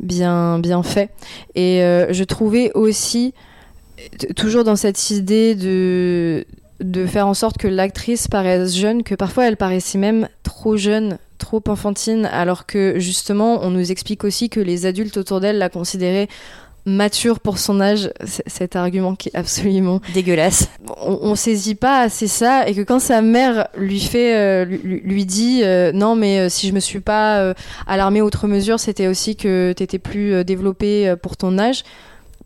bien 0.00 0.58
bien 0.58 0.82
fait. 0.82 1.10
Et 1.54 1.80
je 2.10 2.24
trouvais 2.24 2.72
aussi 2.74 3.34
toujours 4.34 4.64
dans 4.64 4.76
cette 4.76 5.10
idée 5.10 5.54
de 5.54 6.44
de 6.80 7.06
faire 7.06 7.26
en 7.26 7.34
sorte 7.34 7.58
que 7.58 7.68
l'actrice 7.68 8.28
paraisse 8.28 8.74
jeune, 8.74 9.02
que 9.02 9.14
parfois 9.14 9.46
elle 9.46 9.56
paraissait 9.56 9.98
même 9.98 10.28
trop 10.42 10.76
jeune, 10.76 11.18
trop 11.38 11.62
enfantine, 11.68 12.26
alors 12.26 12.66
que 12.66 12.98
justement 12.98 13.62
on 13.62 13.70
nous 13.70 13.90
explique 13.90 14.24
aussi 14.24 14.48
que 14.48 14.60
les 14.60 14.86
adultes 14.86 15.16
autour 15.16 15.40
d'elle 15.40 15.58
la 15.58 15.68
considéraient 15.68 16.28
mature 16.86 17.40
pour 17.40 17.58
son 17.58 17.80
âge, 17.80 18.10
cet 18.24 18.76
argument 18.76 19.16
qui 19.16 19.28
est 19.28 19.36
absolument 19.36 20.00
dégueulasse. 20.14 20.68
On, 21.00 21.18
on 21.20 21.34
saisit 21.34 21.74
pas 21.74 22.00
assez 22.00 22.28
ça 22.28 22.68
et 22.68 22.74
que 22.74 22.82
quand 22.82 23.00
sa 23.00 23.22
mère 23.22 23.66
lui 23.76 24.00
fait, 24.00 24.36
euh, 24.36 24.64
lui, 24.64 25.26
dit 25.26 25.62
euh, 25.64 25.90
non 25.92 26.14
mais 26.14 26.38
euh, 26.38 26.48
si 26.48 26.68
je 26.68 26.72
me 26.72 26.80
suis 26.80 27.00
pas 27.00 27.54
alarmée 27.86 28.22
outre 28.22 28.46
mesure, 28.46 28.78
c'était 28.78 29.08
aussi 29.08 29.34
que 29.36 29.74
t'étais 29.76 29.98
plus 29.98 30.44
développée 30.44 31.14
pour 31.22 31.36
ton 31.36 31.58
âge. 31.58 31.82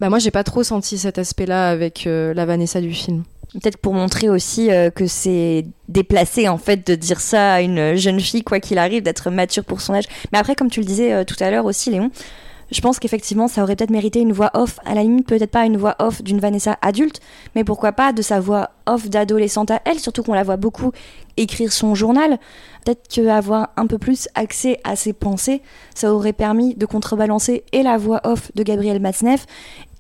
Bah 0.00 0.08
moi 0.08 0.18
j'ai 0.18 0.30
pas 0.30 0.44
trop 0.44 0.62
senti 0.62 0.96
cet 0.96 1.18
aspect-là 1.18 1.68
avec 1.68 2.06
la 2.06 2.46
Vanessa 2.46 2.80
du 2.80 2.92
film. 2.92 3.24
Peut-être 3.52 3.78
pour 3.78 3.94
montrer 3.94 4.28
aussi 4.28 4.70
euh, 4.70 4.90
que 4.90 5.06
c'est 5.06 5.66
déplacé 5.88 6.48
en 6.48 6.58
fait 6.58 6.86
de 6.86 6.94
dire 6.94 7.20
ça 7.20 7.54
à 7.54 7.60
une 7.60 7.96
jeune 7.96 8.20
fille 8.20 8.44
quoi 8.44 8.60
qu'il 8.60 8.78
arrive 8.78 9.02
d'être 9.02 9.30
mature 9.30 9.64
pour 9.64 9.80
son 9.80 9.94
âge. 9.94 10.04
Mais 10.32 10.38
après 10.38 10.54
comme 10.54 10.70
tu 10.70 10.80
le 10.80 10.86
disais 10.86 11.12
euh, 11.12 11.24
tout 11.24 11.36
à 11.40 11.50
l'heure 11.50 11.64
aussi 11.64 11.90
Léon, 11.90 12.12
je 12.70 12.80
pense 12.80 13.00
qu'effectivement 13.00 13.48
ça 13.48 13.64
aurait 13.64 13.74
peut-être 13.74 13.90
mérité 13.90 14.20
une 14.20 14.32
voix 14.32 14.50
off, 14.54 14.78
à 14.84 14.94
la 14.94 15.02
limite 15.02 15.26
peut-être 15.26 15.50
pas 15.50 15.66
une 15.66 15.76
voix 15.76 15.96
off 15.98 16.22
d'une 16.22 16.38
Vanessa 16.38 16.78
adulte, 16.80 17.20
mais 17.56 17.64
pourquoi 17.64 17.90
pas 17.90 18.12
de 18.12 18.22
sa 18.22 18.38
voix 18.38 18.70
off 18.86 19.08
d'adolescente 19.08 19.72
à 19.72 19.80
elle, 19.84 19.98
surtout 19.98 20.22
qu'on 20.22 20.34
la 20.34 20.44
voit 20.44 20.56
beaucoup 20.56 20.92
écrire 21.36 21.72
son 21.72 21.94
journal. 21.94 22.38
Peut-être 22.84 23.08
qu'avoir 23.08 23.70
un 23.76 23.86
peu 23.86 23.98
plus 23.98 24.28
accès 24.34 24.78
à 24.84 24.94
ses 24.94 25.12
pensées, 25.12 25.62
ça 25.94 26.14
aurait 26.14 26.32
permis 26.32 26.74
de 26.74 26.86
contrebalancer 26.86 27.64
et 27.72 27.82
la 27.82 27.98
voix 27.98 28.20
off 28.24 28.52
de 28.54 28.62
Gabriel 28.62 29.00
Matzneff 29.00 29.46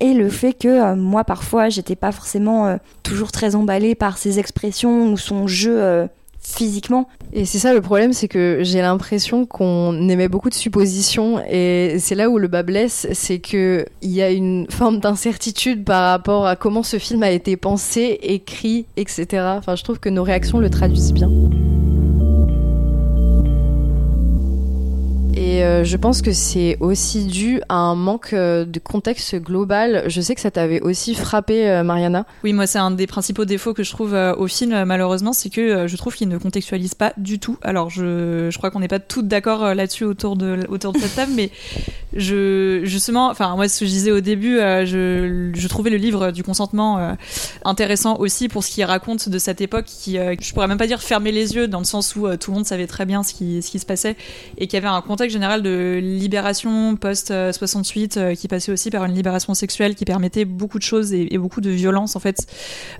et 0.00 0.14
le 0.14 0.28
fait 0.28 0.54
que 0.54 0.68
euh, 0.68 0.96
moi 0.96 1.24
parfois 1.24 1.68
j'étais 1.68 1.96
pas 1.96 2.12
forcément 2.12 2.66
euh, 2.66 2.76
toujours 3.02 3.32
très 3.32 3.54
emballée 3.54 3.94
par 3.94 4.18
ses 4.18 4.38
expressions 4.38 5.12
ou 5.12 5.16
son 5.16 5.46
jeu 5.46 5.80
euh, 5.80 6.06
physiquement. 6.40 7.06
Et 7.32 7.44
c'est 7.44 7.58
ça 7.58 7.74
le 7.74 7.82
problème, 7.82 8.14
c'est 8.14 8.26
que 8.26 8.60
j'ai 8.62 8.80
l'impression 8.80 9.44
qu'on 9.44 10.08
émet 10.08 10.26
beaucoup 10.26 10.48
de 10.48 10.54
suppositions 10.54 11.38
et 11.48 11.96
c'est 11.98 12.14
là 12.14 12.30
où 12.30 12.38
le 12.38 12.48
bas 12.48 12.62
blesse, 12.62 13.06
c'est 13.12 13.38
que 13.38 13.84
il 14.00 14.10
y 14.10 14.22
a 14.22 14.30
une 14.30 14.66
forme 14.70 15.00
d'incertitude 15.00 15.84
par 15.84 16.10
rapport 16.10 16.46
à 16.46 16.56
comment 16.56 16.82
ce 16.82 16.98
film 16.98 17.22
a 17.22 17.30
été 17.30 17.56
pensé, 17.56 18.18
écrit, 18.22 18.86
etc. 18.96 19.26
Enfin, 19.58 19.76
je 19.76 19.84
trouve 19.84 20.00
que 20.00 20.08
nos 20.08 20.22
réactions 20.22 20.58
le 20.58 20.70
traduisent 20.70 21.12
bien. 21.12 21.30
Et 25.36 25.62
euh, 25.62 25.84
je 25.84 25.96
pense 25.96 26.22
que 26.22 26.32
c'est 26.32 26.76
aussi 26.80 27.24
dû 27.24 27.60
à 27.68 27.76
un 27.76 27.94
manque 27.94 28.32
euh, 28.32 28.64
de 28.64 28.78
contexte 28.80 29.36
global. 29.36 30.04
Je 30.08 30.20
sais 30.20 30.34
que 30.34 30.40
ça 30.40 30.50
t'avait 30.50 30.80
aussi 30.80 31.14
frappé, 31.14 31.68
euh, 31.68 31.84
Mariana. 31.84 32.26
Oui, 32.42 32.52
moi, 32.52 32.66
c'est 32.66 32.78
un 32.78 32.90
des 32.90 33.06
principaux 33.06 33.44
défauts 33.44 33.72
que 33.72 33.84
je 33.84 33.90
trouve 33.90 34.14
au 34.14 34.46
film, 34.48 34.84
malheureusement, 34.84 35.32
c'est 35.32 35.50
que 35.50 35.86
je 35.86 35.96
trouve 35.96 36.14
qu'il 36.14 36.28
ne 36.28 36.38
contextualise 36.38 36.94
pas 36.94 37.12
du 37.16 37.38
tout. 37.38 37.58
Alors, 37.62 37.90
je, 37.90 38.48
je 38.50 38.58
crois 38.58 38.70
qu'on 38.70 38.80
n'est 38.80 38.88
pas 38.88 38.98
toutes 38.98 39.28
d'accord 39.28 39.74
là-dessus 39.74 40.04
autour 40.04 40.36
de, 40.36 40.66
autour 40.68 40.92
de 40.92 40.98
cette 40.98 41.14
table, 41.14 41.32
mais 41.34 41.50
justement, 42.12 43.28
enfin, 43.30 43.54
moi, 43.54 43.68
ce 43.68 43.80
que 43.80 43.86
je 43.86 43.90
disais 43.90 44.10
au 44.10 44.20
début, 44.20 44.56
je, 44.56 45.50
je, 45.54 45.68
trouvais 45.68 45.90
le 45.90 45.96
livre 45.96 46.32
du 46.32 46.42
consentement 46.42 47.16
intéressant 47.64 48.16
aussi 48.18 48.48
pour 48.48 48.64
ce 48.64 48.70
qu'il 48.70 48.84
raconte 48.84 49.28
de 49.28 49.38
cette 49.38 49.60
époque 49.60 49.84
qui, 49.84 50.14
je 50.14 50.52
pourrais 50.52 50.68
même 50.68 50.78
pas 50.78 50.88
dire 50.88 51.02
fermer 51.02 51.30
les 51.30 51.54
yeux, 51.54 51.68
dans 51.68 51.78
le 51.78 51.84
sens 51.84 52.16
où 52.16 52.26
tout 52.36 52.50
le 52.50 52.56
monde 52.56 52.66
savait 52.66 52.86
très 52.86 53.06
bien 53.06 53.22
ce 53.22 53.32
qui, 53.34 53.62
ce 53.62 53.70
qui 53.70 53.78
se 53.78 53.86
passait 53.86 54.16
et 54.58 54.66
qu'il 54.66 54.74
y 54.74 54.84
avait 54.84 54.88
un 54.88 55.00
contexte 55.02 55.19
général 55.28 55.62
de 55.62 56.00
libération 56.02 56.96
post-68 56.96 58.18
euh, 58.18 58.34
qui 58.34 58.48
passait 58.48 58.72
aussi 58.72 58.90
par 58.90 59.04
une 59.04 59.14
libération 59.14 59.52
sexuelle 59.52 59.94
qui 59.94 60.06
permettait 60.06 60.46
beaucoup 60.46 60.78
de 60.78 60.82
choses 60.82 61.12
et, 61.12 61.36
beaucoup 61.36 61.60
de 61.60 61.70
violence 61.70 62.16
en 62.16 62.20
fait 62.20 62.46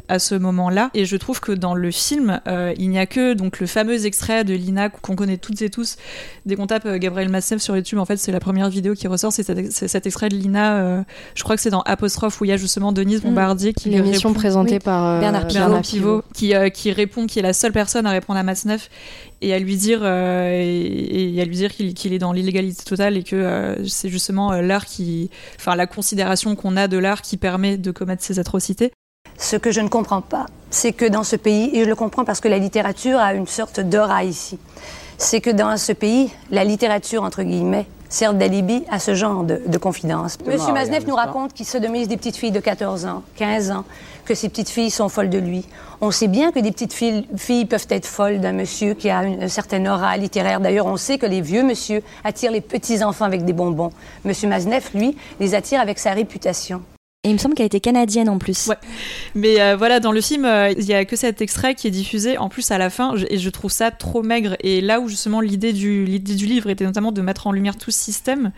à 0.09 0.19
ce 0.19 0.35
moment-là. 0.35 0.91
Et 0.93 1.07
je 1.07 1.17
trouve 1.17 1.41
que 1.41 1.53
dans 1.53 1.75
le 1.75 1.91
film, 1.91 2.41
euh, 2.47 2.75
il 2.77 2.91
n'y 2.91 2.99
a 2.99 3.07
que 3.07 3.33
donc 3.33 3.61
le 3.61 3.67
fameux 3.67 4.05
extrait 4.05 4.45
de 4.45 4.55
Lina 4.55 4.89
qu'on 4.91 5.17
connaît 5.17 5.39
toutes 5.39 5.63
et 5.63 5.71
tous. 5.71 5.97
Dès 6.45 6.57
qu'on 6.57 6.67
tape 6.67 6.87
euh, 6.87 6.99
Gabriel 6.99 7.31
Masseff 7.31 7.63
sur 7.63 7.77
YouTube, 7.77 7.99
en 7.99 8.05
fait, 8.05 8.17
c'est 8.17 8.33
la 8.33 8.41
première 8.41 8.69
vidéo 8.69 8.95
qui 8.95 9.09
ressort, 9.09 9.33
c'est 9.33 9.43
cet, 9.43 10.07
extrait 10.07 10.29
de 10.29 10.37
Lina. 10.37 11.05
je 11.35 11.43
crois 11.43 11.57
que 11.57 11.63
c'est 11.63 11.71
dans 11.71 11.83
Apostrophe 11.83 12.41
où 12.41 12.45
il 12.45 12.49
y 12.49 12.53
a 12.53 12.57
justement 12.57 12.93
Denise. 12.93 13.23
Bombardier 13.23 13.73
qui 13.73 13.91
l'émission 13.91 14.33
présentée 14.33 14.79
par 14.79 15.21
Bernard, 15.21 15.47
Pivot, 15.83 16.23
qui, 16.35 16.53
qui 16.75 16.93
répond, 16.93 17.27
qui 17.27 17.39
est 17.39 17.43
la 17.43 17.53
seule 17.53 17.73
personne 17.73 18.07
à 18.07 18.11
répondre 18.11 18.39
à 18.39 18.43
Masneff 18.43 18.89
et 19.43 19.55
à 19.55 19.59
lui 19.59 19.77
dire 19.77 20.01
euh, 20.03 20.51
et, 20.53 21.41
à 21.41 21.45
lui 21.45 21.57
dire 21.57 21.73
qu'il 21.73 22.13
est 22.13 22.19
dans 22.19 22.33
l'illégalité 22.33 22.85
totale 22.85 23.17
et 23.17 23.23
que 23.23 23.37
euh, 23.37 23.87
c'est 23.87 24.09
justement 24.09 24.53
euh, 24.53 24.61
l'art 24.61 24.87
qui, 24.87 25.31
enfin 25.57 25.77
la 25.77 25.87
considération 25.87 26.57
qu'on 26.57 26.77
a 26.77 26.89
de 26.89 26.99
l'art 26.99 27.23
qui 27.23 27.37
permet 27.37 27.77
de 27.77 27.91
commettre 27.91 28.23
ces 28.23 28.39
atrocités. 28.39 28.93
Ce 29.39 29.57
que 29.57 29.71
je 29.71 29.81
ne 29.81 29.89
comprends 29.89 30.21
pas, 30.21 30.47
c'est 30.71 30.93
que 30.93 31.07
dans 31.07 31.25
ce 31.25 31.37
pays, 31.37 31.71
et 31.75 31.85
je 31.85 31.89
le 31.89 31.95
comprends 31.95 32.25
parce 32.25 32.41
que 32.41 32.49
la 32.49 32.59
littérature 32.59 33.19
a 33.19 33.33
une 33.35 33.47
sorte 33.47 33.81
d'aura 33.81 34.25
ici, 34.25 34.59
c'est 35.17 35.41
que 35.41 35.51
dans 35.51 35.77
ce 35.77 35.93
pays, 35.93 36.31
la 36.51 36.65
littérature, 36.65 37.23
entre 37.23 37.43
guillemets, 37.43 37.87
sert 38.11 38.35
d'alibi 38.35 38.85
à 38.91 38.99
ce 38.99 39.15
genre 39.15 39.45
de, 39.45 39.63
de 39.67 39.79
confidence. 39.79 40.37
Monsieur 40.47 40.75
Maznev 40.75 41.07
nous 41.09 41.15
raconte 41.15 41.55
qu'il 41.55 41.65
sodomise 41.65 42.09
des 42.09 42.19
petites 42.19 42.37
filles 42.37 42.51
de 42.51 42.61
14 42.61 43.07
ans, 43.07 43.23
15 43.37 43.71
ans, 43.71 43.85
que 44.27 44.35
ces 44.35 44.49
petites 44.49 44.69
filles 44.69 44.91
sont 44.91 45.09
folles 45.09 45.31
de 45.31 45.39
lui. 45.39 45.65
On 46.03 46.11
sait 46.11 46.29
bien 46.29 46.53
que 46.53 46.61
des 46.61 46.73
petites 46.73 46.93
filles, 46.93 47.27
filles 47.37 47.67
peuvent 47.67 47.87
être 47.91 48.07
folles 48.07 48.41
d'un 48.41 48.53
monsieur 48.53 48.95
qui 48.95 49.11
a 49.11 49.25
une, 49.25 49.49
certaine 49.49 49.89
aura 49.89 50.17
littéraire. 50.17 50.61
D'ailleurs, 50.61 50.87
on 50.87 50.97
sait 50.97 51.19
que 51.19 51.27
les 51.27 51.41
vieux 51.41 51.63
monsieur 51.63 52.03
attirent 52.25 52.53
les 52.53 52.61
petits 52.61 53.03
enfants 53.03 53.25
avec 53.25 53.45
des 53.45 53.53
bonbons. 53.53 53.91
Monsieur 54.25 54.49
Maznev, 54.49 54.91
lui, 54.95 55.17
les 55.39 55.55
attire 55.55 55.81
avec 55.81 55.99
sa 55.99 56.13
réputation. 56.13 56.83
Et 57.23 57.29
il 57.29 57.35
me 57.35 57.39
semble 57.39 57.55
qu'elle 57.55 57.67
était 57.67 57.81
canadienne 57.81 58.31
en 58.31 58.39
plus. 58.39 58.67
Ouais. 58.69 58.79
Mais 59.35 59.61
euh, 59.61 59.77
voilà, 59.77 60.01
dans 60.01 60.11
le 60.11 60.23
film, 60.23 60.47
euh, 60.47 60.71
il 60.71 60.85
y 60.85 60.95
a 60.95 61.05
que 61.05 61.17
cet 61.17 61.43
extrait 61.43 61.75
qui 61.75 61.87
est 61.87 61.91
diffusé. 61.91 62.39
En 62.39 62.49
plus, 62.49 62.71
à 62.71 62.79
la 62.79 62.89
fin, 62.89 63.15
et 63.29 63.37
je 63.37 63.51
trouve 63.51 63.71
ça 63.71 63.91
trop 63.91 64.23
maigre. 64.23 64.57
Et 64.61 64.81
là 64.81 65.01
où 65.01 65.09
justement 65.09 65.43
l'idée 65.43 65.75
du, 65.75 66.19
du 66.19 66.47
livre 66.47 66.71
était 66.71 66.87
notamment 66.87 67.13
de 67.13 67.21
mettre 67.21 67.47
en 67.47 67.53
lumière 67.53 67.77
tout 67.77 67.91
ce 67.91 67.99
système, 67.99 68.53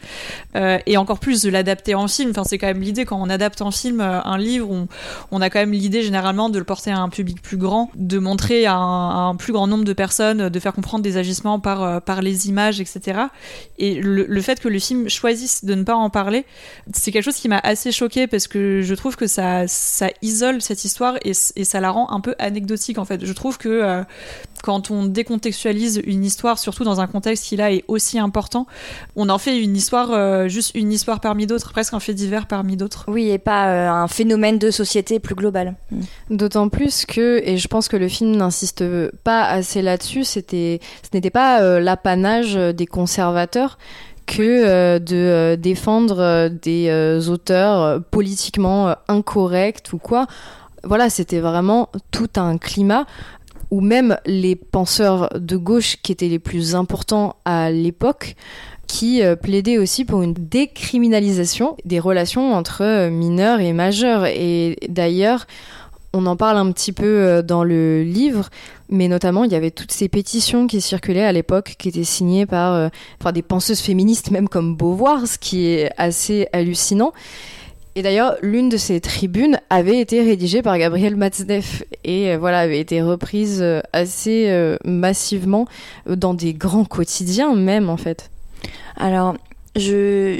euh, 0.54 0.78
et 0.86 0.96
encore 0.96 1.18
plus 1.18 1.42
de 1.42 1.50
l'adapter 1.50 1.96
en 1.96 2.06
film. 2.06 2.30
Enfin, 2.30 2.44
c'est 2.44 2.56
quand 2.56 2.68
même 2.68 2.80
l'idée 2.82 3.04
quand 3.04 3.20
on 3.20 3.28
adapte 3.30 3.62
en 3.62 3.72
film 3.72 4.00
euh, 4.00 4.22
un 4.22 4.38
livre, 4.38 4.70
on, 5.32 5.40
a 5.40 5.50
quand 5.50 5.58
même 5.58 5.72
l'idée 5.72 6.04
généralement 6.04 6.48
de 6.48 6.60
le 6.60 6.64
porter 6.64 6.92
à 6.92 7.00
un 7.00 7.08
public 7.08 7.42
plus 7.42 7.56
grand, 7.56 7.90
de 7.96 8.20
montrer 8.20 8.66
à 8.66 8.76
un, 8.76 9.10
à 9.10 9.28
un 9.30 9.34
plus 9.34 9.52
grand 9.52 9.66
nombre 9.66 9.84
de 9.84 9.92
personnes, 9.92 10.50
de 10.50 10.60
faire 10.60 10.72
comprendre 10.72 11.02
des 11.02 11.16
agissements 11.16 11.58
par, 11.58 11.82
euh, 11.82 11.98
par 11.98 12.22
les 12.22 12.48
images, 12.48 12.80
etc. 12.80 13.22
Et 13.78 13.96
le, 13.96 14.24
le 14.24 14.40
fait 14.40 14.60
que 14.60 14.68
le 14.68 14.78
film 14.78 15.08
choisisse 15.08 15.64
de 15.64 15.74
ne 15.74 15.82
pas 15.82 15.96
en 15.96 16.10
parler, 16.10 16.46
c'est 16.94 17.10
quelque 17.10 17.24
chose 17.24 17.34
qui 17.34 17.48
m'a 17.48 17.58
assez 17.58 17.90
choqué 17.90 18.28
parce 18.28 18.46
que 18.46 18.51
je 18.54 18.94
trouve 18.94 19.16
que 19.16 19.26
ça, 19.26 19.66
ça 19.66 20.08
isole 20.22 20.60
cette 20.62 20.84
histoire 20.84 21.16
et, 21.24 21.32
et 21.56 21.64
ça 21.64 21.80
la 21.80 21.90
rend 21.90 22.10
un 22.10 22.20
peu 22.20 22.34
anecdotique 22.38 22.98
en 22.98 23.04
fait. 23.04 23.24
Je 23.24 23.32
trouve 23.32 23.58
que 23.58 23.68
euh, 23.68 24.02
quand 24.62 24.90
on 24.90 25.04
décontextualise 25.04 26.00
une 26.06 26.24
histoire, 26.24 26.58
surtout 26.58 26.84
dans 26.84 27.00
un 27.00 27.06
contexte 27.06 27.44
qui 27.44 27.56
là 27.56 27.70
est 27.70 27.84
aussi 27.88 28.18
important, 28.18 28.66
on 29.16 29.28
en 29.28 29.38
fait 29.38 29.60
une 29.60 29.76
histoire, 29.76 30.12
euh, 30.12 30.48
juste 30.48 30.72
une 30.74 30.92
histoire 30.92 31.20
parmi 31.20 31.46
d'autres, 31.46 31.72
presque 31.72 31.92
un 31.92 32.00
fait 32.00 32.14
divers 32.14 32.46
parmi 32.46 32.76
d'autres. 32.76 33.04
Oui, 33.08 33.28
et 33.28 33.38
pas 33.38 33.68
euh, 33.68 33.90
un 33.90 34.08
phénomène 34.08 34.58
de 34.58 34.70
société 34.70 35.18
plus 35.18 35.34
global. 35.34 35.74
Mm. 35.90 36.00
D'autant 36.30 36.68
plus 36.68 37.04
que, 37.04 37.42
et 37.44 37.58
je 37.58 37.68
pense 37.68 37.88
que 37.88 37.96
le 37.96 38.08
film 38.08 38.36
n'insiste 38.36 38.84
pas 39.24 39.44
assez 39.44 39.82
là-dessus, 39.82 40.24
c'était, 40.24 40.80
ce 41.02 41.08
n'était 41.12 41.30
pas 41.30 41.60
euh, 41.60 41.80
l'apanage 41.80 42.54
des 42.54 42.86
conservateurs 42.86 43.78
que 44.32 44.42
euh, 44.42 44.98
de 44.98 45.16
euh, 45.16 45.56
défendre 45.56 46.20
euh, 46.20 46.48
des 46.48 47.28
auteurs 47.28 48.02
politiquement 48.10 48.94
incorrects 49.08 49.92
ou 49.92 49.98
quoi. 49.98 50.26
Voilà, 50.84 51.10
c'était 51.10 51.40
vraiment 51.40 51.90
tout 52.10 52.30
un 52.36 52.56
climat 52.56 53.06
où 53.70 53.80
même 53.80 54.16
les 54.26 54.56
penseurs 54.56 55.28
de 55.38 55.56
gauche 55.56 55.96
qui 56.02 56.12
étaient 56.12 56.28
les 56.28 56.38
plus 56.38 56.74
importants 56.74 57.36
à 57.44 57.70
l'époque 57.70 58.36
qui 58.86 59.22
plaidaient 59.40 59.78
aussi 59.78 60.04
pour 60.04 60.20
une 60.22 60.34
décriminalisation 60.34 61.78
des 61.86 61.98
relations 61.98 62.52
entre 62.52 63.08
mineurs 63.08 63.60
et 63.60 63.72
majeurs. 63.72 64.26
Et 64.26 64.76
d'ailleurs, 64.88 65.46
on 66.12 66.26
en 66.26 66.36
parle 66.36 66.58
un 66.58 66.70
petit 66.72 66.92
peu 66.92 67.04
euh, 67.04 67.42
dans 67.42 67.64
le 67.64 68.02
livre, 68.02 68.50
mais 68.88 69.08
notamment 69.08 69.44
il 69.44 69.52
y 69.52 69.54
avait 69.54 69.70
toutes 69.70 69.92
ces 69.92 70.08
pétitions 70.08 70.66
qui 70.66 70.80
circulaient 70.80 71.24
à 71.24 71.32
l'époque, 71.32 71.76
qui 71.78 71.88
étaient 71.88 72.04
signées 72.04 72.46
par 72.46 72.74
euh, 72.74 72.88
enfin, 73.20 73.32
des 73.32 73.42
penseuses 73.42 73.80
féministes, 73.80 74.30
même 74.30 74.48
comme 74.48 74.76
Beauvoir, 74.76 75.26
ce 75.26 75.38
qui 75.38 75.66
est 75.66 75.90
assez 75.96 76.48
hallucinant. 76.52 77.12
Et 77.94 78.02
d'ailleurs, 78.02 78.36
l'une 78.40 78.70
de 78.70 78.78
ces 78.78 79.00
tribunes 79.00 79.60
avait 79.68 79.98
été 79.98 80.22
rédigée 80.22 80.62
par 80.62 80.78
Gabriel 80.78 81.14
Matzneff 81.14 81.82
et 82.04 82.30
euh, 82.30 82.38
voilà 82.38 82.60
avait 82.60 82.80
été 82.80 83.02
reprise 83.02 83.64
assez 83.92 84.76
massivement 84.84 85.66
dans 86.06 86.32
des 86.34 86.54
grands 86.54 86.84
quotidiens 86.84 87.54
même 87.54 87.90
en 87.90 87.98
fait. 87.98 88.30
Alors, 88.96 89.36
je, 89.76 90.38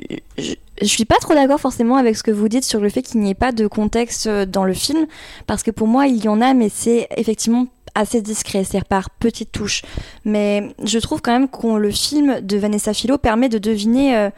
je 0.82 0.88
suis 0.88 1.04
pas 1.04 1.16
trop 1.16 1.34
d'accord 1.34 1.60
forcément 1.60 1.96
avec 1.96 2.16
ce 2.16 2.22
que 2.22 2.30
vous 2.30 2.48
dites 2.48 2.64
sur 2.64 2.80
le 2.80 2.88
fait 2.88 3.02
qu'il 3.02 3.20
n'y 3.20 3.30
ait 3.30 3.34
pas 3.34 3.52
de 3.52 3.66
contexte 3.66 4.26
euh, 4.26 4.46
dans 4.46 4.64
le 4.64 4.74
film, 4.74 5.06
parce 5.46 5.62
que 5.62 5.70
pour 5.70 5.86
moi, 5.86 6.06
il 6.06 6.22
y 6.22 6.28
en 6.28 6.40
a, 6.40 6.54
mais 6.54 6.68
c'est 6.68 7.08
effectivement 7.16 7.66
assez 7.94 8.22
discret, 8.22 8.64
c'est-à-dire 8.64 8.86
par 8.86 9.10
petites 9.10 9.52
touches. 9.52 9.82
Mais 10.24 10.74
je 10.82 10.98
trouve 10.98 11.20
quand 11.20 11.32
même 11.32 11.48
que 11.48 11.76
le 11.76 11.90
film 11.90 12.40
de 12.40 12.56
Vanessa 12.56 12.94
Philo 12.94 13.18
permet 13.18 13.48
de 13.48 13.58
deviner 13.58 14.16
euh, 14.16 14.30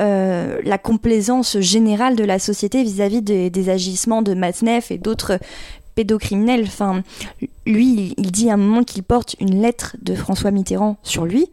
euh, 0.00 0.60
la 0.64 0.78
complaisance 0.78 1.58
générale 1.60 2.16
de 2.16 2.24
la 2.24 2.38
société 2.38 2.82
vis-à-vis 2.82 3.22
des, 3.22 3.48
des 3.50 3.70
agissements 3.70 4.22
de 4.22 4.34
Matzneff 4.34 4.90
et 4.90 4.98
d'autres 4.98 5.38
pédocriminels. 5.94 6.64
Enfin, 6.66 7.02
lui, 7.66 7.86
il, 7.86 8.14
il 8.18 8.30
dit 8.30 8.50
à 8.50 8.54
un 8.54 8.58
moment 8.58 8.82
qu'il 8.84 9.02
porte 9.02 9.36
une 9.40 9.62
lettre 9.62 9.96
de 10.02 10.14
François 10.14 10.50
Mitterrand 10.50 10.98
sur 11.02 11.24
lui. 11.24 11.48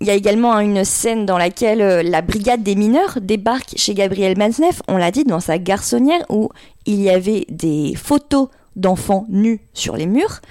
Il 0.00 0.06
y 0.06 0.10
a 0.10 0.14
également 0.14 0.58
une 0.60 0.84
scène 0.84 1.24
dans 1.24 1.38
laquelle 1.38 1.80
euh, 1.80 2.02
la 2.02 2.20
brigade 2.20 2.62
des 2.62 2.74
mineurs 2.74 3.18
débarque 3.20 3.74
chez 3.76 3.94
Gabriel 3.94 4.36
Matzneff, 4.36 4.82
on 4.88 4.98
l'a 4.98 5.10
dit, 5.10 5.24
dans 5.24 5.40
sa 5.40 5.58
garçonnière, 5.58 6.22
où 6.28 6.50
il 6.84 7.00
y 7.00 7.08
avait 7.08 7.46
des 7.48 7.94
photos 7.96 8.48
d'enfants 8.76 9.24
nus 9.30 9.60
sur 9.72 9.96
les 9.96 10.06
murs. 10.06 10.42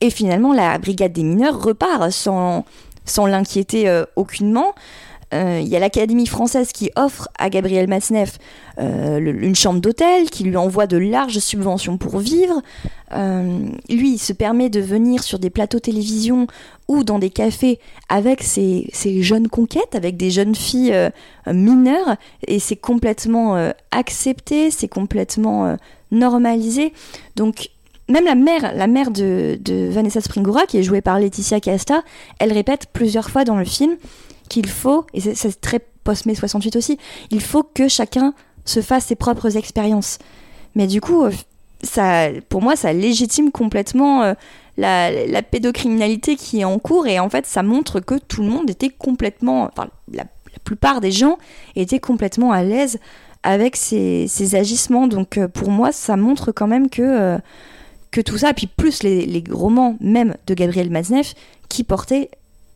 Et 0.00 0.08
finalement, 0.10 0.54
la 0.54 0.78
brigade 0.78 1.12
des 1.12 1.22
mineurs 1.22 1.62
repart 1.62 2.10
sans, 2.10 2.64
sans 3.04 3.26
l'inquiéter 3.26 3.88
euh, 3.88 4.04
aucunement. 4.16 4.74
Euh, 5.34 5.60
Il 5.62 5.68
y 5.68 5.76
a 5.76 5.78
l'Académie 5.78 6.26
française 6.26 6.72
qui 6.72 6.90
offre 6.96 7.28
à 7.38 7.50
Gabriel 7.50 7.88
Matzneff 7.88 8.38
euh, 8.78 9.18
une 9.18 9.54
chambre 9.54 9.80
d'hôtel, 9.80 10.30
qui 10.30 10.44
lui 10.44 10.56
envoie 10.56 10.86
de 10.86 10.96
larges 10.96 11.38
subventions 11.38 11.98
pour 11.98 12.18
vivre. 12.18 12.62
Euh, 13.12 13.58
lui, 13.90 14.12
il 14.14 14.18
se 14.18 14.32
permet 14.32 14.70
de 14.70 14.80
venir 14.80 15.22
sur 15.22 15.38
des 15.38 15.50
plateaux 15.50 15.80
télévision 15.80 16.46
ou 16.88 17.04
dans 17.04 17.18
des 17.18 17.30
cafés 17.30 17.78
avec 18.08 18.42
ses, 18.42 18.88
ses 18.92 19.22
jeunes 19.22 19.48
conquêtes, 19.48 19.94
avec 19.94 20.16
des 20.16 20.30
jeunes 20.30 20.54
filles 20.54 20.94
mineures, 21.46 22.16
et 22.46 22.58
c'est 22.58 22.76
complètement 22.76 23.72
accepté, 23.90 24.70
c'est 24.70 24.88
complètement 24.88 25.76
normalisé. 26.10 26.94
Donc, 27.36 27.68
même 28.08 28.24
la 28.24 28.34
mère, 28.34 28.74
la 28.74 28.86
mère 28.86 29.10
de, 29.10 29.58
de 29.60 29.88
Vanessa 29.90 30.22
Springora, 30.22 30.64
qui 30.64 30.78
est 30.78 30.82
jouée 30.82 31.02
par 31.02 31.20
Laetitia 31.20 31.60
Casta, 31.60 32.02
elle 32.38 32.54
répète 32.54 32.86
plusieurs 32.90 33.28
fois 33.28 33.44
dans 33.44 33.56
le 33.56 33.66
film 33.66 33.96
qu'il 34.48 34.68
faut, 34.68 35.06
et 35.14 35.20
c'est- 35.20 35.60
très 35.60 35.80
post-mai 36.04 36.34
68 36.34 36.76
aussi, 36.76 36.98
il 37.30 37.40
faut 37.40 37.62
que 37.62 37.88
chacun 37.88 38.32
se 38.64 38.80
fasse 38.80 39.06
ses 39.06 39.14
propres 39.14 39.56
expériences. 39.56 40.18
Mais 40.74 40.86
du 40.86 41.00
coup, 41.00 41.24
euh, 41.24 41.30
ça, 41.82 42.28
pour 42.48 42.62
moi, 42.62 42.76
ça 42.76 42.92
légitime 42.92 43.50
complètement 43.50 44.22
euh, 44.22 44.34
la, 44.76 45.10
la 45.26 45.42
pédocriminalité 45.42 46.36
qui 46.36 46.60
est 46.60 46.64
en 46.64 46.78
cours, 46.78 47.06
et 47.06 47.18
en 47.18 47.28
fait, 47.28 47.46
ça 47.46 47.62
montre 47.62 48.00
que 48.00 48.14
tout 48.16 48.42
le 48.42 48.48
monde 48.48 48.70
était 48.70 48.90
complètement, 48.90 49.64
enfin, 49.72 49.88
la, 50.12 50.24
plupart 50.64 51.00
des 51.00 51.12
gens 51.12 51.38
étaient 51.76 52.00
complètement 52.00 52.52
à 52.52 52.62
l'aise 52.62 52.98
avec 53.42 53.76
ces, 53.76 54.26
ces 54.28 54.54
agissements. 54.54 55.06
Donc, 55.06 55.38
euh, 55.38 55.48
pour 55.48 55.70
moi, 55.70 55.92
ça 55.92 56.16
montre 56.16 56.52
quand 56.52 56.66
même 56.66 56.90
que, 56.90 57.38
que 58.10 58.20
tout 58.20 58.38
ça, 58.38 58.52
puis 58.52 58.66
plus 58.66 59.02
les, 59.02 59.24
les 59.24 59.44
romans 59.50 59.96
même 60.00 60.34
de 60.46 60.54
Gabriel 60.54 60.90
Matzneff, 60.90 61.34
qui 61.68 61.84
portaient 61.84 62.30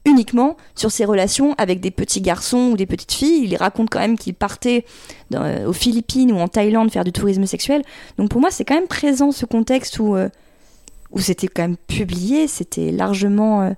uniquement 0.04 0.56
sur 0.74 0.90
ses 0.90 1.04
relations 1.04 1.54
avec 1.58 1.80
des 1.80 1.90
petits 1.90 2.20
garçons 2.20 2.70
ou 2.72 2.76
des 2.76 2.86
petites 2.86 3.12
filles. 3.12 3.44
Il 3.44 3.56
raconte 3.56 3.90
quand 3.90 4.00
même 4.00 4.18
qu'il 4.18 4.34
partait 4.34 4.84
euh, 5.34 5.66
aux 5.66 5.72
Philippines 5.72 6.32
ou 6.32 6.38
en 6.38 6.48
Thaïlande 6.48 6.90
faire 6.90 7.04
du 7.04 7.12
tourisme 7.12 7.46
sexuel. 7.46 7.82
Donc 8.18 8.30
pour 8.30 8.40
moi, 8.40 8.50
c'est 8.50 8.64
quand 8.64 8.74
même 8.74 8.88
présent 8.88 9.32
ce 9.32 9.46
contexte 9.46 9.98
où, 9.98 10.16
euh, 10.16 10.28
où 11.12 11.20
c'était 11.20 11.48
quand 11.48 11.62
même 11.62 11.76
publié, 11.76 12.48
c'était 12.48 12.90
largement, 12.90 13.62
euh, 13.62 13.70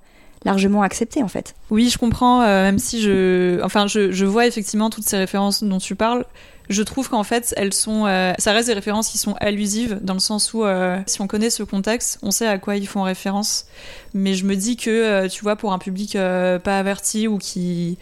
largement 0.45 0.81
accepté 0.81 1.21
en 1.21 1.27
fait. 1.27 1.53
Oui, 1.69 1.89
je 1.89 1.97
comprends, 1.97 2.41
même 2.41 2.79
si 2.79 3.01
je. 3.01 3.61
Enfin, 3.63 3.87
je 3.87 4.25
vois 4.25 4.47
effectivement 4.47 4.89
toutes 4.89 5.05
ces 5.05 5.17
références 5.17 5.63
dont 5.63 5.79
tu 5.79 5.95
parles. 5.95 6.25
Je 6.69 6.83
trouve 6.83 7.09
qu'en 7.09 7.23
fait, 7.23 7.53
elles 7.57 7.73
sont. 7.73 8.05
euh, 8.05 8.33
ça 8.39 8.51
reste 8.51 8.67
des 8.67 8.73
références 8.73 9.09
qui 9.09 9.17
sont 9.17 9.35
allusives, 9.39 9.99
dans 10.01 10.13
le 10.13 10.19
sens 10.19 10.53
où, 10.53 10.63
euh, 10.65 10.99
si 11.05 11.21
on 11.21 11.27
connaît 11.27 11.49
ce 11.49 11.63
contexte, 11.63 12.19
on 12.21 12.31
sait 12.31 12.47
à 12.47 12.57
quoi 12.57 12.75
ils 12.75 12.87
font 12.87 13.03
référence. 13.03 13.65
Mais 14.13 14.33
je 14.33 14.45
me 14.45 14.55
dis 14.55 14.77
que, 14.77 14.89
euh, 14.89 15.27
tu 15.27 15.43
vois, 15.43 15.55
pour 15.55 15.73
un 15.73 15.79
public 15.79 16.15
euh, 16.15 16.59
pas 16.59 16.79
averti 16.79 17.27
ou 17.27 17.37
qui 17.37 17.97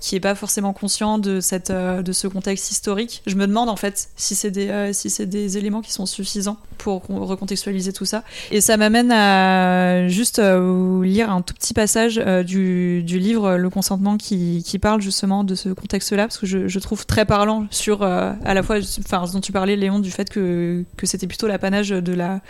qui 0.00 0.16
est 0.16 0.20
pas 0.20 0.34
forcément 0.34 0.72
conscient 0.72 1.18
de 1.18 1.40
cette 1.40 1.70
euh, 1.70 2.02
de 2.02 2.12
ce 2.12 2.26
contexte 2.26 2.70
historique. 2.70 3.22
Je 3.26 3.34
me 3.36 3.46
demande 3.46 3.68
en 3.68 3.76
fait 3.76 4.08
si 4.16 4.34
c'est 4.34 4.50
des 4.50 4.68
euh, 4.68 4.92
si 4.92 5.10
c'est 5.10 5.26
des 5.26 5.58
éléments 5.58 5.82
qui 5.82 5.92
sont 5.92 6.06
suffisants 6.06 6.56
pour 6.78 7.02
con- 7.02 7.24
recontextualiser 7.26 7.92
tout 7.92 8.06
ça. 8.06 8.24
Et 8.50 8.60
ça 8.62 8.76
m'amène 8.78 9.12
à 9.12 10.08
juste 10.08 10.38
euh, 10.38 11.04
lire 11.04 11.30
un 11.30 11.42
tout 11.42 11.52
petit 11.54 11.74
passage 11.74 12.16
du, 12.46 13.02
du 13.02 13.18
livre 13.18 13.56
Le 13.56 13.68
consentement 13.70 14.16
qui, 14.16 14.62
qui 14.66 14.78
parle 14.78 15.02
justement 15.02 15.44
de 15.44 15.54
ce 15.54 15.68
contexte-là 15.68 16.24
parce 16.26 16.38
que 16.38 16.46
je, 16.46 16.66
je 16.68 16.78
trouve 16.78 17.04
très 17.06 17.24
parlant 17.26 17.66
sur 17.70 18.02
à 18.02 18.54
la 18.54 18.62
fois 18.62 18.76
enfin 18.98 19.24
dont 19.32 19.40
tu 19.40 19.52
parlais 19.52 19.76
Léon 19.76 19.98
du 19.98 20.10
fait 20.10 20.30
que 20.30 20.84
que 20.96 21.06
c'était 21.06 21.26
plutôt 21.26 21.46
l'apanage 21.46 21.90
de 21.90 22.12
la 22.14 22.40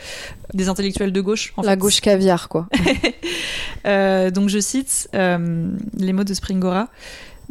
des 0.54 0.68
intellectuels 0.68 1.12
de 1.12 1.20
gauche 1.20 1.52
en 1.56 1.62
La 1.62 1.72
fait. 1.72 1.76
gauche 1.78 2.00
caviar 2.00 2.48
quoi. 2.48 2.68
Euh, 3.86 4.30
donc 4.30 4.48
je 4.50 4.58
cite 4.58 5.08
euh, 5.14 5.70
les 5.96 6.12
mots 6.12 6.24
de 6.24 6.34
Springora. 6.34 6.88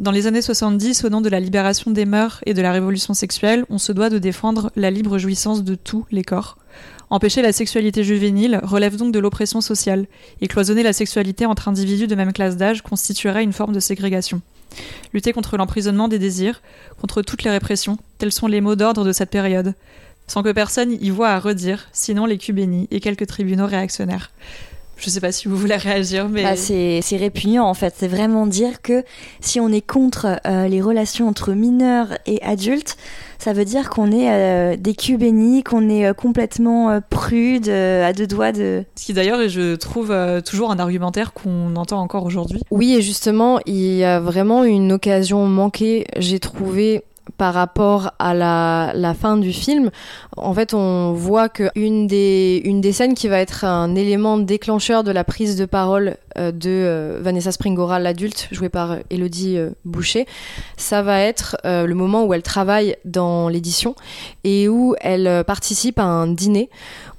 Dans 0.00 0.12
les 0.12 0.26
années 0.26 0.40
70, 0.40 1.04
au 1.04 1.10
nom 1.10 1.20
de 1.20 1.28
la 1.28 1.40
libération 1.40 1.90
des 1.90 2.06
mœurs 2.06 2.40
et 2.46 2.54
de 2.54 2.62
la 2.62 2.72
révolution 2.72 3.12
sexuelle, 3.12 3.66
on 3.68 3.76
se 3.76 3.92
doit 3.92 4.08
de 4.08 4.16
défendre 4.16 4.72
la 4.74 4.90
libre 4.90 5.18
jouissance 5.18 5.62
de 5.62 5.74
tous 5.74 6.06
les 6.10 6.24
corps. 6.24 6.56
Empêcher 7.10 7.42
la 7.42 7.52
sexualité 7.52 8.02
juvénile 8.02 8.60
relève 8.62 8.96
donc 8.96 9.12
de 9.12 9.18
l'oppression 9.18 9.60
sociale, 9.60 10.06
et 10.40 10.48
cloisonner 10.48 10.82
la 10.82 10.94
sexualité 10.94 11.44
entre 11.44 11.68
individus 11.68 12.06
de 12.06 12.14
même 12.14 12.32
classe 12.32 12.56
d'âge 12.56 12.80
constituerait 12.80 13.44
une 13.44 13.52
forme 13.52 13.74
de 13.74 13.80
ségrégation. 13.80 14.40
Lutter 15.12 15.34
contre 15.34 15.58
l'emprisonnement 15.58 16.08
des 16.08 16.18
désirs, 16.18 16.62
contre 16.98 17.20
toutes 17.20 17.42
les 17.42 17.50
répressions, 17.50 17.98
tels 18.16 18.32
sont 18.32 18.46
les 18.46 18.62
mots 18.62 18.76
d'ordre 18.76 19.04
de 19.04 19.12
cette 19.12 19.28
période, 19.28 19.74
sans 20.26 20.42
que 20.42 20.52
personne 20.52 20.92
y 20.92 21.10
voie 21.10 21.28
à 21.28 21.38
redire, 21.38 21.88
sinon 21.92 22.24
les 22.24 22.38
cubénis 22.38 22.88
et 22.90 23.00
quelques 23.00 23.26
tribunaux 23.26 23.66
réactionnaires 23.66 24.30
Je 25.00 25.08
sais 25.08 25.20
pas 25.20 25.32
si 25.32 25.48
vous 25.48 25.56
voulez 25.56 25.76
réagir, 25.76 26.28
mais 26.28 26.42
bah, 26.42 26.56
c'est 26.56 27.00
répugnant 27.16 27.66
en 27.66 27.74
fait. 27.74 27.94
C'est 27.96 28.08
vraiment 28.08 28.46
dire 28.46 28.82
que 28.82 29.02
si 29.40 29.58
on 29.58 29.70
est 29.72 29.80
contre 29.80 30.38
euh, 30.46 30.68
les 30.68 30.82
relations 30.82 31.26
entre 31.26 31.52
mineurs 31.52 32.08
et 32.26 32.40
adultes, 32.42 32.98
ça 33.38 33.54
veut 33.54 33.64
dire 33.64 33.88
qu'on 33.88 34.12
est 34.12 34.30
euh, 34.30 34.76
des 34.76 34.94
culs 34.94 35.16
bénis, 35.16 35.62
qu'on 35.62 35.88
est 35.88 36.06
euh, 36.06 36.12
complètement 36.12 37.00
prude, 37.08 37.70
à 37.70 38.12
deux 38.12 38.26
doigts 38.26 38.52
de. 38.52 38.84
Ce 38.96 39.06
qui 39.06 39.14
d'ailleurs, 39.14 39.48
je 39.48 39.74
trouve 39.76 40.14
toujours 40.44 40.70
un 40.70 40.78
argumentaire 40.78 41.32
qu'on 41.32 41.74
entend 41.76 42.00
encore 42.00 42.26
aujourd'hui. 42.26 42.60
Oui, 42.70 42.94
et 42.94 43.00
justement, 43.00 43.58
il 43.64 43.94
y 43.94 44.04
a 44.04 44.20
vraiment 44.20 44.64
une 44.64 44.92
occasion 44.92 45.46
manquée, 45.46 46.06
j'ai 46.18 46.40
trouvé 46.40 47.04
par 47.36 47.54
rapport 47.54 48.12
à 48.18 48.34
la, 48.34 49.14
fin 49.14 49.36
du 49.36 49.52
film, 49.52 49.90
en 50.36 50.54
fait, 50.54 50.74
on 50.74 51.12
voit 51.12 51.48
qu'une 51.48 52.06
des, 52.06 52.62
une 52.64 52.80
des 52.80 52.92
scènes 52.92 53.14
qui 53.14 53.28
va 53.28 53.38
être 53.38 53.64
un 53.64 53.94
élément 53.94 54.38
déclencheur 54.38 55.04
de 55.04 55.10
la 55.10 55.24
prise 55.24 55.56
de 55.56 55.64
parole 55.64 56.16
euh, 56.38 56.52
de 56.52 56.70
euh, 56.70 57.18
Vanessa 57.20 57.52
Springora, 57.52 57.98
l'adulte, 57.98 58.48
jouée 58.50 58.68
par 58.68 58.96
Elodie 59.10 59.56
euh, 59.56 59.70
Boucher, 59.84 60.26
ça 60.76 61.02
va 61.02 61.20
être 61.20 61.56
le 61.64 61.92
moment 61.94 62.24
où 62.24 62.34
elle 62.34 62.42
travaille 62.42 62.96
dans 63.04 63.48
l'édition 63.48 63.94
et 64.44 64.68
où 64.68 64.94
elle 65.00 65.44
participe 65.44 65.98
à 65.98 66.04
un 66.04 66.26
dîner 66.26 66.70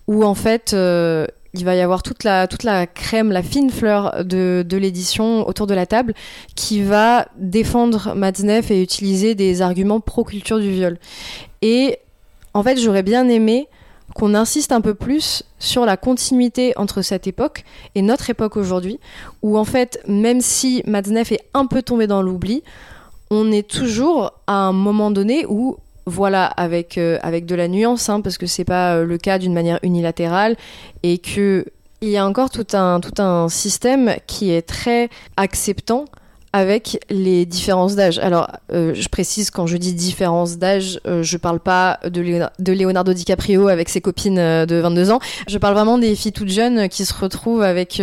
où 0.07 0.23
en 0.23 0.35
fait 0.35 0.75
il 1.53 1.65
va 1.65 1.75
y 1.75 1.81
avoir 1.81 2.01
toute 2.03 2.23
la, 2.23 2.47
toute 2.47 2.63
la 2.63 2.87
crème, 2.87 3.31
la 3.31 3.43
fine 3.43 3.69
fleur 3.69 4.23
de, 4.23 4.63
de 4.67 4.77
l'édition 4.77 5.47
autour 5.47 5.67
de 5.67 5.73
la 5.73 5.85
table 5.85 6.13
qui 6.55 6.81
va 6.81 7.27
défendre 7.37 8.13
Matzneff 8.15 8.71
et 8.71 8.81
utiliser 8.81 9.35
des 9.35 9.61
arguments 9.61 9.99
pro-culture 9.99 10.59
du 10.59 10.71
viol. 10.71 10.97
Et 11.61 11.97
en 12.53 12.63
fait, 12.63 12.77
j'aurais 12.77 13.03
bien 13.03 13.27
aimé 13.27 13.67
qu'on 14.15 14.33
insiste 14.33 14.71
un 14.71 14.81
peu 14.81 14.93
plus 14.93 15.43
sur 15.59 15.85
la 15.85 15.97
continuité 15.97 16.73
entre 16.75 17.01
cette 17.01 17.27
époque 17.27 17.63
et 17.95 18.01
notre 18.01 18.29
époque 18.29 18.57
aujourd'hui, 18.57 18.99
où 19.41 19.57
en 19.57 19.65
fait, 19.65 20.01
même 20.07 20.41
si 20.41 20.83
Matzneff 20.85 21.31
est 21.31 21.43
un 21.53 21.65
peu 21.65 21.81
tombé 21.81 22.07
dans 22.07 22.21
l'oubli, 22.21 22.63
on 23.29 23.51
est 23.51 23.67
toujours 23.67 24.33
à 24.47 24.53
un 24.53 24.73
moment 24.73 25.11
donné 25.11 25.45
où 25.47 25.77
voilà, 26.11 26.45
avec, 26.45 26.97
euh, 26.97 27.17
avec 27.23 27.45
de 27.45 27.55
la 27.55 27.67
nuance, 27.67 28.09
hein, 28.09 28.21
parce 28.21 28.37
que 28.37 28.45
c'est 28.45 28.65
pas 28.65 28.95
euh, 28.95 29.05
le 29.05 29.17
cas 29.17 29.39
d'une 29.39 29.53
manière 29.53 29.79
unilatérale, 29.81 30.57
et 31.03 31.17
que 31.17 31.65
il 32.01 32.09
y 32.09 32.17
a 32.17 32.25
encore 32.25 32.49
tout 32.49 32.67
un, 32.73 32.99
tout 32.99 33.21
un 33.21 33.47
système 33.47 34.15
qui 34.27 34.51
est 34.51 34.63
très 34.63 35.09
acceptant 35.37 36.05
avec 36.51 36.99
les 37.09 37.45
différences 37.45 37.95
d'âge. 37.95 38.19
Alors, 38.19 38.49
euh, 38.73 38.93
je 38.93 39.07
précise, 39.07 39.51
quand 39.51 39.67
je 39.67 39.77
dis 39.77 39.93
différence 39.93 40.57
d'âge, 40.57 40.99
je 41.05 41.37
parle 41.37 41.59
pas 41.59 41.99
de, 42.03 42.43
de, 42.59 42.73
Leonardo 42.73 43.13
DiCaprio 43.13 43.67
avec 43.69 43.87
ses 43.87 44.01
copines 44.01 44.35
de 44.35 44.75
22 44.75 45.11
ans. 45.11 45.19
Je 45.47 45.57
parle 45.59 45.75
vraiment 45.75 45.97
des 45.97 46.15
filles 46.15 46.33
toutes 46.33 46.49
jeunes 46.49 46.89
qui 46.89 47.05
se 47.05 47.13
retrouvent 47.13 47.61
avec... 47.61 48.01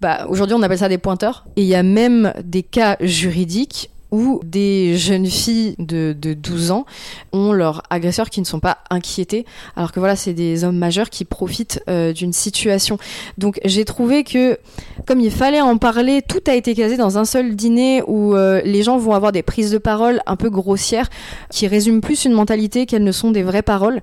bah, 0.00 0.26
Aujourd'hui, 0.28 0.54
on 0.54 0.62
appelle 0.62 0.78
ça 0.78 0.90
des 0.90 0.98
pointeurs. 0.98 1.46
Et 1.56 1.62
il 1.62 1.66
y 1.66 1.74
a 1.74 1.82
même 1.82 2.32
des 2.44 2.62
cas 2.62 2.96
juridiques 3.00 3.90
où 4.14 4.40
des 4.44 4.96
jeunes 4.96 5.26
filles 5.26 5.74
de, 5.80 6.14
12 6.14 6.70
ans 6.70 6.86
ont 7.32 7.52
leurs 7.52 7.82
agresseurs 7.90 8.30
qui 8.30 8.40
ne 8.40 8.46
sont 8.46 8.60
pas 8.60 8.78
inquiétés, 8.88 9.44
alors 9.74 9.90
que 9.90 9.98
voilà, 9.98 10.14
c'est 10.14 10.34
des 10.34 10.62
hommes 10.62 10.78
majeurs 10.78 11.10
qui 11.10 11.24
profitent 11.24 11.82
euh, 11.88 12.12
d'une 12.12 12.32
situation. 12.32 12.96
Donc 13.38 13.58
j'ai 13.64 13.84
trouvé 13.84 14.22
que, 14.22 14.56
comme 15.04 15.18
il 15.18 15.32
fallait 15.32 15.60
en 15.60 15.78
parler, 15.78 16.22
tout 16.22 16.42
a 16.46 16.54
été 16.54 16.76
casé 16.76 16.96
dans 16.96 17.18
un 17.18 17.24
seul 17.24 17.56
dîner 17.56 18.04
où 18.06 18.36
euh, 18.36 18.62
les 18.64 18.84
gens 18.84 18.98
vont 18.98 19.14
avoir 19.14 19.32
des 19.32 19.42
prises 19.42 19.72
de 19.72 19.78
parole 19.78 20.20
un 20.26 20.36
peu 20.36 20.48
grossières, 20.48 21.10
qui 21.50 21.66
résument 21.66 22.00
plus 22.00 22.24
une 22.24 22.34
mentalité 22.34 22.86
qu'elles 22.86 23.02
ne 23.02 23.12
sont 23.12 23.32
des 23.32 23.42
vraies 23.42 23.62
paroles. 23.62 24.00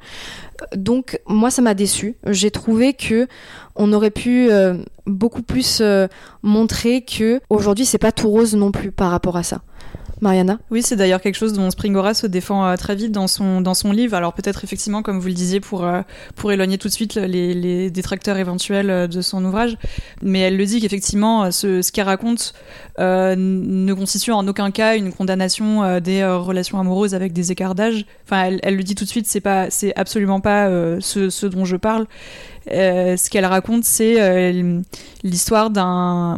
Donc 0.76 1.22
moi 1.26 1.52
ça 1.52 1.62
m'a 1.62 1.74
déçu. 1.74 2.18
J'ai 2.28 2.52
trouvé 2.52 2.94
que 2.94 3.28
on 3.78 3.94
aurait 3.94 4.12
pu 4.12 4.52
euh, 4.52 4.76
beaucoup 5.08 5.42
plus 5.42 5.82
montrer 6.44 7.02
que 7.02 7.40
aujourd'hui 7.50 7.86
c'est 7.86 7.98
pas 7.98 8.12
tout 8.12 8.30
rose 8.30 8.56
non 8.56 8.74
plus 8.74 8.92
par 8.92 9.10
rapport 9.10 9.38
à 9.38 9.44
ça. 9.44 9.62
Mariana? 10.22 10.60
Oui, 10.70 10.84
c'est 10.84 10.96
d'ailleurs 10.96 11.20
quelque 11.20 11.36
chose 11.36 11.54
dont 11.54 11.72
Springora 11.72 12.14
se 12.14 12.28
défend 12.28 12.64
euh, 12.64 12.76
très 12.76 12.96
vite 12.96 13.12
dans 13.12 13.28
son, 13.28 13.60
dans 13.60 13.74
son 13.74 13.92
livre. 13.92 14.16
Alors 14.16 14.34
peut-être 14.34 14.64
effectivement, 14.64 15.02
comme 15.02 15.20
vous 15.20 15.28
le 15.28 15.34
disiez, 15.34 15.60
pour, 15.60 15.84
euh, 15.84 16.02
pour 16.36 16.52
éloigner 16.52 16.78
tout 16.78 16.88
de 16.88 16.94
suite 16.94 17.16
les, 17.16 17.56
les 17.56 17.90
détracteurs 17.90 18.38
éventuels 18.38 18.92
euh, 18.92 19.08
de 19.08 19.22
son 19.22 19.44
ouvrage. 19.44 19.78
Mais 20.22 20.40
elle 20.42 20.58
le 20.58 20.66
dit 20.66 20.80
qu'effectivement, 20.80 21.50
ce, 21.50 21.82
ce 21.82 21.92
qu'elle 21.92 22.06
raconte 22.06 22.54
ne 23.00 23.94
constitue 23.94 24.32
en 24.32 24.48
aucun 24.48 24.70
cas 24.70 24.96
une 24.96 25.12
condamnation 25.12 26.00
des 26.00 26.24
relations 26.24 26.80
amoureuses 26.80 27.16
avec 27.16 27.34
des 27.34 27.52
écarts. 27.52 27.74
Enfin, 28.26 28.44
elle, 28.44 28.60
elle, 28.62 28.76
le 28.76 28.84
dit 28.84 28.94
tout 28.94 29.06
de 29.06 29.10
suite, 29.10 29.26
c'est 29.28 29.42
pas, 29.42 29.72
c'est 29.72 29.96
absolument 29.96 30.40
pas 30.40 30.68
ce, 31.00 31.46
dont 31.48 31.66
je 31.66 31.78
parle. 31.78 32.06
ce 32.68 33.30
qu'elle 33.30 33.46
raconte, 33.46 33.86
c'est 33.86 34.54
l'histoire 35.24 35.72
d'un 35.72 36.38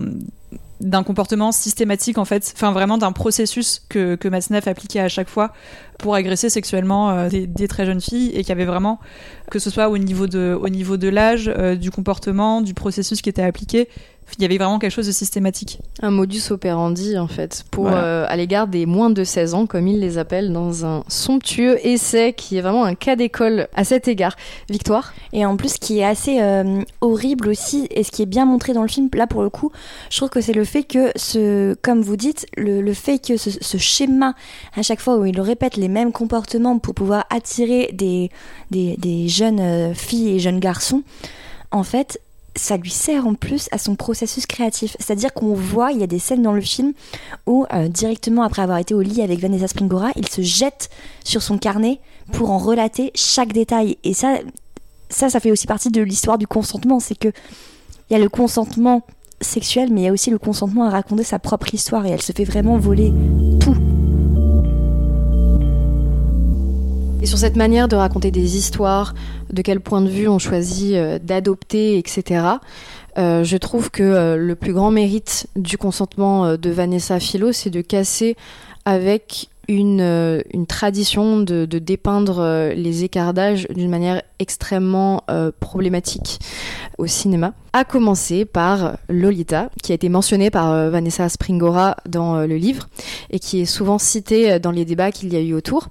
d'un 0.83 1.03
comportement 1.03 1.51
systématique 1.51 2.17
en 2.17 2.25
fait, 2.25 2.53
enfin 2.55 2.71
vraiment 2.71 2.97
d'un 2.97 3.11
processus 3.11 3.81
que, 3.89 4.15
que 4.15 4.27
Masneff 4.27 4.67
appliquait 4.67 4.99
à 4.99 5.07
chaque 5.07 5.29
fois 5.29 5.51
pour 5.97 6.15
agresser 6.15 6.49
sexuellement 6.49 7.11
euh, 7.11 7.29
des, 7.29 7.67
très 7.67 7.85
jeunes 7.85 8.01
filles 8.01 8.31
et 8.33 8.43
qui 8.43 8.51
avait 8.51 8.65
vraiment, 8.65 8.99
que 9.49 9.59
ce 9.59 9.69
soit 9.69 9.89
au 9.89 9.97
niveau 9.97 10.27
de, 10.27 10.57
au 10.59 10.69
niveau 10.69 10.97
de 10.97 11.07
l'âge, 11.07 11.49
euh, 11.57 11.75
du 11.75 11.91
comportement, 11.91 12.61
du 12.61 12.73
processus 12.73 13.21
qui 13.21 13.29
était 13.29 13.43
appliqué, 13.43 13.87
il 14.37 14.41
y 14.41 14.45
avait 14.45 14.57
vraiment 14.57 14.79
quelque 14.79 14.91
chose 14.91 15.07
de 15.07 15.11
systématique. 15.11 15.79
Un 16.01 16.11
modus 16.11 16.51
operandi, 16.51 17.17
en 17.17 17.27
fait, 17.27 17.63
pour 17.71 17.87
euh, 17.87 18.25
à 18.27 18.35
l'égard 18.35 18.67
des 18.67 18.85
moins 18.85 19.09
de 19.09 19.23
16 19.23 19.53
ans, 19.53 19.65
comme 19.65 19.87
ils 19.87 19.99
les 19.99 20.17
appellent, 20.17 20.51
dans 20.51 20.85
un 20.85 21.03
somptueux 21.07 21.85
essai 21.85 22.33
qui 22.33 22.57
est 22.57 22.61
vraiment 22.61 22.83
un 22.85 22.95
cas 22.95 23.15
d'école 23.15 23.67
à 23.75 23.83
cet 23.83 24.07
égard. 24.07 24.35
Victoire? 24.69 25.13
Et 25.33 25.45
en 25.45 25.55
plus, 25.55 25.73
ce 25.73 25.79
qui 25.79 25.99
est 25.99 26.05
assez 26.05 26.41
euh, 26.41 26.81
horrible 27.01 27.49
aussi, 27.49 27.87
et 27.91 28.03
ce 28.03 28.11
qui 28.11 28.21
est 28.21 28.27
bien 28.27 28.45
montré 28.45 28.73
dans 28.73 28.81
le 28.81 28.87
film, 28.87 29.09
là 29.13 29.27
pour 29.27 29.43
le 29.43 29.49
coup, 29.49 29.71
je 30.09 30.17
trouve 30.17 30.29
que 30.29 30.41
c'est 30.41 30.53
le 30.53 30.63
fait 30.63 30.83
que, 30.83 31.11
ce, 31.15 31.75
comme 31.81 32.01
vous 32.01 32.17
dites, 32.17 32.47
le, 32.57 32.93
fait 32.93 33.19
que 33.19 33.37
ce, 33.37 33.77
schéma, 33.77 34.33
à 34.75 34.81
chaque 34.81 34.99
fois 34.99 35.17
où 35.17 35.25
il 35.25 35.39
répète 35.39 35.77
les 35.77 35.87
mêmes 35.87 36.11
comportements 36.11 36.79
pour 36.79 36.93
pouvoir 36.93 37.25
attirer 37.29 37.89
des, 37.93 38.29
des, 38.71 38.95
des 38.97 39.27
jeunes 39.27 39.59
euh, 39.59 39.93
filles 39.93 40.35
et 40.35 40.39
jeunes 40.39 40.59
garçons, 40.59 41.03
en 41.71 41.83
fait, 41.83 42.19
ça 42.55 42.77
lui 42.77 42.89
sert 42.89 43.25
en 43.27 43.33
plus 43.33 43.67
à 43.71 43.77
son 43.77 43.95
processus 43.95 44.45
créatif. 44.45 44.95
C'est-à-dire 44.99 45.33
qu'on 45.33 45.53
voit, 45.53 45.91
il 45.91 45.99
y 45.99 46.03
a 46.03 46.07
des 46.07 46.19
scènes 46.19 46.43
dans 46.43 46.53
le 46.53 46.61
film 46.61 46.93
où, 47.47 47.65
euh, 47.73 47.87
directement 47.87 48.43
après 48.43 48.61
avoir 48.61 48.77
été 48.77 48.93
au 48.93 49.01
lit 49.01 49.21
avec 49.21 49.39
Vanessa 49.39 49.67
Springora, 49.67 50.11
il 50.15 50.27
se 50.27 50.41
jette 50.41 50.89
sur 51.23 51.41
son 51.41 51.57
carnet 51.57 51.99
pour 52.31 52.51
en 52.51 52.57
relater 52.57 53.11
chaque 53.15 53.53
détail. 53.53 53.97
Et 54.03 54.13
ça, 54.13 54.37
ça, 55.09 55.29
ça 55.29 55.39
fait 55.39 55.51
aussi 55.51 55.67
partie 55.67 55.89
de 55.89 56.01
l'histoire 56.01 56.37
du 56.37 56.47
consentement. 56.47 56.99
C'est 56.99 57.17
que 57.17 57.29
il 58.09 58.13
y 58.13 58.15
a 58.15 58.19
le 58.19 58.29
consentement 58.29 59.03
sexuel, 59.41 59.89
mais 59.91 60.01
il 60.01 60.03
y 60.05 60.07
a 60.07 60.11
aussi 60.11 60.29
le 60.29 60.37
consentement 60.37 60.85
à 60.85 60.89
raconter 60.89 61.23
sa 61.23 61.39
propre 61.39 61.73
histoire. 61.73 62.05
Et 62.05 62.09
elle 62.09 62.21
se 62.21 62.33
fait 62.33 62.45
vraiment 62.45 62.77
voler 62.77 63.11
tout. 63.59 63.75
Et 67.23 67.25
sur 67.25 67.37
cette 67.37 67.55
manière 67.55 67.87
de 67.87 67.95
raconter 67.95 68.31
des 68.31 68.57
histoires, 68.57 69.13
de 69.49 69.61
quel 69.61 69.79
point 69.79 70.01
de 70.01 70.09
vue 70.09 70.27
on 70.27 70.39
choisit 70.39 70.95
euh, 70.95 71.19
d'adopter, 71.19 71.97
etc., 71.97 72.45
euh, 73.17 73.45
je 73.45 73.55
trouve 73.55 73.91
que 73.91 74.03
euh, 74.03 74.35
le 74.35 74.55
plus 74.55 74.73
grand 74.73 74.91
mérite 74.91 75.47
du 75.55 75.77
consentement 75.77 76.57
de 76.57 76.69
Vanessa 76.69 77.21
Philo, 77.21 77.53
c'est 77.53 77.69
de 77.69 77.79
casser 77.79 78.35
avec 78.83 79.47
une, 79.67 80.01
euh, 80.01 80.41
une 80.53 80.65
tradition 80.65 81.39
de, 81.39 81.65
dépeindre 81.65 82.39
euh, 82.39 82.73
les 82.73 83.03
écarts 83.03 83.33
d'âge 83.33 83.67
d'une 83.69 83.89
manière 83.89 84.21
extrêmement 84.39 85.23
euh, 85.29 85.51
problématique 85.59 86.39
au 86.97 87.07
cinéma. 87.07 87.53
A 87.71 87.85
commencer 87.85 88.45
par 88.45 88.97
Lolita, 89.09 89.69
qui 89.81 89.93
a 89.93 89.95
été 89.95 90.07
mentionnée 90.07 90.51
par 90.51 90.91
Vanessa 90.91 91.27
Springora 91.27 91.97
dans 92.07 92.41
le 92.41 92.55
livre 92.55 92.87
et 93.31 93.39
qui 93.39 93.61
est 93.61 93.65
souvent 93.65 93.97
citée 93.97 94.59
dans 94.59 94.69
les 94.69 94.85
débats 94.85 95.11
qu'il 95.11 95.33
y 95.33 95.35
a 95.35 95.39
eu 95.39 95.55
autour. 95.55 95.87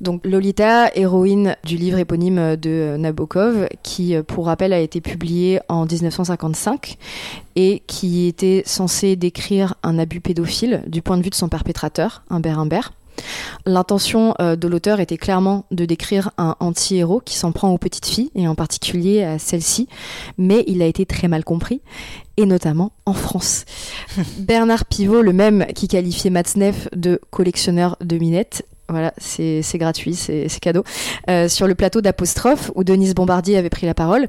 Donc 0.00 0.24
Lolita, 0.24 0.90
héroïne 0.94 1.56
du 1.62 1.76
livre 1.76 1.98
éponyme 1.98 2.56
de 2.56 2.96
Nabokov, 2.96 3.68
qui 3.82 4.16
pour 4.26 4.46
rappel 4.46 4.72
a 4.72 4.80
été 4.80 5.02
publié 5.02 5.60
en 5.68 5.84
1955 5.84 6.96
et 7.54 7.82
qui 7.86 8.28
était 8.28 8.62
censé 8.64 9.14
décrire 9.14 9.74
un 9.82 9.98
abus 9.98 10.22
pédophile 10.22 10.84
du 10.86 11.02
point 11.02 11.18
de 11.18 11.22
vue 11.22 11.30
de 11.30 11.34
son 11.34 11.50
perpétrateur, 11.50 12.22
Humbert 12.30 12.58
Humbert. 12.58 12.92
L'intention 13.64 14.34
euh, 14.40 14.56
de 14.56 14.68
l'auteur 14.68 15.00
était 15.00 15.16
clairement 15.16 15.64
de 15.70 15.84
décrire 15.84 16.30
un 16.38 16.56
anti-héros 16.60 17.20
qui 17.24 17.36
s'en 17.36 17.52
prend 17.52 17.70
aux 17.70 17.78
petites 17.78 18.06
filles, 18.06 18.30
et 18.34 18.48
en 18.48 18.54
particulier 18.54 19.22
à 19.22 19.38
celle-ci, 19.38 19.88
mais 20.38 20.64
il 20.66 20.82
a 20.82 20.86
été 20.86 21.06
très 21.06 21.28
mal 21.28 21.44
compris, 21.44 21.80
et 22.36 22.46
notamment 22.46 22.92
en 23.06 23.14
France. 23.14 23.64
Bernard 24.38 24.84
Pivot, 24.84 25.22
le 25.22 25.32
même 25.32 25.66
qui 25.74 25.88
qualifiait 25.88 26.30
Matzneff 26.30 26.88
de 26.94 27.20
collectionneur 27.30 27.96
de 28.00 28.18
minettes, 28.18 28.64
voilà, 28.88 29.12
c'est 29.18 29.78
gratuit, 29.78 30.14
c'est 30.14 30.60
cadeau. 30.60 30.84
Euh, 31.28 31.48
sur 31.48 31.66
le 31.66 31.74
plateau 31.74 32.00
d'Apostrophe, 32.00 32.70
où 32.76 32.84
Denise 32.84 33.14
Bombardier 33.14 33.56
avait 33.56 33.70
pris 33.70 33.86
la 33.86 33.94
parole, 33.94 34.28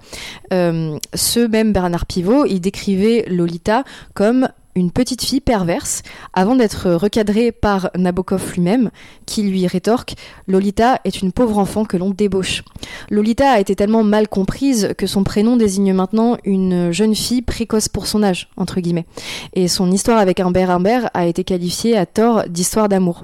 euh, 0.52 0.98
ce 1.14 1.40
même 1.40 1.74
Bernard 1.74 2.08
Pivot, 2.08 2.46
il 2.46 2.60
décrivait 2.60 3.26
Lolita 3.28 3.84
comme 4.16 4.50
une 4.78 4.92
petite 4.92 5.24
fille 5.24 5.42
perverse 5.42 6.04
avant 6.34 6.56
d'être 6.56 6.92
recadrée 6.92 7.52
par 7.52 7.90
Nabokov 7.98 8.54
lui-même 8.54 8.92
qui 9.26 9.42
lui 9.42 9.66
rétorque 9.66 10.14
Lolita 10.48 11.02
est 11.04 11.22
une 11.22 11.32
pauvre 11.32 11.58
enfant 11.58 11.84
que 11.84 11.98
l'on 11.98 12.12
débauche. 12.12 12.64
Lolita 13.10 13.50
a 13.50 13.60
été 13.60 13.76
tellement 13.76 14.04
mal 14.04 14.28
comprise 14.28 14.94
que 14.98 15.08
son 15.08 15.24
prénom 15.24 15.58
désigne 15.58 15.94
maintenant 15.94 16.38
une 16.44 16.92
jeune 16.92 17.16
fille 17.16 17.42
précoce 17.42 17.90
pour 17.90 18.06
son 18.06 18.22
âge, 18.22 18.50
entre 18.56 18.80
guillemets. 18.80 19.08
Et 19.54 19.68
son 19.68 19.92
histoire 19.92 20.20
avec 20.20 20.40
Humbert 20.40 20.70
Humbert 20.70 21.10
a 21.16 21.26
été 21.26 21.44
qualifiée 21.44 21.98
à 21.98 22.06
tort 22.06 22.44
d'histoire 22.48 22.88
d'amour. 22.88 23.24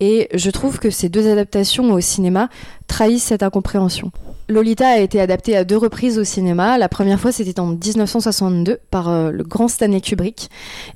Et 0.00 0.28
je 0.34 0.50
trouve 0.50 0.78
que 0.78 0.90
ces 0.90 1.08
deux 1.08 1.30
adaptations 1.30 1.92
au 1.92 2.00
cinéma 2.00 2.50
trahissent 2.88 3.24
cette 3.24 3.42
incompréhension. 3.42 4.12
Lolita 4.48 4.88
a 4.88 4.98
été 4.98 5.20
adaptée 5.20 5.56
à 5.56 5.64
deux 5.64 5.76
reprises 5.76 6.18
au 6.18 6.24
cinéma. 6.24 6.76
La 6.76 6.88
première 6.88 7.18
fois, 7.18 7.32
c'était 7.32 7.58
en 7.60 7.68
1962 7.68 8.78
par 8.90 9.08
euh, 9.08 9.30
le 9.30 9.42
grand 9.42 9.68
Stanley 9.68 10.00
Kubrick, 10.00 10.50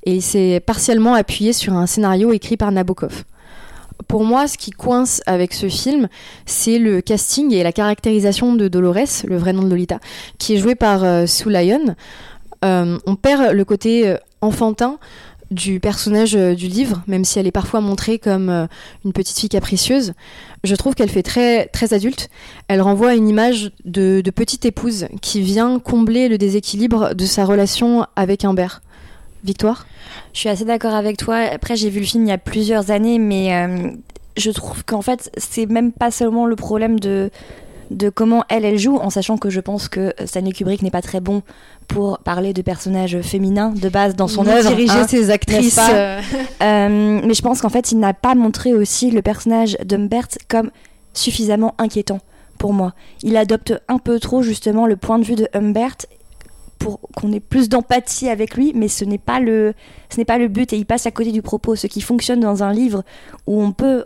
et 0.05 0.17
il 0.17 0.23
s'est 0.23 0.61
partiellement 0.61 1.15
appuyé 1.15 1.53
sur 1.53 1.73
un 1.73 1.87
scénario 1.87 2.33
écrit 2.33 2.57
par 2.57 2.71
Nabokov. 2.73 3.25
Pour 4.07 4.25
moi, 4.25 4.47
ce 4.49 4.59
qui 4.59 4.71
coince 4.71 5.23
avec 5.27 5.55
ce 5.55 5.69
film, 5.69 6.09
c'est 6.47 6.79
le 6.79 7.01
casting 7.01 7.53
et 7.53 7.63
la 7.63 7.73
caractérisation 7.73 8.55
de 8.55 8.69
Dolores, 8.69 9.25
le 9.27 9.37
vrai 9.37 9.53
nom 9.53 9.63
de 9.63 9.71
Lolita, 9.71 9.99
qui 10.39 10.55
est 10.55 10.59
joué 10.59 10.75
par 10.75 11.03
euh, 11.03 11.27
Sue 11.27 11.51
Lyon. 11.51 11.95
Euh, 12.65 12.99
on 13.07 13.17
perd 13.17 13.53
le 13.53 13.65
côté 13.65 14.17
enfantin 14.41 14.99
du 15.51 15.81
personnage 15.81 16.37
euh, 16.37 16.55
du 16.55 16.67
livre, 16.67 17.03
même 17.07 17.25
si 17.25 17.39
elle 17.39 17.47
est 17.47 17.53
parfois 17.53 17.81
montrée 17.81 18.19
comme 18.19 18.51
euh, 18.51 18.67
une 19.05 19.13
petite 19.13 19.39
fille 19.39 19.49
capricieuse, 19.49 20.13
je 20.65 20.75
trouve 20.75 20.95
qu'elle 20.95 21.09
fait 21.09 21.23
très, 21.23 21.67
très 21.67 21.95
adulte. 21.95 22.29
Elle 22.69 22.83
renvoie 22.83 23.15
une 23.15 23.29
image 23.29 23.73
de, 23.85 24.23
petite 24.35 24.67
épouse 24.67 25.09
qui 25.23 25.41
vient 25.41 25.79
combler 25.79 26.29
le 26.29 26.39
déséquilibre 26.39 27.15
de 27.15 27.25
sa 27.25 27.45
relation 27.45 28.07
avec 28.17 28.45
Humbert. 28.45 28.83
Victoire? 29.45 29.87
Je 30.33 30.41
suis 30.41 30.49
assez 30.49 30.65
d'accord 30.65 30.95
avec 30.95 31.17
toi. 31.17 31.37
Après, 31.37 31.77
j'ai 31.77 31.91
vu 31.91 32.01
le 32.01 32.07
film 32.07 32.25
il 32.25 32.29
y 32.29 32.33
a 32.33 32.39
plusieurs 32.39 32.91
années, 32.91 33.19
mais 33.19 33.55
euh, 33.55 33.91
je 34.37 34.51
trouve 34.51 34.85
qu'en 34.85 35.03
fait, 35.03 35.31
c'est 35.37 35.67
même 35.67 35.93
pas 35.93 36.11
seulement 36.11 36.47
le 36.47 36.57
problème 36.57 37.01
de 37.01 37.31
de 37.91 38.11
comment 38.11 38.45
elle, 38.49 38.65
elle 38.65 38.79
joue, 38.79 38.97
en 38.97 39.11
sachant 39.11 39.39
que 39.39 39.51
je 39.51 39.61
pense 39.61 39.89
que 39.89 40.13
Stanley 40.25 40.53
Kubrick 40.53 40.83
n'est 40.83 40.91
pas 40.91 41.03
très 41.03 41.21
bon 41.21 41.43
pour 41.87 42.19
parler 42.19 42.53
de 42.53 42.63
personnages 42.63 43.21
féminins 43.23 43.71
de 43.71 43.89
base 43.89 44.15
dans 44.15 44.29
son 44.29 44.47
œuvre. 44.47 44.69
Diriger 44.69 44.99
hein, 44.99 45.09
ses 45.09 45.31
actrices. 45.31 45.79
Euh. 45.79 46.21
Euh, 46.61 47.21
mais 47.25 47.35
je 47.35 47.43
pense 47.43 47.61
qu'en 47.61 47.69
fait, 47.69 47.93
il 47.93 48.01
n'a 48.01 48.15
pas 48.15 48.35
montré 48.35 48.75
aussi 48.75 49.13
le 49.13 49.23
personnage 49.23 49.77
d'Humbert 49.85 50.27
comme 50.49 50.71
suffisamment 51.13 51.75
inquiétant 51.79 52.19
pour 52.59 52.73
moi. 52.73 52.95
Il 53.23 53.37
adopte 53.37 53.81
un 53.87 53.99
peu 53.99 54.19
trop 54.19 54.43
justement 54.43 54.87
le 54.87 54.97
point 54.97 55.19
de 55.19 55.25
vue 55.25 55.37
de 55.37 55.49
Humbert 55.55 55.97
pour 56.79 57.01
qu'on 57.17 57.33
ait 57.33 57.41
plus 57.41 57.69
d'empathie 57.69 58.29
avec 58.29 58.55
lui, 58.55 58.73
mais 58.75 58.89
ce 58.89 59.05
n'est 59.05 59.19
pas 59.19 59.41
le 59.41 59.75
ce 60.11 60.19
n'est 60.19 60.25
pas 60.25 60.39
le 60.39 60.49
but 60.49 60.73
et 60.73 60.77
il 60.77 60.87
passe 60.87 61.07
à 61.07 61.11
côté 61.11 61.33
du 61.33 61.43
propos. 61.43 61.77
Ce 61.77 61.87
qui 61.87 62.01
fonctionne 62.01 62.41
dans 62.41 62.63
un 62.63 62.73
livre 62.73 63.05
où 63.47 63.63
on 63.63 63.73
peut 63.73 64.05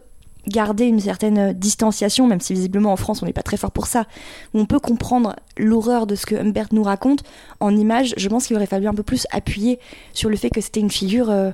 garder 0.48 0.86
une 0.86 1.00
certaine 1.00 1.52
distanciation, 1.52 2.26
même 2.26 2.40
si 2.40 2.52
visiblement 2.54 2.92
en 2.92 2.96
France 2.96 3.22
on 3.22 3.26
n'est 3.26 3.32
pas 3.32 3.42
très 3.42 3.56
fort 3.56 3.70
pour 3.70 3.86
ça, 3.86 4.06
où 4.54 4.60
on 4.60 4.66
peut 4.66 4.80
comprendre 4.80 5.36
l'horreur 5.56 6.06
de 6.06 6.14
ce 6.14 6.26
que 6.26 6.34
Humbert 6.34 6.68
nous 6.72 6.82
raconte 6.82 7.22
en 7.60 7.76
images, 7.76 8.14
je 8.16 8.28
pense 8.28 8.46
qu'il 8.46 8.56
aurait 8.56 8.66
fallu 8.66 8.86
un 8.86 8.94
peu 8.94 9.02
plus 9.02 9.26
appuyer 9.30 9.78
sur 10.12 10.28
le 10.28 10.36
fait 10.36 10.50
que 10.50 10.60
c'était 10.60 10.80
une 10.80 10.90
figure 10.90 11.30
euh, 11.30 11.50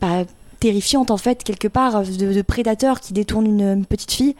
bah, 0.00 0.24
terrifiante 0.60 1.10
en 1.10 1.16
fait, 1.16 1.44
quelque 1.44 1.68
part, 1.68 2.02
de, 2.02 2.42
prédateur 2.42 3.00
qui 3.00 3.12
détourne 3.12 3.46
une, 3.46 3.84
petite 3.84 4.12
fille. 4.12 4.34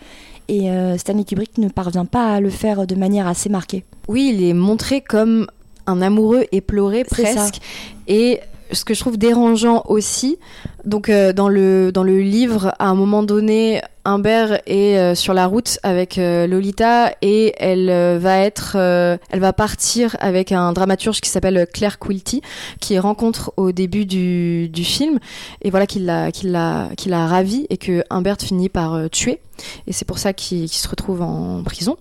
Et 0.49 0.71
euh, 0.71 0.97
Stanley 0.97 1.25
Kubrick 1.25 1.59
ne 1.59 1.69
parvient 1.69 2.05
pas 2.05 2.35
à 2.35 2.41
le 2.41 2.51
faire 2.51 2.87
de 2.87 2.95
manière 2.95 3.27
assez 3.27 3.49
marquée. 3.49 3.85
Oui, 4.09 4.33
il 4.33 4.45
est 4.45 4.55
montré 4.55 5.01
comme 5.01 5.49
un 5.87 6.03
amoureux 6.03 6.45
éploré 6.53 7.05
presque. 7.05 7.61
Et 8.07 8.41
ce 8.73 8.85
que 8.85 8.95
je 8.95 9.01
trouve 9.01 9.19
dérangeant 9.19 9.85
aussi, 9.87 10.39
donc 10.85 11.09
euh, 11.09 11.33
dans 11.33 11.49
le 11.49 11.93
dans 11.93 12.03
le 12.03 12.21
livre, 12.21 12.75
à 12.79 12.89
un 12.89 12.95
moment 12.95 13.23
donné, 13.23 13.83
Humbert 14.07 14.61
est 14.67 14.97
euh, 14.97 15.15
sur 15.15 15.35
la 15.35 15.47
route 15.47 15.79
avec 15.83 16.17
euh, 16.17 16.47
Lolita 16.47 17.13
et 17.23 17.55
elle 17.59 17.89
va 18.19 18.39
être, 18.39 18.77
elle 18.77 19.41
va 19.41 19.53
partir 19.53 20.17
avec 20.21 20.53
un 20.53 20.73
dramaturge 20.73 21.21
qui 21.21 21.29
s'appelle 21.29 21.67
Claire 21.73 21.99
Quilty, 21.99 22.41
qui 22.81 22.99
rencontre 22.99 23.53
au 23.57 23.73
début 23.73 24.07
du, 24.07 24.69
du 24.69 24.85
film 24.85 25.19
et 25.63 25.71
voilà 25.71 25.87
qu'il 25.87 26.07
l'a 26.07 26.31
qu'il 26.31 26.53
l'a 26.53 26.89
qu'il 26.97 27.13
a 27.13 27.27
ravi 27.27 27.67
et 27.71 27.77
que 27.77 28.05
Humbert 28.11 28.37
finit 28.41 28.69
par 28.69 29.11
tuer 29.11 29.41
et 29.87 29.93
c'est 29.93 30.05
pour 30.05 30.19
ça 30.19 30.35
qu'il 30.35 30.69
se 30.69 30.87
retrouve 30.87 31.23
en 31.23 31.63
prison. 31.63 31.97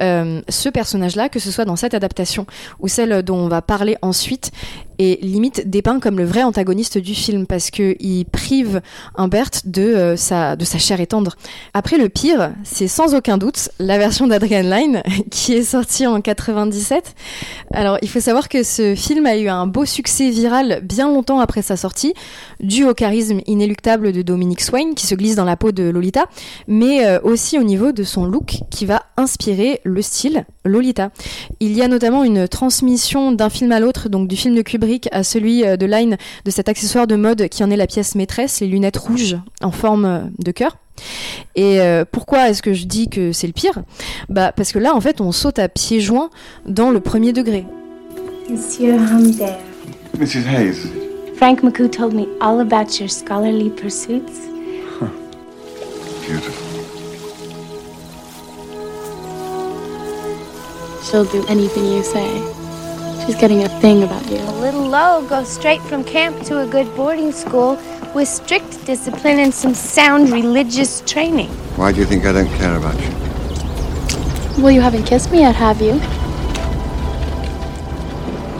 ce 0.00 0.68
personnage-là, 0.68 1.28
que 1.28 1.40
ce 1.40 1.50
soit 1.50 1.64
dans 1.64 1.76
cette 1.76 1.94
adaptation 1.94 2.46
ou 2.78 2.88
celle 2.88 3.22
dont 3.22 3.36
on 3.36 3.48
va 3.48 3.62
parler 3.62 3.96
ensuite, 4.00 4.52
est 4.98 5.22
limite 5.22 5.68
dépeint 5.68 6.00
comme 6.00 6.18
le 6.18 6.24
vrai 6.24 6.42
antagoniste 6.42 6.98
du 6.98 7.14
film 7.14 7.46
parce 7.46 7.70
que 7.70 7.96
il 8.00 8.24
prive 8.26 8.80
Humbert 9.16 9.50
de 9.64 9.82
euh, 9.82 10.16
sa 10.16 10.56
de 10.56 10.64
sa 10.64 10.78
chair 10.78 11.00
et 11.00 11.06
Après 11.72 11.98
le 11.98 12.08
pire, 12.08 12.52
c'est 12.62 12.88
sans 12.88 13.14
aucun 13.14 13.38
doute 13.38 13.70
la 13.78 13.98
version 13.98 14.26
d'Adrian 14.26 14.62
Lyne 14.62 15.02
qui 15.30 15.54
est 15.54 15.62
sortie 15.62 16.06
en 16.06 16.20
97. 16.20 17.14
Alors 17.72 17.98
il 18.02 18.08
faut 18.08 18.20
savoir 18.20 18.48
que 18.48 18.62
ce 18.62 18.94
film 18.94 19.26
a 19.26 19.36
eu 19.36 19.48
un 19.48 19.66
beau 19.66 19.84
succès 19.84 20.30
viral 20.30 20.80
bien 20.82 21.08
longtemps 21.08 21.40
après 21.40 21.62
sa 21.62 21.76
sortie, 21.76 22.14
dû 22.60 22.84
au 22.84 22.94
charisme 22.94 23.40
inéluctable 23.46 24.12
de 24.12 24.22
Dominic 24.22 24.60
Swain 24.60 24.94
qui 24.94 25.06
se 25.06 25.14
glisse 25.14 25.36
dans 25.36 25.44
la 25.44 25.56
peau 25.56 25.72
de 25.72 25.84
Lolita, 25.84 26.26
mais 26.68 27.06
euh, 27.06 27.18
aussi 27.22 27.58
au 27.58 27.62
niveau 27.62 27.92
de 27.92 28.02
son 28.02 28.24
look 28.24 28.58
qui 28.70 28.86
va 28.86 29.02
inspirer 29.16 29.80
le 29.84 30.02
style 30.02 30.44
Lolita. 30.64 31.10
Il 31.60 31.72
y 31.72 31.82
a 31.82 31.88
notamment 31.88 32.24
une 32.24 32.48
transmission 32.48 33.32
d'un 33.32 33.50
film 33.50 33.72
à 33.72 33.80
l'autre, 33.80 34.08
donc 34.08 34.28
du 34.28 34.36
film 34.36 34.54
de 34.54 34.62
Kubrick 34.62 35.08
à 35.12 35.22
celui 35.22 35.64
euh, 35.64 35.76
de 35.76 35.86
Line, 35.86 36.16
de 36.44 36.50
cet 36.50 36.68
accessoire 36.68 37.06
de 37.06 37.16
mode 37.16 37.48
qui 37.48 37.64
en 37.64 37.70
est 37.70 37.76
la 37.76 37.86
pièce 37.86 38.14
maîtresse, 38.14 38.60
les 38.60 38.66
lunettes 38.66 38.96
rouges 38.96 39.36
en 39.62 39.70
forme 39.70 40.04
euh, 40.04 40.20
de 40.38 40.52
cœur. 40.52 40.76
Et 41.56 41.80
euh, 41.80 42.04
pourquoi 42.10 42.48
est-ce 42.48 42.62
que 42.62 42.72
je 42.72 42.86
dis 42.86 43.08
que 43.08 43.32
c'est 43.32 43.46
le 43.46 43.52
pire? 43.52 43.82
Bah 44.28 44.52
parce 44.52 44.72
que 44.72 44.78
là 44.78 44.94
en 44.94 45.00
fait 45.00 45.20
on 45.20 45.32
saute 45.32 45.58
à 45.58 45.68
pieds 45.68 46.00
joints 46.00 46.30
dans 46.66 46.90
le 46.90 47.00
premier 47.00 47.32
degré. 47.32 47.64
Monsieur 48.50 48.94
Humbert. 48.94 49.58
Mrs. 50.18 50.46
Hayes. 50.48 50.76
Frank 51.36 51.62
McCoo 51.62 51.88
told 51.88 52.14
me 52.14 52.26
all 52.40 52.60
about 52.60 53.00
your 53.00 53.08
scholarly 53.08 53.70
pursuits. 53.70 54.48
Beautiful. 56.26 56.54
She'll 61.02 61.24
do 61.24 61.44
anything 61.48 61.84
you 61.84 62.02
say. 62.02 62.26
She's 63.26 63.36
getting 63.36 63.62
a 63.62 63.68
thing 63.80 64.02
about 64.02 64.28
you. 64.30 64.38
A 64.38 64.56
little 64.60 64.86
low 64.88 65.26
goes 65.28 65.48
straight 65.48 65.80
from 65.82 66.02
camp 66.04 66.42
to 66.44 66.60
a 66.60 66.66
good 66.66 66.94
boarding 66.96 67.32
school 67.32 67.76
with 68.14 68.28
strict 68.28 68.84
discipline 68.86 69.40
and 69.40 69.52
some 69.52 69.74
sound 69.74 70.30
religious 70.30 71.00
training. 71.02 71.48
Why 71.76 71.92
do 71.92 72.00
you 72.00 72.06
think 72.06 72.24
I 72.24 72.32
don't 72.32 72.48
care 72.56 72.76
about 72.76 72.94
you? 73.00 74.62
Well, 74.62 74.70
you 74.70 74.80
haven't 74.80 75.04
kissed 75.04 75.32
me 75.32 75.40
yet, 75.40 75.56
have 75.56 75.80
you? 75.80 76.00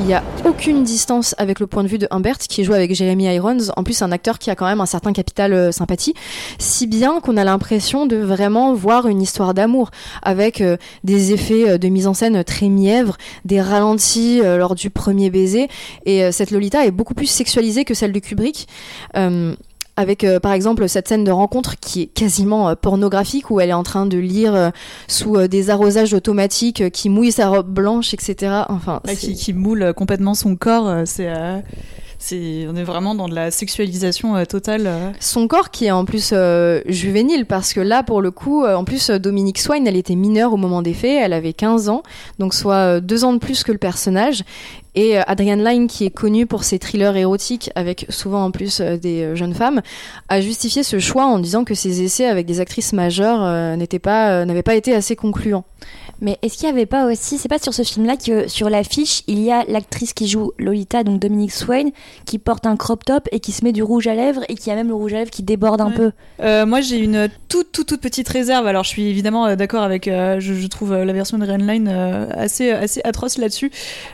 Il 0.05 0.09
n'y 0.09 0.13
a 0.13 0.23
aucune 0.45 0.85
distance 0.85 1.35
avec 1.39 1.61
le 1.61 1.67
point 1.67 1.83
de 1.83 1.89
vue 1.89 1.97
de 1.97 2.07
Humbert, 2.11 2.37
qui 2.37 2.63
joué 2.63 2.77
avec 2.77 2.95
Jeremy 2.95 3.25
Irons. 3.25 3.71
En 3.75 3.85
plus, 3.85 4.03
un 4.03 4.13
acteur 4.13 4.39
qui 4.39 4.51
a 4.51 4.55
quand 4.55 4.67
même 4.67 4.83
un 4.83 4.87
certain 4.87 5.15
capital 5.15 5.55
euh, 5.55 5.73
sympathie. 5.73 6.13
Si 6.59 6.87
bien 6.87 7.21
qu'on 7.21 7.39
a 7.39 7.45
l'impression 7.45 8.05
de 8.05 8.17
vraiment 8.17 8.75
voir 8.75 9.09
une 9.09 9.23
histoire 9.23 9.55
d'amour, 9.55 9.91
avec 10.21 10.61
euh, 10.61 10.77
des 11.05 11.33
effets 11.33 11.71
euh, 11.71 11.79
de 11.79 11.89
mise 11.89 12.07
en 12.07 12.13
scène 12.13 12.45
très 12.45 12.69
mièvres, 12.69 13.17
des 13.47 13.63
ralentis 13.63 14.43
lors 14.43 14.75
du 14.75 14.91
premier 14.91 15.31
baiser. 15.31 15.69
Et 16.05 16.31
cette 16.33 16.51
Lolita 16.51 16.85
est 16.85 16.91
beaucoup 16.91 17.15
plus 17.15 17.27
sexualisée 17.27 17.87
que 17.87 17.95
celle 17.95 18.13
de 18.13 18.19
Kubrick 18.19 18.69
avec 19.97 20.25
euh, 20.25 20.41
par 20.41 20.53
exemple 20.53 20.89
cette 20.89 21.09
scène 21.09 21.25
de 21.25 21.31
rencontre 21.31 21.79
qui 21.79 22.03
est 22.03 22.07
quasiment 22.07 22.69
euh, 22.69 22.75
pornographique 22.75 23.51
où 23.51 23.61
elle 23.61 23.71
est 23.71 23.75
en 23.75 23.83
train 23.83 24.07
de 24.07 24.19
lire 24.19 24.55
euh, 24.55 24.71
sous 25.09 25.47
des 25.49 25.71
arrosages 25.71 26.13
automatiques 26.13 26.91
qui 26.91 27.09
mouillent 27.09 27.33
sa 27.33 27.49
robe 27.49 27.69
blanche, 27.69 28.15
etc. 28.15 28.65
Enfin, 28.69 29.01
qui, 29.19 29.35
qui, 29.35 29.53
moule 29.53 29.93
complètement 29.95 30.35
son 30.35 30.57
corps, 30.57 31.07
c'est 31.07 31.33
on 32.33 32.77
est 32.77 32.85
vraiment 32.85 33.15
dans 33.15 33.29
de 33.29 33.35
la 33.35 33.51
sexualisation 33.51 34.37
euh, 34.37 34.45
totale. 34.45 34.87
Euh. 34.87 35.11
Son 35.21 35.49
corps 35.49 35.71
qui 35.71 35.87
est 35.87 35.91
en 35.91 36.05
plus 36.05 36.31
euh, 36.33 36.81
juvénile 36.87 37.47
parce 37.47 37.73
que 37.73 37.81
là 37.81 38.03
pour 38.03 38.23
le 38.23 38.31
coup 38.31 38.65
en 38.65 38.85
plus 38.85 39.11
Dominique 39.11 39.59
Swain 39.59 39.85
elle 39.85 39.97
était 39.97 40.15
mineure 40.15 40.53
au 40.53 40.57
moment 40.57 40.83
des 40.83 40.95
faits, 40.95 41.21
elle 41.23 41.33
avait 41.33 41.53
15 41.53 41.89
ans 41.89 42.03
donc 42.39 42.55
soit 42.55 43.01
deux 43.01 43.25
ans 43.25 43.33
de 43.33 43.39
plus 43.39 43.65
que 43.65 43.73
le 43.73 43.79
personnage 43.79 44.45
et 44.97 45.17
Adrian 45.19 45.57
Lyne, 45.57 45.89
qui 45.89 46.05
est 46.05 46.11
connu 46.11 46.47
pour 46.47 46.63
ses 46.63 46.79
thrillers 46.79 47.17
érotiques, 47.17 47.69
avec 47.75 48.07
souvent 48.11 48.45
en 48.45 48.53
plus 48.53 48.81
des 48.81 49.35
jeunes 49.35 49.55
femmes, 49.55 49.83
a 50.29 50.41
justifié 50.41 50.85
ce 50.85 51.01
choix 51.01 51.27
en 51.27 51.41
disant 51.41 51.65
que 51.65 51.75
ses 51.75 52.03
essais 52.03 52.27
avec 52.27 52.47
des 52.47 52.61
actrices 52.61 52.93
majeures 52.93 53.41
pas, 54.01 54.45
n'avaient 54.45 54.63
pas 54.63 54.77
été 54.77 54.95
assez 54.95 55.17
concluants. 55.17 55.65
Mais 56.25 56.39
est-ce 56.43 56.57
qu'il 56.59 56.67
n'y 56.69 56.73
avait 56.73 56.87
pas 56.87 57.07
aussi, 57.07 57.39
c'est 57.39 57.49
pas 57.49 57.59
sur 57.61 57.73
ce 57.75 57.83
film-là 57.83 58.17
que 58.17 58.49
sur 58.49 58.69
l'affiche, 58.71 59.23
il 59.29 59.41
y 59.41 59.53
a 59.53 59.63
l'actrice 59.69 60.13
qui 60.15 60.27
joue 60.27 60.53
Lolita, 60.59 61.05
donc 61.05 61.21
Dominique 61.21 61.53
Swain, 61.53 61.91
qui 62.25 62.39
porte 62.39 62.67
un 62.67 62.77
crop 62.77 63.05
top 63.05 63.29
et 63.31 63.39
qui 63.41 63.53
se 63.53 63.63
met 63.63 63.73
du 63.73 63.83
rouge 63.83 64.07
à 64.07 64.15
lèvres 64.15 64.43
et 64.49 64.55
qui 64.55 64.71
a 64.71 64.75
même 64.75 64.89
le 64.89 64.95
rouge 64.95 65.13
à 65.13 65.19
lèvres 65.19 65.31
qui 65.31 65.43
déborde 65.43 65.81
un 65.83 65.91
peu. 65.91 66.13
Euh, 66.41 66.65
moi, 66.65 66.81
j'ai 66.81 66.97
une 66.97 67.29
toute, 67.49 67.73
toute, 67.73 67.87
toute 67.87 68.01
petite 68.01 68.29
réserve. 68.29 68.67
Alors, 68.67 68.85
je 68.85 68.89
suis 68.89 69.07
évidemment 69.07 69.47
euh, 69.47 69.55
d'accord 69.55 69.83
avec. 69.83 70.09
euh, 70.09 70.41
je, 70.41 70.55
je 70.55 70.67
trouve 70.67 70.93
euh, 70.93 71.05
la 71.05 71.13
version 71.13 71.37
de 71.37 71.45
Line 71.45 71.89
assez, 72.35 72.71
assez 72.71 73.03
atroce 73.05 73.37
là-dessus. 73.37 73.71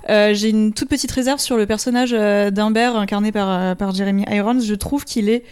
Euh, 0.09 0.35
j'ai 0.35 0.49
une 0.49 0.73
toute 0.73 0.89
petite 0.89 1.13
réserve 1.13 1.39
sur 1.39 1.57
le 1.57 1.65
personnage 1.65 2.11
euh, 2.13 2.51
d'Humbert 2.51 2.97
incarné 2.97 3.31
par, 3.31 3.49
euh, 3.49 3.75
par 3.77 3.95
Jeremy 3.95 4.25
Irons. 4.29 4.59
Je 4.59 4.75
trouve 4.75 5.05
qu'il 5.05 5.29
est 5.29 5.45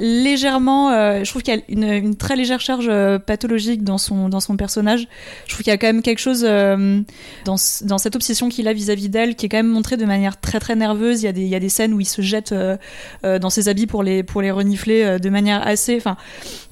légèrement. 0.00 0.90
euh, 0.90 1.22
je 1.22 1.30
trouve 1.30 1.42
qu'il 1.42 1.54
y 1.54 1.58
a 1.58 1.60
une, 1.68 1.84
une 1.84 2.16
très 2.16 2.34
légère 2.34 2.60
charge 2.60 2.86
euh, 2.88 3.20
pathologique 3.20 3.84
dans 3.84 3.98
son, 3.98 4.28
dans 4.28 4.40
son 4.40 4.56
personnage. 4.56 5.06
Je 5.46 5.52
trouve 5.52 5.62
qu'il 5.62 5.70
y 5.70 5.74
a 5.74 5.78
quand 5.78 5.86
même 5.86 5.91
quelque 6.00 6.20
chose 6.20 6.44
euh, 6.48 7.00
dans, 7.44 7.56
dans 7.82 7.98
cette 7.98 8.16
obsession 8.16 8.48
qu'il 8.48 8.68
a 8.68 8.72
vis-à-vis 8.72 9.08
d'elle 9.08 9.36
qui 9.36 9.46
est 9.46 9.48
quand 9.48 9.58
même 9.58 9.68
montrée 9.68 9.96
de 9.96 10.06
manière 10.06 10.40
très 10.40 10.60
très 10.60 10.76
nerveuse. 10.76 11.22
Il 11.22 11.26
y 11.26 11.28
a 11.28 11.32
des, 11.32 11.42
il 11.42 11.48
y 11.48 11.54
a 11.54 11.60
des 11.60 11.68
scènes 11.68 11.92
où 11.92 12.00
il 12.00 12.06
se 12.06 12.22
jette 12.22 12.52
euh, 12.52 12.76
euh, 13.24 13.38
dans 13.38 13.50
ses 13.50 13.68
habits 13.68 13.86
pour 13.86 14.02
les, 14.02 14.22
pour 14.22 14.40
les 14.40 14.50
renifler 14.50 15.18
de 15.18 15.28
manière 15.28 15.66
assez. 15.66 15.96
Enfin, 15.96 16.16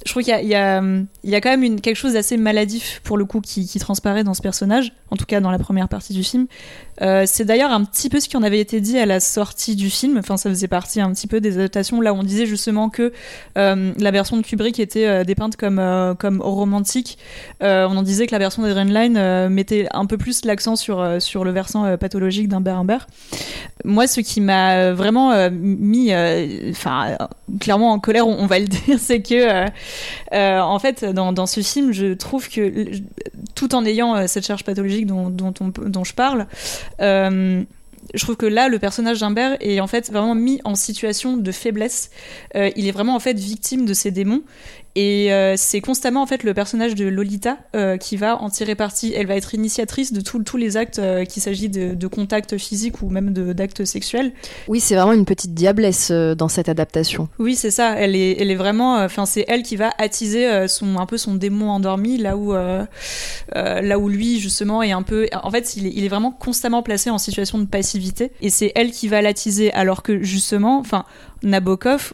je 0.06 0.10
trouve 0.12 0.22
qu'il 0.22 0.32
y 0.32 0.34
a, 0.34 0.40
il 0.40 0.48
y, 0.48 0.54
a, 0.54 0.80
il 1.24 1.30
y 1.30 1.34
a 1.34 1.40
quand 1.40 1.50
même 1.50 1.62
une, 1.62 1.80
quelque 1.80 1.96
chose 1.96 2.14
d'assez 2.14 2.36
maladif 2.36 3.00
pour 3.04 3.18
le 3.18 3.24
coup 3.24 3.40
qui, 3.40 3.66
qui 3.66 3.78
transparaît 3.78 4.24
dans 4.24 4.34
ce 4.34 4.40
personnage, 4.40 4.92
en 5.10 5.16
tout 5.16 5.26
cas 5.26 5.40
dans 5.40 5.50
la 5.50 5.58
première 5.58 5.88
partie 5.88 6.14
du 6.14 6.24
film. 6.24 6.46
C'est 7.00 7.44
d'ailleurs 7.44 7.72
un 7.72 7.84
petit 7.84 8.10
peu 8.10 8.20
ce 8.20 8.28
qui 8.28 8.36
en 8.36 8.42
avait 8.42 8.60
été 8.60 8.80
dit 8.80 8.98
à 8.98 9.06
la 9.06 9.20
sortie 9.20 9.74
du 9.74 9.88
film. 9.88 10.18
Enfin, 10.18 10.36
ça 10.36 10.50
faisait 10.50 10.68
partie 10.68 11.00
un 11.00 11.10
petit 11.12 11.26
peu 11.26 11.40
des 11.40 11.56
adaptations 11.56 12.00
là 12.02 12.12
où 12.12 12.16
on 12.16 12.22
disait 12.22 12.44
justement 12.44 12.90
que 12.90 13.12
la 13.56 14.10
version 14.10 14.36
de 14.36 14.42
Kubrick 14.42 14.78
était 14.78 15.24
dépeinte 15.24 15.56
comme 15.56 15.80
comme 16.18 16.40
romantique. 16.42 17.18
On 17.60 17.96
en 17.96 18.02
disait 18.02 18.26
que 18.26 18.32
la 18.32 18.38
version 18.38 18.62
euh, 19.08 19.48
mettait 19.48 19.86
un 19.92 20.06
peu 20.06 20.18
plus 20.18 20.44
l'accent 20.44 20.76
sur 20.76 21.00
euh, 21.00 21.20
sur 21.20 21.44
le 21.44 21.50
versant 21.50 21.84
euh, 21.84 21.96
pathologique 21.96 22.48
d'Humbert 22.48 22.78
Humbert. 22.78 23.06
Moi, 23.84 24.06
ce 24.06 24.20
qui 24.20 24.40
m'a 24.40 24.92
vraiment 24.92 25.48
mis, 25.50 26.12
enfin, 26.68 27.16
clairement 27.60 27.92
en 27.92 27.98
colère, 27.98 28.28
on, 28.28 28.46
va 28.46 28.58
le 28.58 28.66
dire, 28.66 28.98
c'est 28.98 29.22
que, 29.22 29.64
en 30.32 30.78
fait, 30.78 31.04
dans, 31.04 31.46
ce 31.46 31.60
film, 31.62 31.90
je 31.92 32.12
trouve 32.12 32.50
que, 32.50 32.90
tout 33.54 33.74
en 33.74 33.86
ayant 33.86 34.26
cette 34.26 34.46
charge 34.46 34.64
pathologique 34.64 35.06
dont, 35.06 35.30
dont, 35.30 36.04
je 36.04 36.12
parle, 36.12 36.46
je 36.98 37.64
trouve 38.18 38.36
que 38.36 38.44
là, 38.44 38.68
le 38.68 38.78
personnage 38.78 39.20
d'Humbert 39.20 39.56
est 39.60 39.80
en 39.80 39.86
fait 39.86 40.10
vraiment 40.10 40.34
mis 40.34 40.60
en 40.64 40.74
situation 40.74 41.38
de 41.38 41.50
faiblesse. 41.50 42.10
Il 42.54 42.86
est 42.86 42.92
vraiment 42.92 43.16
en 43.16 43.20
fait 43.20 43.38
victime 43.38 43.86
de 43.86 43.94
ses 43.94 44.10
démons. 44.10 44.42
Et 44.96 45.32
euh, 45.32 45.54
c'est 45.56 45.80
constamment 45.80 46.22
en 46.22 46.26
fait 46.26 46.42
le 46.42 46.52
personnage 46.52 46.94
de 46.94 47.06
Lolita 47.06 47.58
euh, 47.76 47.96
qui 47.96 48.16
va 48.16 48.40
en 48.42 48.50
tirer 48.50 48.74
parti. 48.74 49.12
Elle 49.14 49.26
va 49.26 49.36
être 49.36 49.54
initiatrice 49.54 50.12
de 50.12 50.20
tous 50.20 50.56
les 50.56 50.76
actes, 50.76 50.98
euh, 50.98 51.24
qu'il 51.24 51.42
s'agit 51.42 51.68
de, 51.68 51.94
de 51.94 52.06
contacts 52.06 52.58
physiques 52.58 53.02
ou 53.02 53.08
même 53.08 53.30
d'actes 53.30 53.84
sexuels. 53.84 54.32
Oui, 54.66 54.80
c'est 54.80 54.96
vraiment 54.96 55.12
une 55.12 55.24
petite 55.24 55.54
diablesse 55.54 56.10
dans 56.10 56.48
cette 56.48 56.68
adaptation. 56.68 57.28
Oui, 57.38 57.54
c'est 57.54 57.70
ça. 57.70 57.94
Elle 57.96 58.16
est, 58.16 58.40
elle 58.40 58.50
est 58.50 58.56
vraiment. 58.56 58.96
Enfin, 58.96 59.26
c'est 59.26 59.44
elle 59.48 59.62
qui 59.62 59.76
va 59.76 59.92
attiser 59.98 60.66
son 60.68 60.98
un 60.98 61.06
peu 61.06 61.18
son 61.18 61.34
démon 61.34 61.70
endormi 61.70 62.18
là 62.18 62.36
où 62.36 62.52
là 62.52 63.98
où 63.98 64.08
lui 64.08 64.40
justement 64.40 64.82
est 64.82 64.92
un 64.92 65.02
peu. 65.02 65.28
En 65.42 65.50
fait, 65.50 65.76
il 65.76 65.86
est, 65.86 65.92
il 65.94 66.04
est 66.04 66.08
vraiment 66.08 66.32
constamment 66.32 66.82
placé 66.82 67.10
en 67.10 67.18
situation 67.18 67.58
de 67.58 67.66
passivité 67.66 68.32
et 68.40 68.50
c'est 68.50 68.72
elle 68.74 68.90
qui 68.90 69.08
va 69.08 69.22
l'attiser 69.22 69.72
alors 69.72 70.02
que 70.02 70.22
justement, 70.22 70.78
enfin, 70.78 71.04
Nabokov 71.42 72.12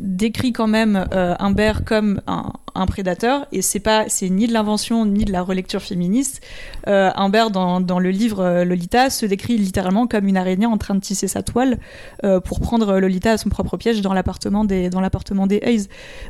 décrit 0.00 0.52
quand 0.52 0.66
même 0.66 1.06
euh, 1.12 1.34
Humbert 1.38 1.84
comme 1.84 2.20
un, 2.26 2.52
un 2.74 2.86
prédateur 2.86 3.46
et 3.52 3.62
c'est 3.62 3.80
pas 3.80 4.04
c'est 4.08 4.28
ni 4.28 4.46
de 4.46 4.52
l'invention 4.52 5.04
ni 5.06 5.24
de 5.24 5.32
la 5.32 5.42
relecture 5.42 5.82
féministe. 5.82 6.40
Euh, 6.86 7.10
Humbert 7.16 7.50
dans, 7.50 7.80
dans 7.80 7.98
le 7.98 8.10
livre 8.10 8.40
euh, 8.40 8.64
Lolita 8.64 9.10
se 9.10 9.26
décrit 9.26 9.56
littéralement 9.56 10.06
comme 10.06 10.26
une 10.28 10.36
araignée 10.36 10.66
en 10.66 10.78
train 10.78 10.94
de 10.94 11.00
tisser 11.00 11.28
sa 11.28 11.42
toile 11.42 11.78
euh, 12.24 12.40
pour 12.40 12.60
prendre 12.60 12.98
Lolita 12.98 13.32
à 13.32 13.38
son 13.38 13.48
propre 13.48 13.76
piège 13.76 14.00
dans 14.00 14.12
l'appartement 14.12 14.64
des 14.64 14.90
dans 14.90 15.00
l'appartement 15.00 15.46
des 15.46 15.60
Hayes. 15.62 15.88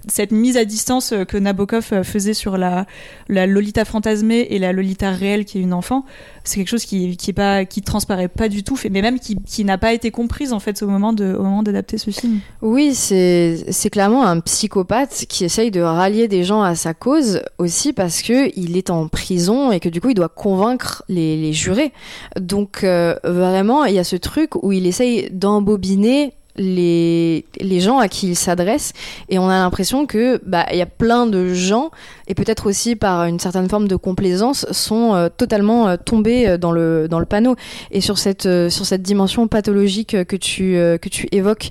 Cette 0.08 0.32
mise 0.32 0.56
à 0.56 0.64
distance 0.64 1.14
que 1.26 1.36
Nabokov 1.36 2.02
faisait 2.02 2.34
sur 2.34 2.58
la 2.58 2.86
la 3.28 3.46
Lolita 3.46 3.84
fantasmée 3.84 4.46
et 4.50 4.58
la 4.58 4.72
Lolita 4.72 5.10
réelle 5.10 5.44
qui 5.44 5.58
est 5.58 5.62
une 5.62 5.74
enfant, 5.74 6.04
c'est 6.44 6.56
quelque 6.56 6.68
chose 6.68 6.84
qui 6.84 7.16
qui 7.16 7.30
est 7.30 7.34
pas 7.34 7.64
qui 7.64 7.82
transparaît 7.82 8.28
pas 8.28 8.48
du 8.48 8.62
tout, 8.62 8.78
mais 8.90 9.02
même 9.02 9.18
qui, 9.18 9.36
qui 9.36 9.64
n'a 9.64 9.78
pas 9.78 9.92
été 9.92 10.10
comprise 10.10 10.52
en 10.52 10.60
fait 10.60 10.82
au 10.82 10.88
moment 10.88 11.12
de 11.12 11.34
au 11.34 11.42
moment 11.42 11.62
d'adapter 11.62 11.98
ce 11.98 12.10
film. 12.10 12.40
Oui, 12.62 12.94
c'est 12.94 13.64
c'est 13.70 13.90
clairement 13.90 14.24
un 14.26 14.40
psychopathe 14.40 15.26
qui 15.28 15.44
essaye 15.44 15.70
de 15.70 15.80
rallier 15.80 16.27
des 16.28 16.44
gens 16.44 16.62
à 16.62 16.74
sa 16.74 16.94
cause 16.94 17.42
aussi 17.58 17.92
parce 17.92 18.22
que 18.22 18.50
il 18.58 18.76
est 18.76 18.90
en 18.90 19.08
prison 19.08 19.72
et 19.72 19.80
que 19.80 19.88
du 19.88 20.00
coup 20.00 20.10
il 20.10 20.14
doit 20.14 20.28
convaincre 20.28 21.02
les, 21.08 21.52
jurés. 21.52 21.92
Donc 22.38 22.84
euh, 22.84 23.16
vraiment, 23.24 23.84
il 23.84 23.94
y 23.94 23.98
a 23.98 24.04
ce 24.04 24.16
truc 24.16 24.54
où 24.62 24.72
il 24.72 24.86
essaye 24.86 25.30
d'embobiner 25.30 26.34
les, 26.56 27.44
les 27.60 27.80
gens 27.80 27.98
à 27.98 28.08
qui 28.08 28.28
il 28.28 28.36
s'adresse 28.36 28.92
et 29.28 29.38
on 29.38 29.48
a 29.48 29.58
l'impression 29.58 30.06
que 30.06 30.40
bah 30.44 30.66
il 30.72 30.78
y 30.78 30.82
a 30.82 30.86
plein 30.86 31.26
de 31.26 31.54
gens 31.54 31.90
et 32.28 32.34
peut-être 32.34 32.66
aussi 32.66 32.94
par 32.94 33.24
une 33.24 33.40
certaine 33.40 33.68
forme 33.68 33.88
de 33.88 33.96
complaisance 33.96 34.66
sont 34.70 35.14
euh, 35.14 35.28
totalement 35.34 35.88
euh, 35.88 35.96
tombés 35.96 36.46
euh, 36.46 36.58
dans 36.58 36.72
le 36.72 37.08
dans 37.08 37.18
le 37.18 37.26
panneau. 37.26 37.56
Et 37.90 38.00
sur 38.00 38.18
cette 38.18 38.48
sur 38.68 38.86
cette 38.86 39.02
dimension 39.02 39.48
pathologique 39.48 40.24
que 40.24 40.36
tu 40.36 40.74
que 40.74 41.08
tu 41.08 41.26
évoques 41.32 41.70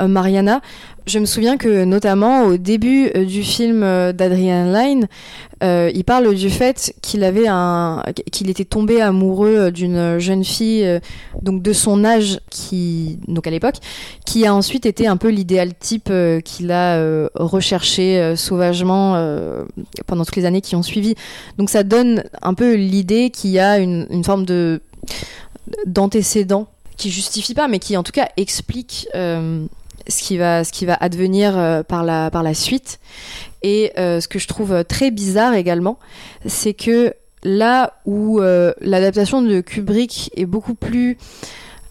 Mariana 0.00 0.60
je 1.06 1.20
me 1.20 1.24
souviens 1.24 1.56
que 1.56 1.84
notamment 1.84 2.46
au 2.46 2.56
début 2.56 3.10
du 3.10 3.44
film 3.44 3.80
d'Adrian 4.12 4.72
Lyne, 4.72 5.06
il 5.62 6.04
parle 6.04 6.34
du 6.34 6.50
fait 6.50 6.94
qu'il 7.00 7.22
avait 7.22 7.46
un, 7.46 8.02
qu'il 8.32 8.50
était 8.50 8.64
tombé 8.64 9.00
amoureux 9.00 9.70
d'une 9.70 10.18
jeune 10.18 10.44
fille 10.44 11.00
donc 11.42 11.62
de 11.62 11.72
son 11.72 12.04
âge 12.04 12.40
qui 12.50 13.20
donc 13.28 13.46
à 13.46 13.50
l'époque, 13.50 13.76
qui 14.24 14.46
a 14.46 14.54
ensuite 14.54 14.84
été 14.84 15.06
un 15.06 15.16
peu 15.16 15.28
l'idéal 15.28 15.74
type 15.78 16.12
qu'il 16.44 16.72
a 16.72 17.28
recherché 17.34 18.34
sauvagement 18.34 19.14
pendant 20.06 20.24
toutes 20.24 20.36
les 20.36 20.44
années 20.44 20.60
qui 20.60 20.76
ont 20.76 20.82
suivi. 20.82 21.14
Donc 21.58 21.70
ça 21.70 21.82
donne 21.82 22.24
un 22.42 22.54
peu 22.54 22.74
l'idée 22.74 23.30
qu'il 23.30 23.50
y 23.50 23.58
a 23.58 23.78
une, 23.78 24.24
forme 24.24 24.44
de 24.44 24.80
d'antécédent 25.86 26.68
qui 26.96 27.10
justifie 27.10 27.54
pas, 27.54 27.68
mais 27.68 27.78
qui 27.78 27.96
en 27.96 28.02
tout 28.02 28.12
cas 28.12 28.28
explique 28.36 29.08
euh, 29.14 29.66
ce 30.08 30.22
qui 30.22 30.38
va 30.38 30.64
ce 30.64 30.72
qui 30.72 30.86
va 30.86 30.94
advenir 30.94 31.56
euh, 31.56 31.82
par 31.82 32.04
la 32.04 32.30
par 32.30 32.42
la 32.42 32.54
suite. 32.54 32.98
Et 33.62 33.92
euh, 33.98 34.20
ce 34.20 34.28
que 34.28 34.38
je 34.38 34.46
trouve 34.46 34.84
très 34.84 35.10
bizarre 35.10 35.54
également, 35.54 35.98
c'est 36.46 36.74
que 36.74 37.14
là 37.42 37.94
où 38.06 38.40
l'adaptation 38.80 39.42
de 39.42 39.60
Kubrick 39.60 40.30
est 40.36 40.46
beaucoup 40.46 40.74
plus 40.74 41.16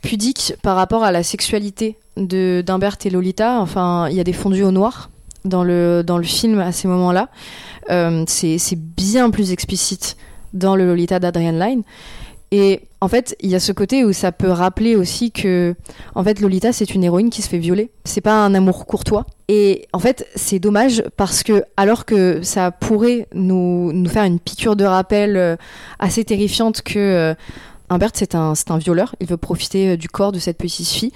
pudique 0.01 0.53
par 0.61 0.75
rapport 0.75 1.03
à 1.03 1.11
la 1.11 1.23
sexualité 1.23 1.97
de 2.17 2.63
d'Humbert 2.65 2.97
et 3.05 3.09
Lolita, 3.09 3.59
enfin 3.59 4.07
il 4.09 4.15
y 4.15 4.19
a 4.19 4.23
des 4.23 4.33
fondus 4.33 4.63
au 4.63 4.71
noir 4.71 5.09
dans 5.45 5.63
le 5.63 6.03
dans 6.05 6.17
le 6.17 6.23
film 6.23 6.59
à 6.59 6.71
ces 6.71 6.87
moments-là. 6.87 7.29
Euh, 7.89 8.23
c'est 8.27 8.75
bien 8.75 9.29
plus 9.29 9.51
explicite 9.51 10.17
dans 10.53 10.75
le 10.75 10.85
Lolita 10.85 11.19
d'Adrian 11.19 11.51
Lyne. 11.53 11.83
Et 12.51 12.81
en 13.01 13.07
fait, 13.07 13.35
il 13.41 13.49
y 13.49 13.55
a 13.55 13.59
ce 13.59 13.71
côté 13.71 14.05
où 14.05 14.13
ça 14.13 14.31
peut 14.31 14.49
rappeler 14.49 14.95
aussi 14.95 15.31
que, 15.31 15.75
en 16.13 16.23
fait, 16.23 16.39
Lolita, 16.39 16.71
c'est 16.71 16.93
une 16.95 17.03
héroïne 17.03 17.29
qui 17.29 17.41
se 17.41 17.49
fait 17.49 17.57
violer. 17.57 17.91
C'est 18.05 18.21
pas 18.21 18.45
un 18.45 18.53
amour 18.53 18.85
courtois. 18.85 19.25
Et 19.47 19.87
en 19.93 19.99
fait, 19.99 20.27
c'est 20.35 20.59
dommage 20.59 21.03
parce 21.17 21.43
que, 21.43 21.63
alors 21.75 22.05
que 22.05 22.41
ça 22.43 22.71
pourrait 22.71 23.27
nous, 23.33 23.91
nous 23.91 24.09
faire 24.09 24.23
une 24.23 24.39
piqûre 24.39 24.75
de 24.75 24.85
rappel 24.85 25.35
euh, 25.37 25.55
assez 25.99 26.23
terrifiante 26.23 26.81
que 26.81 26.99
euh, 26.99 27.33
Humbert, 27.89 28.11
c'est 28.13 28.35
un, 28.35 28.53
un 28.69 28.77
violeur. 28.77 29.15
Il 29.19 29.27
veut 29.27 29.37
profiter 29.37 29.89
euh, 29.89 29.97
du 29.97 30.09
corps 30.09 30.31
de 30.31 30.39
cette 30.39 30.57
petite 30.57 30.87
fille. 30.87 31.11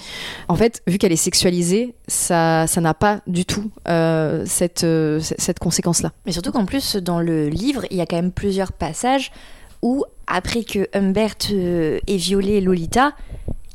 En 0.47 0.55
fait, 0.55 0.81
vu 0.87 0.97
qu'elle 0.97 1.11
est 1.11 1.15
sexualisée, 1.15 1.95
ça, 2.07 2.67
ça 2.67 2.81
n'a 2.81 2.93
pas 2.93 3.21
du 3.27 3.45
tout 3.45 3.71
euh, 3.87 4.43
cette, 4.45 4.83
euh, 4.83 5.19
cette 5.19 5.59
conséquence-là. 5.59 6.11
Mais 6.25 6.31
surtout 6.31 6.51
qu'en 6.51 6.65
plus, 6.65 6.95
dans 6.95 7.19
le 7.19 7.49
livre, 7.49 7.85
il 7.89 7.97
y 7.97 8.01
a 8.01 8.05
quand 8.05 8.17
même 8.17 8.31
plusieurs 8.31 8.71
passages 8.71 9.31
où, 9.81 10.03
après 10.27 10.63
que 10.63 10.87
Humbert 10.93 11.35
ait 11.51 12.17
violé 12.17 12.61
Lolita, 12.61 13.13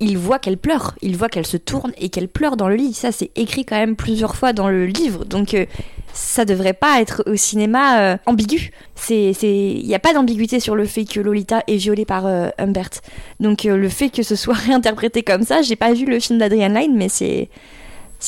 il 0.00 0.18
voit 0.18 0.38
qu'elle 0.38 0.58
pleure. 0.58 0.94
Il 1.02 1.16
voit 1.16 1.28
qu'elle 1.28 1.46
se 1.46 1.56
tourne 1.56 1.92
et 1.98 2.08
qu'elle 2.08 2.28
pleure 2.28 2.56
dans 2.56 2.68
le 2.68 2.76
lit. 2.76 2.94
Ça, 2.94 3.12
c'est 3.12 3.30
écrit 3.36 3.64
quand 3.64 3.76
même 3.76 3.96
plusieurs 3.96 4.36
fois 4.36 4.52
dans 4.52 4.68
le 4.68 4.86
livre. 4.86 5.24
Donc, 5.24 5.54
euh, 5.54 5.66
ça 6.14 6.44
devrait 6.44 6.72
pas 6.74 7.00
être 7.00 7.22
au 7.26 7.36
cinéma 7.36 8.00
euh, 8.00 8.16
ambigu. 8.26 8.70
Il 9.10 9.84
n'y 9.84 9.94
a 9.94 9.98
pas 9.98 10.14
d'ambiguïté 10.14 10.60
sur 10.60 10.76
le 10.76 10.86
fait 10.86 11.04
que 11.04 11.20
Lolita 11.20 11.62
est 11.66 11.76
violée 11.76 12.04
par 12.04 12.26
euh, 12.26 12.48
Humbert. 12.56 12.90
Donc, 13.40 13.66
euh, 13.66 13.76
le 13.76 13.88
fait 13.88 14.08
que 14.08 14.22
ce 14.22 14.36
soit 14.36 14.54
réinterprété 14.66 15.22
comme 15.22 15.42
ça, 15.42 15.62
j'ai 15.62 15.76
pas 15.76 15.92
vu 15.92 16.06
le 16.06 16.18
film 16.20 16.38
d'Adrian 16.38 16.68
Lyne, 16.68 16.94
mais 16.96 17.08
c'est 17.08 17.48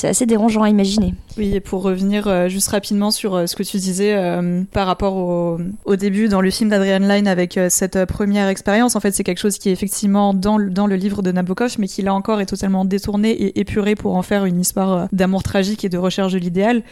assez 0.03 0.27
dérangeant 0.27 0.63
à 0.63 0.69
imaginer. 0.69 1.15
Oui, 1.39 1.55
et 1.55 1.61
pour 1.61 1.83
revenir 1.83 2.29
euh, 2.29 2.49
juste 2.49 2.69
rapidement 2.69 3.11
sur 3.11 3.35
euh, 3.35 3.47
ce 3.47 3.57
que 3.57 3.63
tu 3.63 3.77
disais 3.77 4.15
euh, 4.15 4.63
par 4.73 4.87
rapport 4.87 5.17
au, 5.17 5.59
au, 5.85 5.97
début 5.97 6.29
dans 6.29 6.41
le 6.41 6.51
film 6.51 6.71
d'Adrian 6.71 7.01
Lyne 7.01 7.29
avec 7.29 7.59
cette 7.69 8.07
première 8.07 8.49
expérience, 8.49 8.97
en 8.97 9.01
fait, 9.01 9.11
c'est 9.11 9.23
quelque 9.23 9.41
chose 9.41 9.59
qui 9.59 9.69
est 9.69 9.73
effectivement 9.73 10.33
dans, 10.33 10.57
le, 10.57 10.97
livre 10.97 11.21
de 11.21 11.33
Nabokov, 11.33 11.77
mais 11.79 11.89
qui 11.89 12.01
là 12.01 12.15
encore 12.15 12.41
est 12.41 12.47
totalement 12.47 12.87
détourné 12.87 13.31
et 13.31 13.61
épuré 13.61 13.97
pour 13.97 14.17
en 14.17 14.23
faire 14.23 14.47
une 14.47 14.59
histoire 14.61 15.09
d'amour 15.13 15.43
tragique 15.43 15.85
et 15.85 15.91
de 15.91 15.99
recherche 15.99 16.33
de 16.33 16.39
l'idéal. 16.39 16.83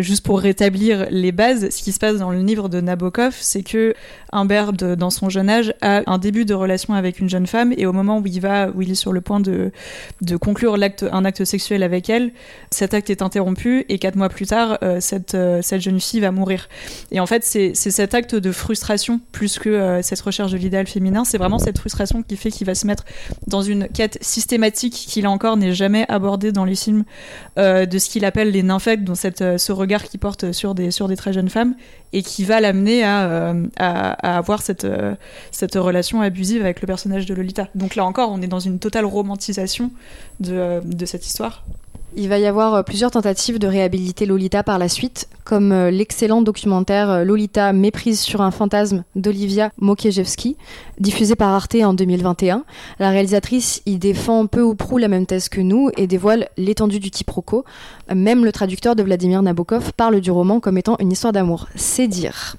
juste 0.00 0.24
pour 0.24 0.40
rétablir 0.40 1.06
les 1.10 1.32
bases, 1.32 1.68
ce 1.70 1.82
qui 1.82 1.92
se 1.92 1.98
passe 1.98 2.16
dans 2.16 2.30
le 2.30 2.40
livre 2.40 2.68
de 2.68 2.80
Nabokov, 2.80 3.36
c'est 3.38 3.62
que 3.62 3.94
Humbert, 4.32 4.72
dans 4.72 5.10
son 5.10 5.28
jeune 5.28 5.50
âge, 5.50 5.74
a 5.80 6.02
un 6.06 6.18
début 6.18 6.44
de 6.44 6.54
relation 6.54 6.94
avec 6.94 7.20
une 7.20 7.28
jeune 7.28 7.46
femme, 7.46 7.74
et 7.76 7.86
au 7.86 7.92
moment 7.92 8.18
où 8.18 8.26
il 8.26 8.40
va, 8.40 8.70
où 8.70 8.82
il 8.82 8.90
est 8.90 8.96
sur 8.96 9.12
le 9.12 9.20
point 9.20 9.40
de, 9.40 9.72
de 10.22 10.36
conclure 10.36 10.76
l'acte, 10.76 11.04
un 11.10 11.24
acte 11.24 11.44
sexuel 11.44 11.82
avec 11.82 12.08
elle, 12.08 12.32
cet 12.70 12.94
acte 12.94 13.10
est 13.10 13.22
interrompu 13.22 13.73
et 13.88 13.98
quatre 13.98 14.16
mois 14.16 14.28
plus 14.28 14.46
tard, 14.46 14.78
euh, 14.82 14.98
cette, 15.00 15.34
euh, 15.34 15.60
cette 15.62 15.80
jeune 15.80 16.00
fille 16.00 16.20
va 16.20 16.30
mourir. 16.30 16.68
Et 17.10 17.20
en 17.20 17.26
fait, 17.26 17.44
c'est 17.44 17.74
cet 17.74 18.14
acte 18.14 18.34
de 18.34 18.52
frustration 18.52 19.20
plus 19.32 19.58
que 19.58 19.68
euh, 19.68 20.02
cette 20.02 20.20
recherche 20.20 20.52
de 20.52 20.56
l'idéal 20.56 20.86
féminin. 20.86 21.24
C'est 21.24 21.38
vraiment 21.38 21.58
cette 21.58 21.78
frustration 21.78 22.22
qui 22.22 22.36
fait 22.36 22.50
qu'il 22.50 22.66
va 22.66 22.74
se 22.74 22.86
mettre 22.86 23.04
dans 23.46 23.62
une 23.62 23.88
quête 23.88 24.18
systématique 24.20 24.92
qui, 24.94 25.22
là 25.22 25.30
encore, 25.30 25.56
n'est 25.56 25.72
jamais 25.72 26.04
abordée 26.08 26.52
dans 26.52 26.64
les 26.64 26.74
films 26.74 27.04
de 27.56 27.98
ce 27.98 28.08
qu'il 28.08 28.24
appelle 28.24 28.50
les 28.50 28.62
nymphèques, 28.62 29.04
dont 29.04 29.14
ce 29.14 29.72
regard 29.72 30.02
qui 30.04 30.18
porte 30.18 30.52
sur 30.52 30.74
des, 30.74 30.90
très 31.16 31.32
jeunes 31.32 31.48
femmes 31.48 31.74
et 32.12 32.22
qui 32.22 32.44
va 32.44 32.60
l'amener 32.60 33.04
à, 33.04 33.54
avoir 34.36 34.62
cette, 34.62 34.86
relation 35.74 36.20
abusive 36.20 36.62
avec 36.62 36.80
le 36.80 36.86
personnage 36.86 37.26
de 37.26 37.34
Lolita. 37.34 37.68
Donc 37.74 37.94
là 37.94 38.04
encore, 38.04 38.30
on 38.30 38.42
est 38.42 38.48
dans 38.48 38.60
une 38.60 38.78
totale 38.78 39.04
romantisation 39.04 39.90
de 40.40 41.06
cette 41.06 41.26
histoire. 41.26 41.64
Il 42.16 42.28
va 42.28 42.38
y 42.38 42.46
avoir 42.46 42.74
euh, 42.74 42.82
plusieurs 42.84 43.10
tentatives 43.10 43.58
de 43.58 43.66
réhabiliter 43.66 44.24
Lolita 44.24 44.62
par 44.62 44.78
la 44.78 44.88
suite, 44.88 45.28
comme 45.42 45.72
euh, 45.72 45.90
l'excellent 45.90 46.42
documentaire 46.42 47.10
euh, 47.10 47.24
Lolita 47.24 47.72
méprise 47.72 48.20
sur 48.20 48.40
un 48.40 48.52
fantasme 48.52 49.02
d'Olivia 49.16 49.70
Mokiejewski, 49.78 50.56
diffusé 51.00 51.34
par 51.34 51.48
Arte 51.48 51.74
en 51.82 51.92
2021. 51.92 52.64
La 53.00 53.10
réalisatrice 53.10 53.82
y 53.84 53.98
défend 53.98 54.46
peu 54.46 54.62
ou 54.62 54.76
prou 54.76 54.98
la 54.98 55.08
même 55.08 55.26
thèse 55.26 55.48
que 55.48 55.60
nous 55.60 55.90
et 55.96 56.06
dévoile 56.06 56.48
l'étendue 56.56 57.00
du 57.00 57.10
quiproquo. 57.10 57.64
Même 58.14 58.44
le 58.44 58.52
traducteur 58.52 58.94
de 58.94 59.02
Vladimir 59.02 59.42
Nabokov 59.42 59.92
parle 59.96 60.20
du 60.20 60.30
roman 60.30 60.60
comme 60.60 60.78
étant 60.78 60.96
une 61.00 61.10
histoire 61.10 61.32
d'amour. 61.32 61.66
C'est 61.74 62.06
dire. 62.06 62.56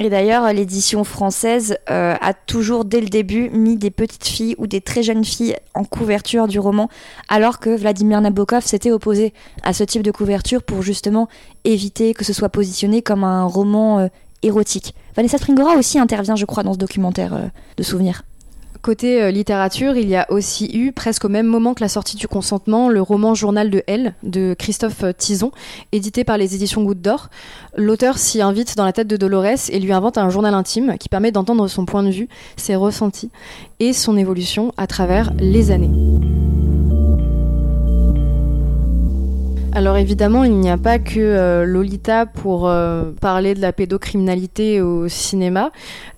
Et 0.00 0.10
d'ailleurs, 0.10 0.52
l'édition 0.52 1.02
française 1.02 1.76
euh, 1.90 2.14
a 2.20 2.32
toujours, 2.32 2.84
dès 2.84 3.00
le 3.00 3.08
début, 3.08 3.50
mis 3.50 3.76
des 3.76 3.90
petites 3.90 4.26
filles 4.26 4.54
ou 4.58 4.68
des 4.68 4.80
très 4.80 5.02
jeunes 5.02 5.24
filles 5.24 5.56
en 5.74 5.82
couverture 5.82 6.46
du 6.46 6.60
roman, 6.60 6.88
alors 7.28 7.58
que 7.58 7.70
Vladimir 7.70 8.20
Nabokov 8.20 8.64
s'était 8.64 8.92
opposé 8.92 9.32
à 9.64 9.72
ce 9.72 9.82
type 9.82 10.02
de 10.02 10.12
couverture 10.12 10.62
pour 10.62 10.82
justement 10.82 11.28
éviter 11.64 12.14
que 12.14 12.24
ce 12.24 12.32
soit 12.32 12.48
positionné 12.48 13.02
comme 13.02 13.24
un 13.24 13.44
roman 13.44 13.98
euh, 13.98 14.06
érotique. 14.42 14.94
Vanessa 15.16 15.38
Springora 15.38 15.74
aussi 15.74 15.98
intervient, 15.98 16.36
je 16.36 16.44
crois, 16.44 16.62
dans 16.62 16.74
ce 16.74 16.78
documentaire 16.78 17.34
euh, 17.34 17.46
de 17.76 17.82
souvenirs. 17.82 18.22
Côté 18.82 19.22
euh, 19.22 19.30
littérature, 19.32 19.96
il 19.96 20.08
y 20.08 20.14
a 20.14 20.30
aussi 20.30 20.70
eu, 20.72 20.92
presque 20.92 21.24
au 21.24 21.28
même 21.28 21.46
moment 21.46 21.74
que 21.74 21.80
la 21.80 21.88
sortie 21.88 22.16
du 22.16 22.28
consentement, 22.28 22.88
le 22.88 23.02
roman 23.02 23.34
Journal 23.34 23.70
de 23.70 23.82
Elle 23.88 24.14
de 24.22 24.54
Christophe 24.56 25.02
euh, 25.02 25.12
Tison, 25.12 25.50
édité 25.90 26.22
par 26.22 26.38
les 26.38 26.54
éditions 26.54 26.84
Goutte 26.84 27.00
d'Or. 27.00 27.28
L'auteur 27.76 28.18
s'y 28.18 28.40
invite 28.40 28.76
dans 28.76 28.84
la 28.84 28.92
tête 28.92 29.08
de 29.08 29.16
Dolores 29.16 29.68
et 29.70 29.80
lui 29.80 29.92
invente 29.92 30.16
un 30.16 30.30
journal 30.30 30.54
intime 30.54 30.96
qui 30.98 31.08
permet 31.08 31.32
d'entendre 31.32 31.66
son 31.66 31.86
point 31.86 32.04
de 32.04 32.10
vue, 32.10 32.28
ses 32.56 32.76
ressentis 32.76 33.30
et 33.80 33.92
son 33.92 34.16
évolution 34.16 34.72
à 34.76 34.86
travers 34.86 35.32
les 35.38 35.72
années. 35.72 35.90
Alors 39.72 39.96
évidemment, 39.96 40.44
il 40.44 40.54
n'y 40.54 40.70
a 40.70 40.78
pas 40.78 40.98
que 40.98 41.18
euh, 41.18 41.64
Lolita 41.64 42.26
pour 42.26 42.70
parler 43.20 43.54
de 43.54 43.60
la 43.60 43.72
pédocriminalité 43.72 44.80
au 44.80 45.08
cinéma. 45.08 45.72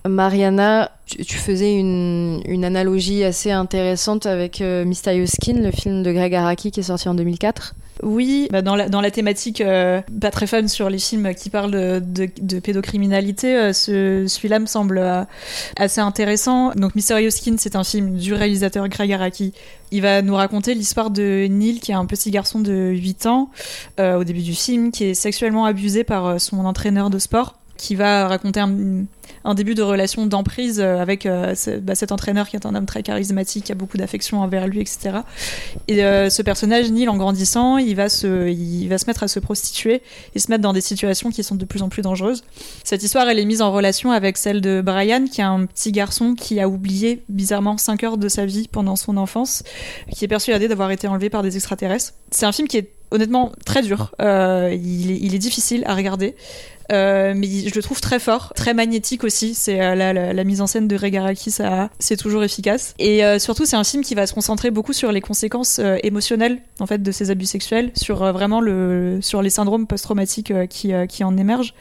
Mariana 0.07 0.91
tu, 1.17 1.37
faisais 1.37 1.75
une, 1.75 2.63
analogie 2.63 3.23
assez 3.23 3.51
intéressante 3.51 4.25
avec 4.25 4.61
euh, 4.61 4.85
Mysterious 4.85 5.27
Skin, 5.27 5.61
le 5.61 5.71
film 5.71 6.03
de 6.03 6.11
Greg 6.11 6.33
Araki 6.35 6.71
qui 6.71 6.79
est 6.79 6.83
sorti 6.83 7.09
en 7.09 7.13
2004. 7.13 7.75
Oui, 8.03 8.47
bah 8.51 8.61
dans, 8.61 8.75
la, 8.75 8.89
dans 8.89 9.01
la 9.01 9.11
thématique, 9.11 9.61
euh, 9.61 10.01
pas 10.19 10.31
très 10.31 10.47
fan 10.47 10.67
sur 10.67 10.89
les 10.89 10.97
films 10.97 11.35
qui 11.35 11.49
parlent 11.49 11.71
de, 11.71 12.59
pédocriminalité, 12.59 13.55
euh, 13.55 13.73
ce, 13.73 14.25
celui-là 14.27 14.59
me 14.59 14.65
semble 14.65 15.27
assez 15.75 16.01
intéressant. 16.01 16.71
Donc 16.71 16.95
Mysterious 16.95 17.31
Skin, 17.31 17.55
c'est 17.57 17.75
un 17.75 17.83
film 17.83 18.17
du 18.17 18.33
réalisateur 18.33 18.87
Greg 18.87 19.11
Araki. 19.11 19.53
Il 19.91 20.01
va 20.01 20.21
nous 20.21 20.35
raconter 20.35 20.73
l'histoire 20.73 21.11
de 21.11 21.47
Neil, 21.49 21.79
qui 21.79 21.91
est 21.91 21.95
un 21.95 22.05
petit 22.05 22.31
garçon 22.31 22.59
de 22.59 22.91
8 22.91 23.25
ans, 23.25 23.49
au 23.99 24.23
début 24.23 24.41
du 24.41 24.53
film, 24.53 24.91
qui 24.91 25.03
est 25.03 25.13
sexuellement 25.13 25.65
abusé 25.65 26.03
par 26.03 26.39
son 26.39 26.65
entraîneur 26.65 27.09
de 27.09 27.19
sport 27.19 27.60
qui 27.81 27.95
va 27.95 28.27
raconter 28.27 28.59
un, 28.59 29.55
début 29.55 29.73
de 29.73 29.81
relation 29.81 30.27
d'emprise 30.27 30.79
euh, 30.79 31.01
avec 31.01 31.25
euh, 31.25 31.55
bah, 31.81 31.95
cet 31.95 32.11
entraîneur 32.11 32.47
qui 32.47 32.55
est 32.55 32.67
un 32.67 32.75
homme 32.75 32.85
très 32.85 33.01
charismatique, 33.01 33.65
qui 33.65 33.71
a 33.71 33.75
beaucoup 33.75 33.97
d'affection 33.97 34.39
envers 34.39 34.67
lui, 34.67 34.81
etc. 34.81 35.21
Et 35.87 36.03
euh, 36.03 36.29
ce 36.29 36.43
personnage, 36.43 36.91
Neil, 36.91 37.09
en 37.09 37.17
grandissant, 37.17 37.79
il 37.79 37.95
va, 37.95 38.07
se, 38.07 38.47
il 38.49 38.87
va 38.87 38.99
se 38.99 39.07
mettre 39.07 39.23
à 39.23 39.27
se 39.27 39.39
prostituer 39.39 40.03
et 40.35 40.39
se 40.39 40.51
mettre 40.51 40.61
dans 40.61 40.73
des 40.73 40.81
situations 40.81 41.31
qui 41.31 41.43
sont 41.43 41.55
de 41.55 41.65
plus 41.65 41.81
en 41.81 41.89
plus 41.89 42.03
dangereuses. 42.03 42.43
Cette 42.83 43.01
histoire, 43.01 43.27
elle 43.27 43.39
est 43.39 43.45
mise 43.45 43.63
en 43.63 43.71
relation 43.71 44.11
avec 44.11 44.37
celle 44.37 44.61
de 44.61 44.81
Brian, 44.81 45.25
qui 45.25 45.41
est 45.41 45.45
un 45.45 45.65
petit 45.65 45.91
garçon 45.91 46.35
qui 46.35 46.59
a 46.59 46.69
oublié 46.69 47.23
bizarrement 47.29 47.79
5 47.79 48.03
heures 48.03 48.17
de 48.19 48.29
sa 48.29 48.45
vie 48.45 48.67
pendant 48.71 48.95
son 48.95 49.17
enfance, 49.17 49.63
qui 50.11 50.23
est 50.23 50.27
persuadé 50.27 50.67
d'avoir 50.67 50.91
été 50.91 51.07
enlevé 51.07 51.31
par 51.31 51.41
des 51.41 51.55
extraterrestres. 51.55 52.13
C'est 52.29 52.45
un 52.45 52.51
film 52.51 52.67
qui 52.67 52.77
est 52.77 52.91
honnêtement 53.11 53.51
très 53.65 53.81
dur. 53.81 54.11
il, 54.19 55.35
est, 55.35 55.39
difficile 55.39 55.83
à 55.85 55.95
regarder. 55.95 56.35
Euh, 56.91 57.33
mais 57.35 57.47
je 57.47 57.73
le 57.73 57.81
trouve 57.81 58.01
très 58.01 58.19
fort, 58.19 58.53
très 58.55 58.73
magnétique 58.73 59.23
aussi. 59.23 59.53
C'est 59.53 59.81
euh, 59.81 59.95
la, 59.95 60.13
la, 60.13 60.43
mise 60.43 60.61
en 60.61 60.67
scène 60.67 60.87
de 60.87 60.95
Regaraki, 60.95 61.51
ça, 61.51 61.89
c'est 61.99 62.17
toujours 62.17 62.43
efficace. 62.43 62.93
Et 62.99 63.23
euh, 63.23 63.39
surtout, 63.39 63.65
c'est 63.65 63.75
un 63.75 63.83
film 63.83 64.03
qui 64.03 64.15
va 64.15 64.27
se 64.27 64.33
concentrer 64.33 64.71
beaucoup 64.71 64.93
sur 64.93 65.11
les 65.11 65.21
conséquences 65.21 65.79
émotionnelles 66.03 66.59
en 66.79 66.85
fait 66.85 67.01
de 67.01 67.11
ces 67.11 67.31
abus 67.31 67.45
sexuels, 67.45 67.91
sur 67.95 68.17
vraiment 68.33 68.61
le, 68.61 69.19
sur 69.21 69.41
les 69.41 69.49
syndromes 69.49 69.87
post-traumatiques 69.87 70.53
qui, 70.69 70.93
qui 71.07 71.23
en 71.23 71.37
émergent 71.37 71.73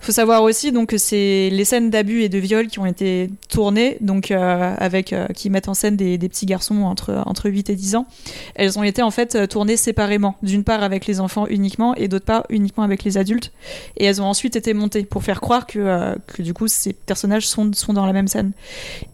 faut 0.00 0.12
savoir 0.12 0.42
aussi 0.42 0.72
donc 0.72 0.90
que 0.90 0.98
c'est 0.98 1.50
les 1.50 1.64
scènes 1.64 1.90
d'abus 1.90 2.22
et 2.22 2.28
de 2.28 2.38
viol 2.38 2.68
qui 2.68 2.78
ont 2.78 2.86
été 2.86 3.30
tournées 3.48 3.96
donc 4.00 4.30
euh, 4.30 4.74
avec 4.78 5.12
euh, 5.12 5.26
qui 5.28 5.50
mettent 5.50 5.68
en 5.68 5.74
scène 5.74 5.96
des, 5.96 6.18
petits 6.18 6.46
garçons 6.46 6.82
entre 6.82 7.22
entre 7.26 7.48
8 7.48 7.70
et 7.70 7.74
10 7.76 7.96
ans. 7.96 8.06
Elles 8.54 8.78
ont 8.78 8.82
été 8.82 9.02
en 9.02 9.10
fait 9.10 9.34
euh, 9.34 9.46
tournées 9.46 9.76
séparément, 9.76 10.36
d'une 10.42 10.64
part 10.64 10.82
avec 10.82 11.06
les 11.06 11.20
enfants 11.20 11.46
uniquement 11.46 11.94
et 11.94 12.08
d'autre 12.08 12.24
part 12.24 12.44
uniquement 12.50 12.84
avec 12.84 13.04
les 13.04 13.18
adultes 13.18 13.52
et 13.96 14.04
elles 14.04 14.20
ont 14.20 14.26
ensuite 14.26 14.56
été 14.56 14.74
montées 14.74 15.04
pour 15.04 15.22
faire 15.22 15.40
croire 15.40 15.66
que 15.66 16.16
que 16.26 16.42
du 16.42 16.54
coup 16.54 16.68
ces 16.68 16.92
personnages 16.92 17.46
sont 17.46 17.70
sont 17.72 17.92
dans 17.92 18.06
la 18.06 18.12
même 18.12 18.28
scène. 18.28 18.52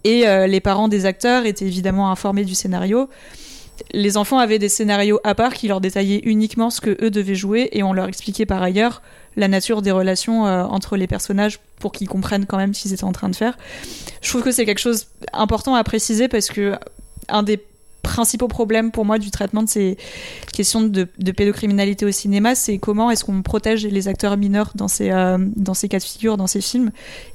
Et 0.04 0.24
les 0.46 0.60
parents 0.60 0.88
des 0.88 1.06
acteurs 1.06 1.46
étaient 1.46 1.66
évidemment 1.66 2.10
informés 2.10 2.44
du 2.44 2.54
scénario 2.54 3.08
les 3.92 4.16
enfants 4.16 4.38
avaient 4.38 4.58
des 4.58 4.68
scénarios 4.68 5.20
à 5.24 5.34
part 5.34 5.54
qui 5.54 5.68
leur 5.68 5.80
détaillaient 5.80 6.20
uniquement 6.24 6.70
ce 6.70 6.80
que 6.80 6.96
eux 7.02 7.10
devaient 7.10 7.34
jouer 7.34 7.68
et 7.72 7.82
on 7.82 7.92
leur 7.92 8.06
expliquait 8.06 8.46
par 8.46 8.62
ailleurs 8.62 9.02
la 9.36 9.48
nature 9.48 9.82
des 9.82 9.90
relations 9.90 10.46
euh, 10.46 10.64
entre 10.64 10.96
les 10.96 11.06
personnages 11.06 11.58
pour 11.78 11.92
qu'ils 11.92 12.08
comprennent 12.08 12.46
quand 12.46 12.56
même 12.56 12.74
ce 12.74 12.82
qu'ils 12.82 12.92
étaient 12.92 13.04
en 13.04 13.12
train 13.12 13.28
de 13.28 13.36
faire. 13.36 13.56
Je 14.20 14.28
trouve 14.28 14.42
que 14.42 14.52
c'est 14.52 14.66
quelque 14.66 14.80
chose 14.80 15.06
important 15.32 15.74
à 15.74 15.84
préciser 15.84 16.28
parce 16.28 16.48
que 16.48 16.74
un 17.28 17.42
des 17.42 17.62
principaux 18.02 18.48
problèmes 18.48 18.90
pour 18.90 19.04
moi 19.04 19.18
du 19.18 19.30
traitement 19.30 19.62
de 19.62 19.68
ces 19.68 19.96
questions 20.52 20.82
de, 20.82 21.04
pédocriminalité 21.04 22.04
au 22.04 22.10
cinéma, 22.10 22.54
c'est 22.54 22.78
comment 22.78 23.10
est-ce 23.10 23.24
qu'on 23.24 23.42
protège 23.42 23.86
les 23.86 24.08
acteurs 24.08 24.36
mineurs 24.36 24.72
dans 24.74 24.88
ces, 24.88 25.10
euh, 25.10 25.38
dans 25.56 25.74
ces 25.74 25.88
cas 25.88 25.98
de 25.98 26.02
figure, 26.02 26.36
dans 26.36 26.46
ces 26.46 26.60
films, 26.60 26.90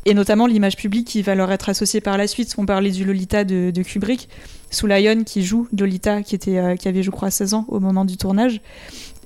et 0.06 0.14
notamment 0.14 0.46
l'image 0.46 0.76
publique 0.76 1.08
qui 1.08 1.22
va 1.22 1.36
leur 1.36 1.52
être 1.52 1.70
associée 1.70 2.02
par 2.02 2.18
la 2.18 2.28
suite. 2.28 2.54
On 2.58 2.66
parlait 2.66 2.92
du 2.92 3.06
Lolita 3.06 3.44
de, 3.44 3.72
de 3.72 3.82
Kubrick, 3.82 4.30
sous 4.70 4.88
Lyon 4.88 5.24
qui 5.26 5.44
joue 5.44 5.68
Lolita, 5.78 6.22
qui, 6.22 6.36
était, 6.36 6.58
euh, 6.58 6.76
qui 6.76 6.88
avait 6.88 7.04
je 7.04 7.12
crois 7.12 7.32
16 7.32 7.54
ans 7.54 7.66
au 7.70 7.80
moment 7.80 8.06
du 8.06 8.18
tournage 8.18 8.62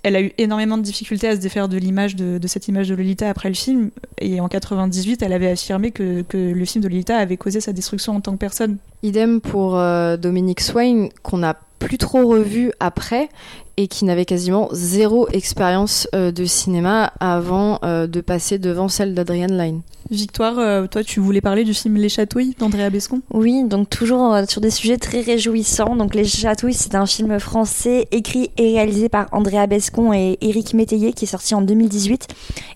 elle 0.03 0.15
a 0.15 0.21
eu 0.21 0.31
énormément 0.37 0.77
de 0.77 0.83
difficultés 0.83 1.27
à 1.27 1.35
se 1.35 1.41
défaire 1.41 1.67
de 1.67 1.77
l'image 1.77 2.15
de, 2.15 2.39
cette 2.47 2.67
image 2.67 2.89
de 2.89 2.95
Lolita 2.95 3.29
après 3.29 3.49
le 3.49 3.55
film. 3.55 3.91
Et 4.19 4.39
en 4.41 4.47
98, 4.47 5.21
elle 5.21 5.33
avait 5.33 5.49
affirmé 5.49 5.91
que, 5.91 6.25
le 6.33 6.65
film 6.65 6.83
de 6.83 6.89
Lolita 6.89 7.17
avait 7.17 7.37
causé 7.37 7.61
sa 7.61 7.73
destruction 7.73 8.15
en 8.15 8.21
tant 8.21 8.33
que 8.33 8.37
personne. 8.37 8.77
Idem 9.03 9.41
pour 9.41 9.77
euh, 9.77 10.17
Dominique 10.17 10.61
Swain, 10.61 11.09
qu'on 11.21 11.39
n'a 11.39 11.57
plus 11.79 11.97
trop 11.97 12.27
revu 12.27 12.71
après 12.79 13.29
et 13.77 13.87
qui 13.87 14.05
n'avait 14.05 14.25
quasiment 14.25 14.69
zéro 14.71 15.27
expérience 15.29 16.07
euh, 16.13 16.31
de 16.31 16.45
cinéma 16.45 17.13
avant 17.19 17.79
euh, 17.83 18.07
de 18.07 18.21
passer 18.21 18.57
devant 18.57 18.87
celle 18.87 19.13
d'Adrian 19.13 19.47
Lyne. 19.47 19.81
Victoire, 20.09 20.59
euh, 20.59 20.87
toi 20.87 21.03
tu 21.03 21.19
voulais 21.19 21.41
parler 21.41 21.63
du 21.63 21.73
film 21.73 21.95
Les 21.95 22.09
Chatouilles 22.09 22.55
d'Andrea 22.59 22.89
Bescon? 22.89 23.21
Oui, 23.31 23.63
donc 23.63 23.89
toujours 23.89 24.37
sur 24.47 24.59
des 24.59 24.71
sujets 24.71 24.97
très 24.97 25.21
réjouissants. 25.21 25.95
Donc 25.95 26.15
Les 26.15 26.25
Chatouilles, 26.25 26.73
c'est 26.73 26.95
un 26.95 27.05
film 27.05 27.39
français 27.39 28.07
écrit 28.11 28.51
et 28.57 28.73
réalisé 28.73 29.07
par 29.07 29.27
Andrea 29.31 29.67
Bescon 29.67 30.11
et 30.11 30.37
Éric 30.41 30.73
Métayer 30.73 31.13
qui 31.13 31.25
est 31.25 31.29
sorti 31.29 31.55
en 31.55 31.61
2018. 31.61 32.27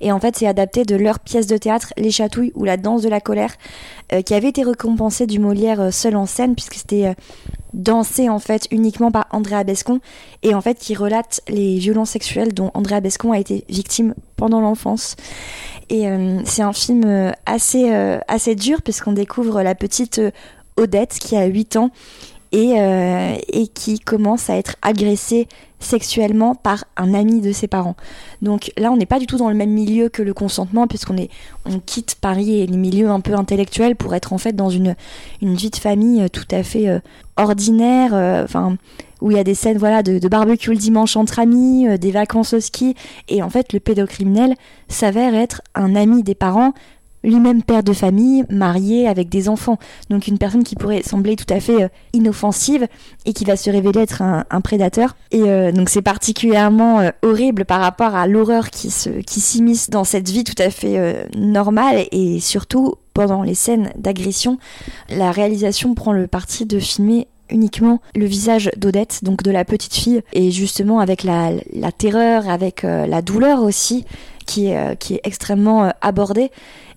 Et 0.01 0.11
en 0.11 0.19
fait, 0.19 0.37
c'est 0.37 0.47
adapté 0.47 0.85
de 0.85 0.95
leur 0.95 1.19
pièce 1.19 1.47
de 1.47 1.57
théâtre 1.57 1.93
Les 1.97 2.11
Chatouilles 2.11 2.53
ou 2.55 2.63
La 2.63 2.77
danse 2.77 3.01
de 3.01 3.09
la 3.09 3.19
colère 3.19 3.53
qui 4.23 4.35
avait 4.35 4.49
été 4.49 4.61
récompensée 4.63 5.25
du 5.25 5.39
Molière 5.39 5.91
seul 5.91 6.15
en 6.15 6.27
scène 6.27 6.53
puisque 6.53 6.75
c'était 6.75 7.15
dansé 7.75 8.29
en 8.29 8.39
fait 8.39 8.67
uniquement 8.71 9.11
par 9.11 9.27
Andrea 9.31 9.63
Bescon 9.63 9.99
et 10.43 10.55
en 10.55 10.61
fait 10.61 10.84
qui 10.85 10.93
relate 10.93 11.41
les 11.47 11.79
violences 11.79 12.11
sexuelles 12.11 12.53
dont 12.53 12.69
Andrea 12.75 13.01
Bescon 13.01 13.31
a 13.31 13.39
été 13.39 13.65
victime 13.69 14.13
pendant 14.35 14.61
l'enfance. 14.61 15.15
Et 15.89 16.07
euh, 16.07 16.41
c'est 16.45 16.61
un 16.61 16.73
film 16.73 17.01
euh, 17.07 17.31
assez, 17.47 17.91
euh, 17.91 18.19
assez 18.27 18.53
dur 18.53 18.83
puisqu'on 18.83 19.13
découvre 19.13 19.63
la 19.63 19.73
petite 19.73 20.21
Odette 20.77 21.17
qui 21.19 21.35
a 21.37 21.45
8 21.45 21.77
ans 21.77 21.89
et, 22.51 22.75
et 23.49 23.67
qui 23.67 23.99
commence 23.99 24.49
à 24.49 24.55
être 24.55 24.75
agressée 24.81 25.47
sexuellement 25.79 26.55
par 26.55 26.85
un 26.95 27.13
ami 27.13 27.41
de 27.41 27.51
ses 27.51 27.67
parents. 27.67 27.97
Donc 28.41 28.71
là, 28.77 28.91
on 28.91 28.97
n'est 28.97 29.05
pas 29.05 29.19
du 29.19 29.25
tout 29.25 29.35
dans 29.35 29.49
le 29.49 29.55
même 29.55 29.71
milieu 29.71 30.07
que 30.07 30.21
le 30.21 30.33
consentement, 30.33 30.87
puisqu'on 30.87 31.17
est, 31.17 31.29
on 31.65 31.79
quitte 31.79 32.15
Paris 32.15 32.61
et 32.61 32.67
les 32.67 32.77
milieux 32.77 33.09
un 33.09 33.19
peu 33.19 33.33
intellectuels 33.33 33.97
pour 33.97 34.15
être 34.15 34.31
en 34.31 34.37
fait 34.37 34.53
dans 34.53 34.69
une, 34.69 34.95
une 35.41 35.55
vie 35.55 35.69
de 35.69 35.75
famille 35.75 36.29
tout 36.29 36.47
à 36.51 36.63
fait 36.63 37.01
ordinaire, 37.35 38.13
enfin 38.45 38.77
où 39.21 39.31
il 39.31 39.37
y 39.37 39.39
a 39.39 39.43
des 39.43 39.55
scènes 39.55 39.77
voilà 39.77 40.03
de, 40.03 40.27
barbecue 40.27 40.71
le 40.71 40.77
dimanche 40.77 41.15
entre 41.15 41.39
amis, 41.39 41.87
des 41.99 42.11
vacances 42.11 42.53
au 42.53 42.59
ski, 42.59 42.95
et 43.27 43.41
en 43.41 43.49
fait 43.49 43.73
le 43.73 43.79
pédocriminel 43.79 44.55
s'avère 44.87 45.35
être 45.35 45.61
un 45.73 45.95
ami 45.95 46.23
des 46.23 46.35
parents 46.35 46.73
lui-même 47.25 47.63
père 47.63 47.83
de 47.83 47.93
famille, 47.93 48.45
marié 48.49 49.07
avec 49.07 49.29
des 49.29 49.49
enfants. 49.49 49.77
Donc 50.09 50.27
une 50.27 50.37
personne 50.37 50.63
qui 50.63 50.75
pourrait 50.75 51.01
sembler 51.03 51.35
tout 51.35 51.51
à 51.51 51.59
fait 51.59 51.83
euh, 51.83 51.87
inoffensive 52.13 52.87
et 53.25 53.33
qui 53.33 53.43
va 53.43 53.57
se 53.57 53.69
révéler 53.69 54.01
être 54.01 54.21
un, 54.21 54.61
prédateur. 54.61 55.15
Et 55.31 55.41
euh, 55.43 55.71
donc 55.71 55.89
c'est 55.89 56.01
particulièrement 56.01 57.01
euh, 57.01 57.09
horrible 57.23 57.65
par 57.65 57.81
rapport 57.81 58.15
à 58.15 58.27
l'horreur 58.27 58.69
qui 58.69 58.93
qui 59.25 59.39
s'immisce 59.39 59.89
dans 59.89 60.03
cette 60.03 60.29
vie 60.29 60.43
tout 60.43 60.61
à 60.61 60.69
fait 60.69 61.27
normale 61.35 62.05
et 62.11 62.39
surtout 62.39 62.95
pendant 63.13 63.41
les 63.41 63.55
scènes 63.55 63.91
d'agression, 63.97 64.57
la 65.09 65.31
réalisation 65.31 65.95
prend 65.95 66.13
le 66.13 66.27
parti 66.27 66.65
de 66.65 66.79
filmer 66.79 67.27
uniquement 67.49 68.01
le 68.15 68.25
visage 68.25 68.71
d'Odette, 68.77 69.19
donc 69.23 69.43
de 69.43 69.51
la 69.51 69.65
petite 69.65 69.93
fille, 69.93 70.21
et 70.33 70.51
justement 70.51 70.99
avec 70.99 71.23
la, 71.23 71.51
la 71.73 71.91
terreur, 71.91 72.49
avec 72.49 72.83
la 72.83 73.21
douleur 73.21 73.61
aussi, 73.61 74.05
qui 74.45 74.67
est, 74.67 74.97
qui 74.99 75.15
est 75.15 75.21
extrêmement 75.23 75.91
abordée 76.01 76.51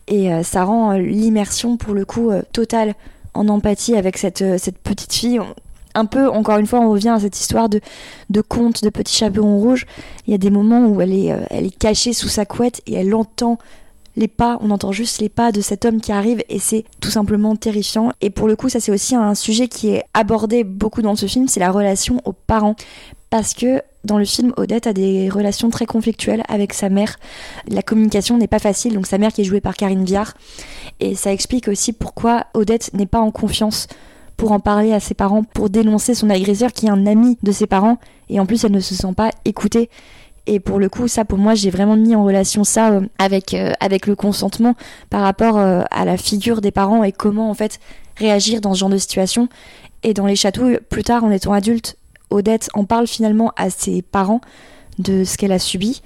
et 0.09 0.33
euh, 0.33 0.43
ça 0.43 0.65
rend 0.65 0.93
euh, 0.93 0.99
l'immersion 0.99 1.77
pour 1.77 1.95
le 1.95 2.05
coup 2.05 2.31
euh, 2.31 2.43
totale 2.53 2.95
en 3.35 3.49
empathie 3.49 3.95
avec 3.95 4.17
cette, 4.17 4.45
cette 4.59 4.79
petite 4.79 5.13
fille. 5.13 5.41
Un 5.95 6.07
peu, 6.07 6.29
encore 6.29 6.59
une 6.59 6.67
fois, 6.67 6.81
on 6.81 6.91
revient 6.91 7.11
à 7.11 7.21
cette 7.21 7.39
histoire 7.39 7.69
de, 7.69 7.81
de 8.31 8.41
conte, 8.41 8.83
de 8.83 8.91
petit 8.91 9.15
chaperon 9.15 9.59
rouge. 9.59 9.87
Il 10.27 10.33
y 10.33 10.35
a 10.35 10.39
des 10.39 10.51
moments 10.51 10.87
où 10.87 11.01
elle 11.01 11.13
est, 11.13 11.35
elle 11.51 11.67
est 11.67 11.77
cachée 11.77 12.13
sous 12.13 12.29
sa 12.29 12.47
couette 12.47 12.81
et 12.87 12.95
elle 12.95 13.15
entend 13.15 13.59
les 14.19 14.29
pas, 14.29 14.59
on 14.61 14.71
entend 14.71 14.91
juste 14.91 15.21
les 15.21 15.29
pas 15.29 15.53
de 15.53 15.61
cet 15.61 15.85
homme 15.85 16.01
qui 16.01 16.11
arrive 16.11 16.43
et 16.49 16.59
c'est 16.59 16.85
tout 17.01 17.11
simplement 17.11 17.55
terrifiant. 17.55 18.11
Et 18.21 18.31
pour 18.31 18.49
le 18.49 18.57
coup, 18.57 18.69
ça 18.69 18.81
c'est 18.81 18.93
aussi 18.93 19.15
un 19.15 19.35
sujet 19.35 19.69
qui 19.69 19.91
est 19.91 20.05
abordé 20.13 20.65
beaucoup 20.65 21.03
dans 21.03 21.15
ce 21.15 21.27
film, 21.27 21.47
c'est 21.47 21.61
la 21.61 21.71
relation 21.71 22.21
aux 22.25 22.33
parents. 22.33 22.75
Parce 23.31 23.55
que 23.55 23.83
dans 24.05 24.19
le 24.19 24.25
film, 24.25 24.53
Odette 24.57 24.87
a 24.87 24.93
des 24.93 25.29
relations 25.29 25.71
très 25.71 25.87
conflictuelles 25.87 26.43
avec 26.49 26.73
sa 26.73 26.89
mère. 26.89 27.17
La 27.69 27.83
communication 27.83 28.39
n'est 28.39 28.49
pas 28.49 28.59
facile, 28.59 28.95
donc 28.95 29.07
sa 29.07 29.19
mère 29.19 29.33
qui 29.33 29.43
est 29.43 29.45
jouée 29.45 29.61
par 29.61 29.77
Karine 29.77 30.05
Viard. 30.05 30.35
Et 30.99 31.15
ça 31.15 31.33
explique 31.33 31.69
aussi 31.69 31.93
pourquoi 31.93 32.47
Odette 32.55 32.91
n'est 32.95 33.07
pas 33.07 33.21
en 33.21 33.31
confiance 33.31 33.87
pour 34.37 34.53
en 34.53 34.61
parler 34.61 34.93
à 34.93 35.01
ses 35.01 35.15
parents, 35.15 35.45
pour 35.45 35.69
dénoncer 35.69 36.15
son 36.15 36.31
agresseur 36.31 36.73
qui 36.73 36.87
est 36.87 36.91
un 36.91 37.07
ami 37.07 37.39
de 37.43 37.53
ses 37.53 37.67
parents. 37.67 37.99
Et 38.31 38.41
en 38.41 38.47
plus, 38.47 38.65
elle 38.65 38.73
ne 38.73 38.81
se 38.81 38.95
sent 38.95 39.13
pas 39.15 39.31
écoutée. 39.45 39.91
Et 40.49 40.61
pour 40.61 40.79
le 40.79 40.89
coup, 40.89 41.09
ça, 41.09 41.27
pour 41.27 41.37
moi, 41.37 41.55
j'ai 41.55 41.69
vraiment 41.69 41.95
mis 41.95 42.17
en 42.17 42.25
relation 42.25 42.65
ça 42.65 42.91
euh, 42.93 43.03
avec, 43.19 43.53
euh, 43.53 43.73
avec 43.81 44.07
le 44.07 44.17
consentement 44.17 44.75
par 45.11 45.21
rapport 45.21 45.59
euh, 45.59 45.83
à 45.91 46.07
la 46.07 46.17
figure 46.17 46.63
des 46.63 46.71
parents 46.71 47.05
et 47.05 47.13
comment, 47.13 47.51
en 47.51 47.55
fait, 47.55 47.79
réagir 48.17 48.63
dans 48.63 48.73
ce 48.73 48.79
genre 48.79 48.89
de 48.89 48.97
situation. 48.97 49.51
Et 50.03 50.15
dans 50.15 50.25
les 50.25 50.37
châteaux, 50.37 50.71
plus 50.89 51.05
tard, 51.05 51.23
en 51.23 51.31
étant 51.31 51.53
adulte, 51.53 51.99
Odette 52.31 52.71
en 52.73 52.85
parle 52.85 53.07
finalement 53.07 53.53
à 53.57 53.69
ses 53.69 54.01
parents 54.01 54.41
de 54.99 55.23
ce 55.23 55.37
qu'elle 55.37 55.53
a 55.53 55.59
subi. 55.59 56.01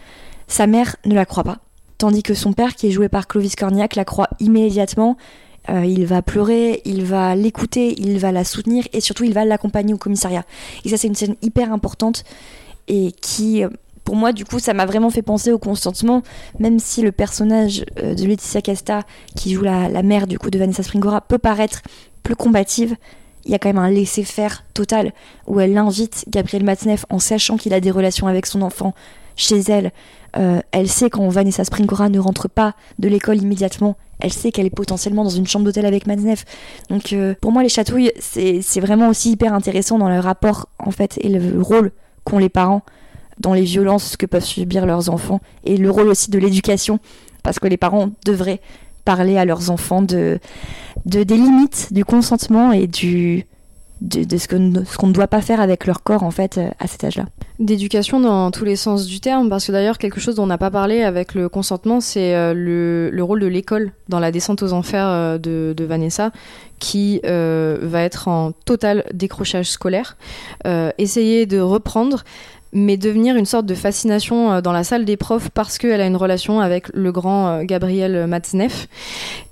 Sa 0.49 0.67
mère 0.67 0.97
ne 1.05 1.15
la 1.15 1.25
croit 1.25 1.45
pas, 1.45 1.59
tandis 1.97 2.25
que 2.25 2.35
son 2.35 2.53
père, 2.53 2.75
qui 2.75 2.89
est 2.89 2.91
joué 2.91 3.09
par 3.09 3.29
Clovis 3.29 3.55
Cornillac, 3.55 3.95
la 3.95 4.05
croit 4.05 4.29
immédiatement. 4.41 5.17
Il 5.69 6.07
va 6.07 6.23
pleurer, 6.23 6.83
il 6.85 7.05
va 7.05 7.37
l'écouter, 7.37 7.95
il 7.97 8.19
va 8.19 8.33
la 8.33 8.43
soutenir 8.43 8.85
et 8.93 9.01
surtout 9.01 9.23
il 9.23 9.33
va 9.33 9.45
l'accompagner 9.45 9.95
au 9.95 9.97
commissariat. 9.97 10.45
Et 10.85 10.89
ça 10.89 10.97
c'est 10.97 11.07
une 11.07 11.15
scène 11.15 11.37
hyper 11.41 11.73
importante 11.73 12.25
et 12.89 13.13
qui, 13.13 13.65
pour 14.05 14.17
moi 14.17 14.33
du 14.33 14.45
coup, 14.45 14.59
ça 14.59 14.75
m'a 14.75 14.87
vraiment 14.87 15.11
fait 15.11 15.23
penser 15.23 15.53
au 15.53 15.59
consentement, 15.59 16.23
même 16.59 16.79
si 16.79 17.03
le 17.03 17.13
personnage 17.13 17.85
euh, 18.03 18.15
de 18.15 18.25
Laetitia 18.25 18.63
Casta, 18.63 19.03
qui 19.37 19.55
joue 19.55 19.63
la, 19.63 20.03
mère 20.03 20.27
du 20.27 20.39
coup 20.39 20.51
de 20.51 20.59
Vanessa 20.59 20.83
Springora, 20.83 21.21
peut 21.21 21.39
paraître 21.39 21.83
plus 22.23 22.37
combative, 22.37 22.97
il 23.45 23.51
y 23.51 23.55
a 23.55 23.59
quand 23.59 23.69
même 23.69 23.79
un 23.79 23.91
laisser-faire 23.91 24.65
total 24.75 25.13
où 25.47 25.59
elle 25.61 25.77
invite 25.77 26.25
Gabriel 26.29 26.65
Matzneff 26.65 27.05
en 27.11 27.19
sachant 27.19 27.57
qu'il 27.57 27.75
a 27.75 27.81
des 27.81 27.91
relations 27.91 28.29
avec 28.29 28.47
son 28.47 28.63
enfant 28.63 28.95
chez 29.35 29.59
elle. 29.69 29.91
Euh, 30.37 30.61
elle 30.71 30.89
sait 30.89 31.11
quand 31.11 31.29
Vanessa 31.29 31.65
Springora 31.65 32.09
ne 32.09 32.19
rentre 32.19 32.49
pas 32.49 32.75
de 32.99 33.09
l'école 33.09 33.43
immédiatement, 33.43 33.97
elle 34.21 34.33
sait 34.33 34.53
qu'elle 34.53 34.67
est 34.67 34.71
potentiellement 34.71 35.25
dans 35.25 35.31
une 35.31 35.47
chambre 35.47 35.65
d'hôtel 35.65 35.85
avec 35.85 36.07
Matzneff. 36.07 36.45
Donc 36.89 37.13
euh, 37.13 37.35
pour 37.41 37.53
moi 37.53 37.63
les 37.63 37.69
chatouilles 37.69 38.13
c'est 38.21 38.81
vraiment 38.81 39.09
aussi 39.09 39.33
hyper 39.33 39.53
intéressant 39.53 39.99
dans 39.99 40.09
le 40.09 40.21
rapport 40.21 40.69
en 40.79 40.91
fait 40.91 41.19
et 41.21 41.29
le 41.29 41.61
rôle 41.61 41.91
qu'ont 42.25 42.39
les 42.39 42.49
parents 42.49 42.83
dans 43.43 43.53
les 43.53 43.65
violences 43.65 44.17
que 44.17 44.27
peuvent 44.27 44.45
subir 44.45 44.87
leurs 44.87 45.11
enfants 45.11 45.41
et 45.65 45.77
le 45.77 45.91
rôle 45.91 46.09
aussi 46.09 46.31
de 46.31 46.39
l'éducation 46.39 46.99
parce 47.43 47.59
que 47.59 47.67
les 47.67 47.77
parents 47.77 48.11
devraient 48.25 48.61
parler 49.05 49.37
à 49.37 49.45
leurs 49.45 49.71
enfants 49.71 50.03
de, 50.03 50.39
de 51.07 51.25
des 51.25 51.37
limites 51.37 51.93
du 51.93 52.05
consentement 52.05 52.73
et 52.73 52.87
du 52.87 53.47
de, 54.01 54.37
ce 54.37 54.49
qu'on 54.49 54.85
ce 54.85 54.97
qu'on 54.97 55.07
ne 55.07 55.13
doit 55.13 55.29
pas 55.29 55.41
faire 55.41 55.61
avec 55.61 55.87
leur 55.87 56.03
corps 56.03 56.25
en 56.25 56.31
fait 56.31 56.61
à 56.79 56.87
cet 56.87 57.05
âge-là. 57.05 57.27
D'éducation 57.59 58.19
dans 58.19 58.51
tous 58.51 58.65
les 58.65 58.77
sens 58.77 59.07
du 59.07 59.21
terme, 59.21 59.49
parce 59.49 59.67
que 59.67 59.73
d'ailleurs 59.73 59.99
quelque 59.99 60.21
chose 60.21 60.35
dont 60.35 60.45
on 60.45 60.47
n'a 60.47 60.59
pas 60.59 60.71
parlé 60.71 61.03
avec 61.03 61.35
le 61.35 61.49
consentement, 61.49 62.01
c'est 62.01 62.35
euh, 62.35 62.53
le, 62.55 63.11
le, 63.11 63.23
rôle 63.23 63.41
de 63.41 63.47
l'école 63.47 63.93
dans 64.09 64.19
la 64.19 64.33
descente 64.33 64.63
aux 64.63 64.73
enfers 64.73 65.07
euh, 65.07 65.39
de, 65.39 65.73
de 65.77 65.85
Vanessa, 65.85 66.33
qui 66.81 67.21
euh, 67.25 67.79
va 67.83 68.03
être 68.03 68.27
en 68.27 68.53
total 68.65 69.05
décrochage 69.15 69.71
scolaire, 69.71 70.17
essayer 70.99 71.47
de 71.47 71.61
reprendre 71.61 72.25
mais 72.73 72.97
devenir 72.97 73.37
une 73.37 73.45
sorte 73.45 73.67
de 73.67 73.75
fascination 73.75 74.53
euh, 74.53 74.61
dans 74.61 74.73
la 74.73 74.85
salle 74.85 75.05
des 75.05 75.17
profs 75.17 75.51
parce 75.51 75.79
qu'elle 75.79 76.01
a 76.01 76.07
une 76.07 76.17
relation 76.17 76.61
avec 76.61 76.89
le 76.95 77.13
grand 77.13 77.49
euh, 77.49 77.63
Gabriel 77.65 78.27
Matzneff 78.27 78.89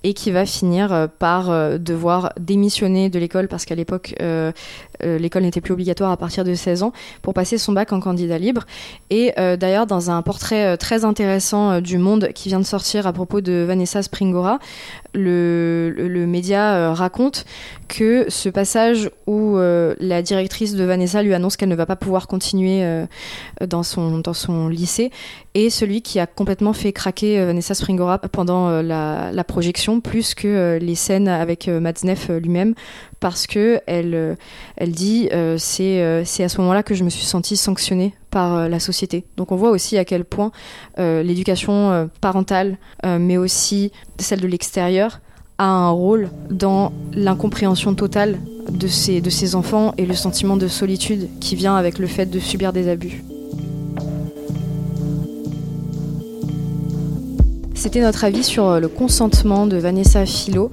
et 0.04 0.14
qui 0.14 0.30
va 0.30 0.46
finir 0.46 0.92
euh, 0.92 1.06
par 1.06 1.78
devoir 1.78 2.32
démissionner 2.38 3.10
de 3.10 3.18
l'école 3.18 3.48
parce 3.48 3.64
qu'à 3.64 3.74
l'époque 3.74 4.14
l'école 5.02 5.42
n'était 5.42 5.60
plus 5.60 5.72
obligatoire 5.72 6.10
à 6.10 6.16
partir 6.16 6.44
de 6.44 6.54
16 6.54 6.82
ans 6.82 6.92
pour 7.22 7.32
passer 7.32 7.56
son 7.56 7.72
bac 7.72 7.92
en 7.92 8.00
candidat 8.00 8.38
libre. 8.38 8.66
Et 9.08 9.32
d'ailleurs 9.36 9.86
dans 9.86 10.10
un 10.10 10.20
portrait 10.22 10.76
très 10.76 11.04
intéressant 11.04 11.80
du 11.80 11.98
Monde 11.98 12.30
qui 12.34 12.48
vient 12.48 12.60
de 12.60 12.64
sortir 12.64 13.06
à 13.06 13.12
propos 13.12 13.40
de 13.40 13.64
Vanessa 13.66 14.02
Springora 14.02 14.58
le, 15.14 16.24
média 16.28 16.92
raconte 16.92 17.44
que 17.88 18.26
ce 18.28 18.48
passage 18.48 19.10
où 19.26 19.56
la 19.56 20.22
directrice 20.22 20.74
de 20.74 20.84
Vanessa 20.84 21.22
lui 21.22 21.34
annonce 21.34 21.56
qu'elle 21.56 21.70
ne 21.70 21.76
va 21.76 21.86
pas 21.86 21.96
pouvoir 21.96 22.26
continuer 22.26 23.06
dans 23.66 23.82
son, 23.82 24.18
dans 24.18 24.34
son 24.34 24.68
lycée, 24.68 25.10
et 25.54 25.70
celui 25.70 26.02
qui 26.02 26.20
a 26.20 26.26
complètement 26.26 26.72
fait 26.72 26.92
craquer 26.92 27.40
euh, 27.40 27.46
Vanessa 27.46 27.74
Springora 27.74 28.18
pendant 28.18 28.68
euh, 28.68 28.82
la, 28.82 29.44
projection, 29.44 29.89
plus 29.98 30.34
que 30.34 30.46
euh, 30.46 30.78
les 30.78 30.94
scènes 30.94 31.26
avec 31.26 31.66
Matzneff 31.66 32.28
lui-même, 32.28 32.74
parce 33.18 33.48
que 33.48 33.80
elle, 33.88 34.36
dit 34.86 35.28
c'est 35.58 36.24
c'est 36.24 36.44
à 36.44 36.48
ce 36.48 36.60
moment-là 36.60 36.84
que 36.84 36.94
je 36.94 37.02
me 37.02 37.10
suis 37.10 37.24
sentie 37.24 37.56
sanctionnée 37.56 38.14
par 38.30 38.68
la 38.68 38.78
société. 38.78 39.24
Donc 39.36 39.50
on 39.50 39.56
voit 39.56 39.70
aussi 39.70 39.98
à 39.98 40.04
quel 40.04 40.24
point 40.24 40.52
l'éducation 40.96 42.08
parentale, 42.20 42.78
mais 43.04 43.36
aussi 43.36 43.90
celle 44.18 44.40
de 44.40 44.46
l'extérieur, 44.46 45.20
a 45.58 45.66
un 45.66 45.90
rôle 45.90 46.30
dans 46.48 46.92
l'incompréhension 47.12 47.94
totale 47.94 48.38
de 48.70 48.86
ces, 48.86 49.20
de 49.20 49.28
ces 49.28 49.54
enfants 49.54 49.92
et 49.98 50.06
le 50.06 50.14
sentiment 50.14 50.56
de 50.56 50.68
solitude 50.68 51.28
qui 51.40 51.54
vient 51.54 51.76
avec 51.76 51.98
le 51.98 52.06
fait 52.06 52.26
de 52.26 52.38
subir 52.38 52.72
des 52.72 52.88
abus. 52.88 53.22
C'était 57.80 58.02
notre 58.02 58.24
avis 58.24 58.44
sur 58.44 58.78
le 58.78 58.88
consentement 58.88 59.66
de 59.66 59.78
Vanessa 59.78 60.26
Philo 60.26 60.70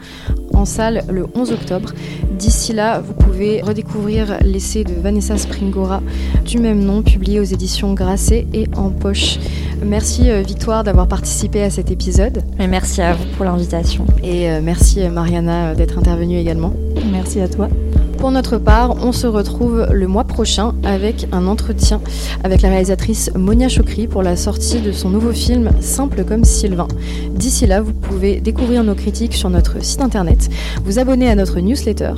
en 0.53 0.65
salle 0.65 1.05
le 1.09 1.25
11 1.35 1.53
octobre. 1.53 1.93
D'ici 2.37 2.73
là, 2.73 2.99
vous 2.99 3.13
pouvez 3.13 3.61
redécouvrir 3.61 4.39
l'essai 4.43 4.83
de 4.83 4.93
Vanessa 4.93 5.37
Springora 5.37 6.01
du 6.43 6.57
même 6.57 6.83
nom, 6.83 7.03
publié 7.03 7.39
aux 7.39 7.45
éditions 7.45 7.93
Grasset 7.93 8.45
et 8.53 8.67
en 8.75 8.89
poche. 8.89 9.39
Merci 9.81 10.29
euh, 10.29 10.41
Victoire 10.41 10.83
d'avoir 10.83 11.07
participé 11.07 11.63
à 11.63 11.69
cet 11.69 11.91
épisode. 11.91 12.43
Et 12.59 12.67
merci 12.67 13.01
à 13.01 13.13
vous 13.13 13.23
pour 13.37 13.45
l'invitation. 13.45 14.05
Et 14.21 14.51
euh, 14.51 14.59
merci 14.61 15.07
Mariana 15.07 15.75
d'être 15.75 15.97
intervenue 15.97 16.37
également. 16.37 16.73
Merci 17.09 17.39
à 17.39 17.47
toi. 17.47 17.69
Pour 18.17 18.31
notre 18.31 18.57
part, 18.57 18.95
on 19.03 19.11
se 19.11 19.27
retrouve 19.27 19.87
le 19.91 20.07
mois 20.07 20.23
prochain 20.23 20.73
avec 20.83 21.27
un 21.31 21.45
entretien 21.45 22.01
avec 22.43 22.61
la 22.61 22.69
réalisatrice 22.69 23.31
Monia 23.35 23.69
Chokri 23.69 24.07
pour 24.07 24.23
la 24.23 24.35
sortie 24.35 24.81
de 24.81 24.91
son 24.91 25.09
nouveau 25.09 25.31
film 25.31 25.69
Simple 25.81 26.23
comme 26.23 26.43
Sylvain. 26.43 26.87
D'ici 27.31 27.67
là, 27.67 27.81
vous 27.81 27.93
pouvez 27.93 28.39
découvrir 28.39 28.83
nos 28.83 28.95
critiques 28.95 29.35
sur 29.35 29.51
notre 29.51 29.83
site 29.83 30.01
internet, 30.01 30.49
vous 30.83 30.97
abonner 30.97 31.29
à 31.29 31.35
notre 31.35 31.59
newsletter, 31.59 32.13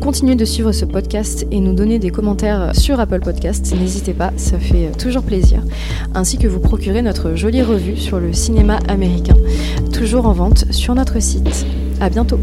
continuer 0.00 0.34
de 0.34 0.44
suivre 0.44 0.72
ce 0.72 0.84
podcast 0.84 1.46
et 1.52 1.60
nous 1.60 1.72
donner 1.72 2.00
des 2.00 2.10
commentaires 2.10 2.74
sur 2.74 2.98
Apple 2.98 3.20
Podcast. 3.20 3.74
N'hésitez 3.78 4.12
pas, 4.12 4.32
ça 4.36 4.58
fait 4.58 4.90
toujours 4.98 5.22
plaisir. 5.22 5.62
Ainsi 6.14 6.36
que 6.36 6.48
vous 6.48 6.60
procurer 6.60 7.02
notre 7.02 7.36
jolie 7.36 7.62
revue 7.62 7.96
sur 7.96 8.18
le 8.18 8.32
cinéma 8.32 8.80
américain, 8.88 9.36
toujours 9.92 10.26
en 10.26 10.32
vente 10.32 10.64
sur 10.72 10.94
notre 10.96 11.20
site. 11.20 11.64
À 12.00 12.10
bientôt. 12.10 12.40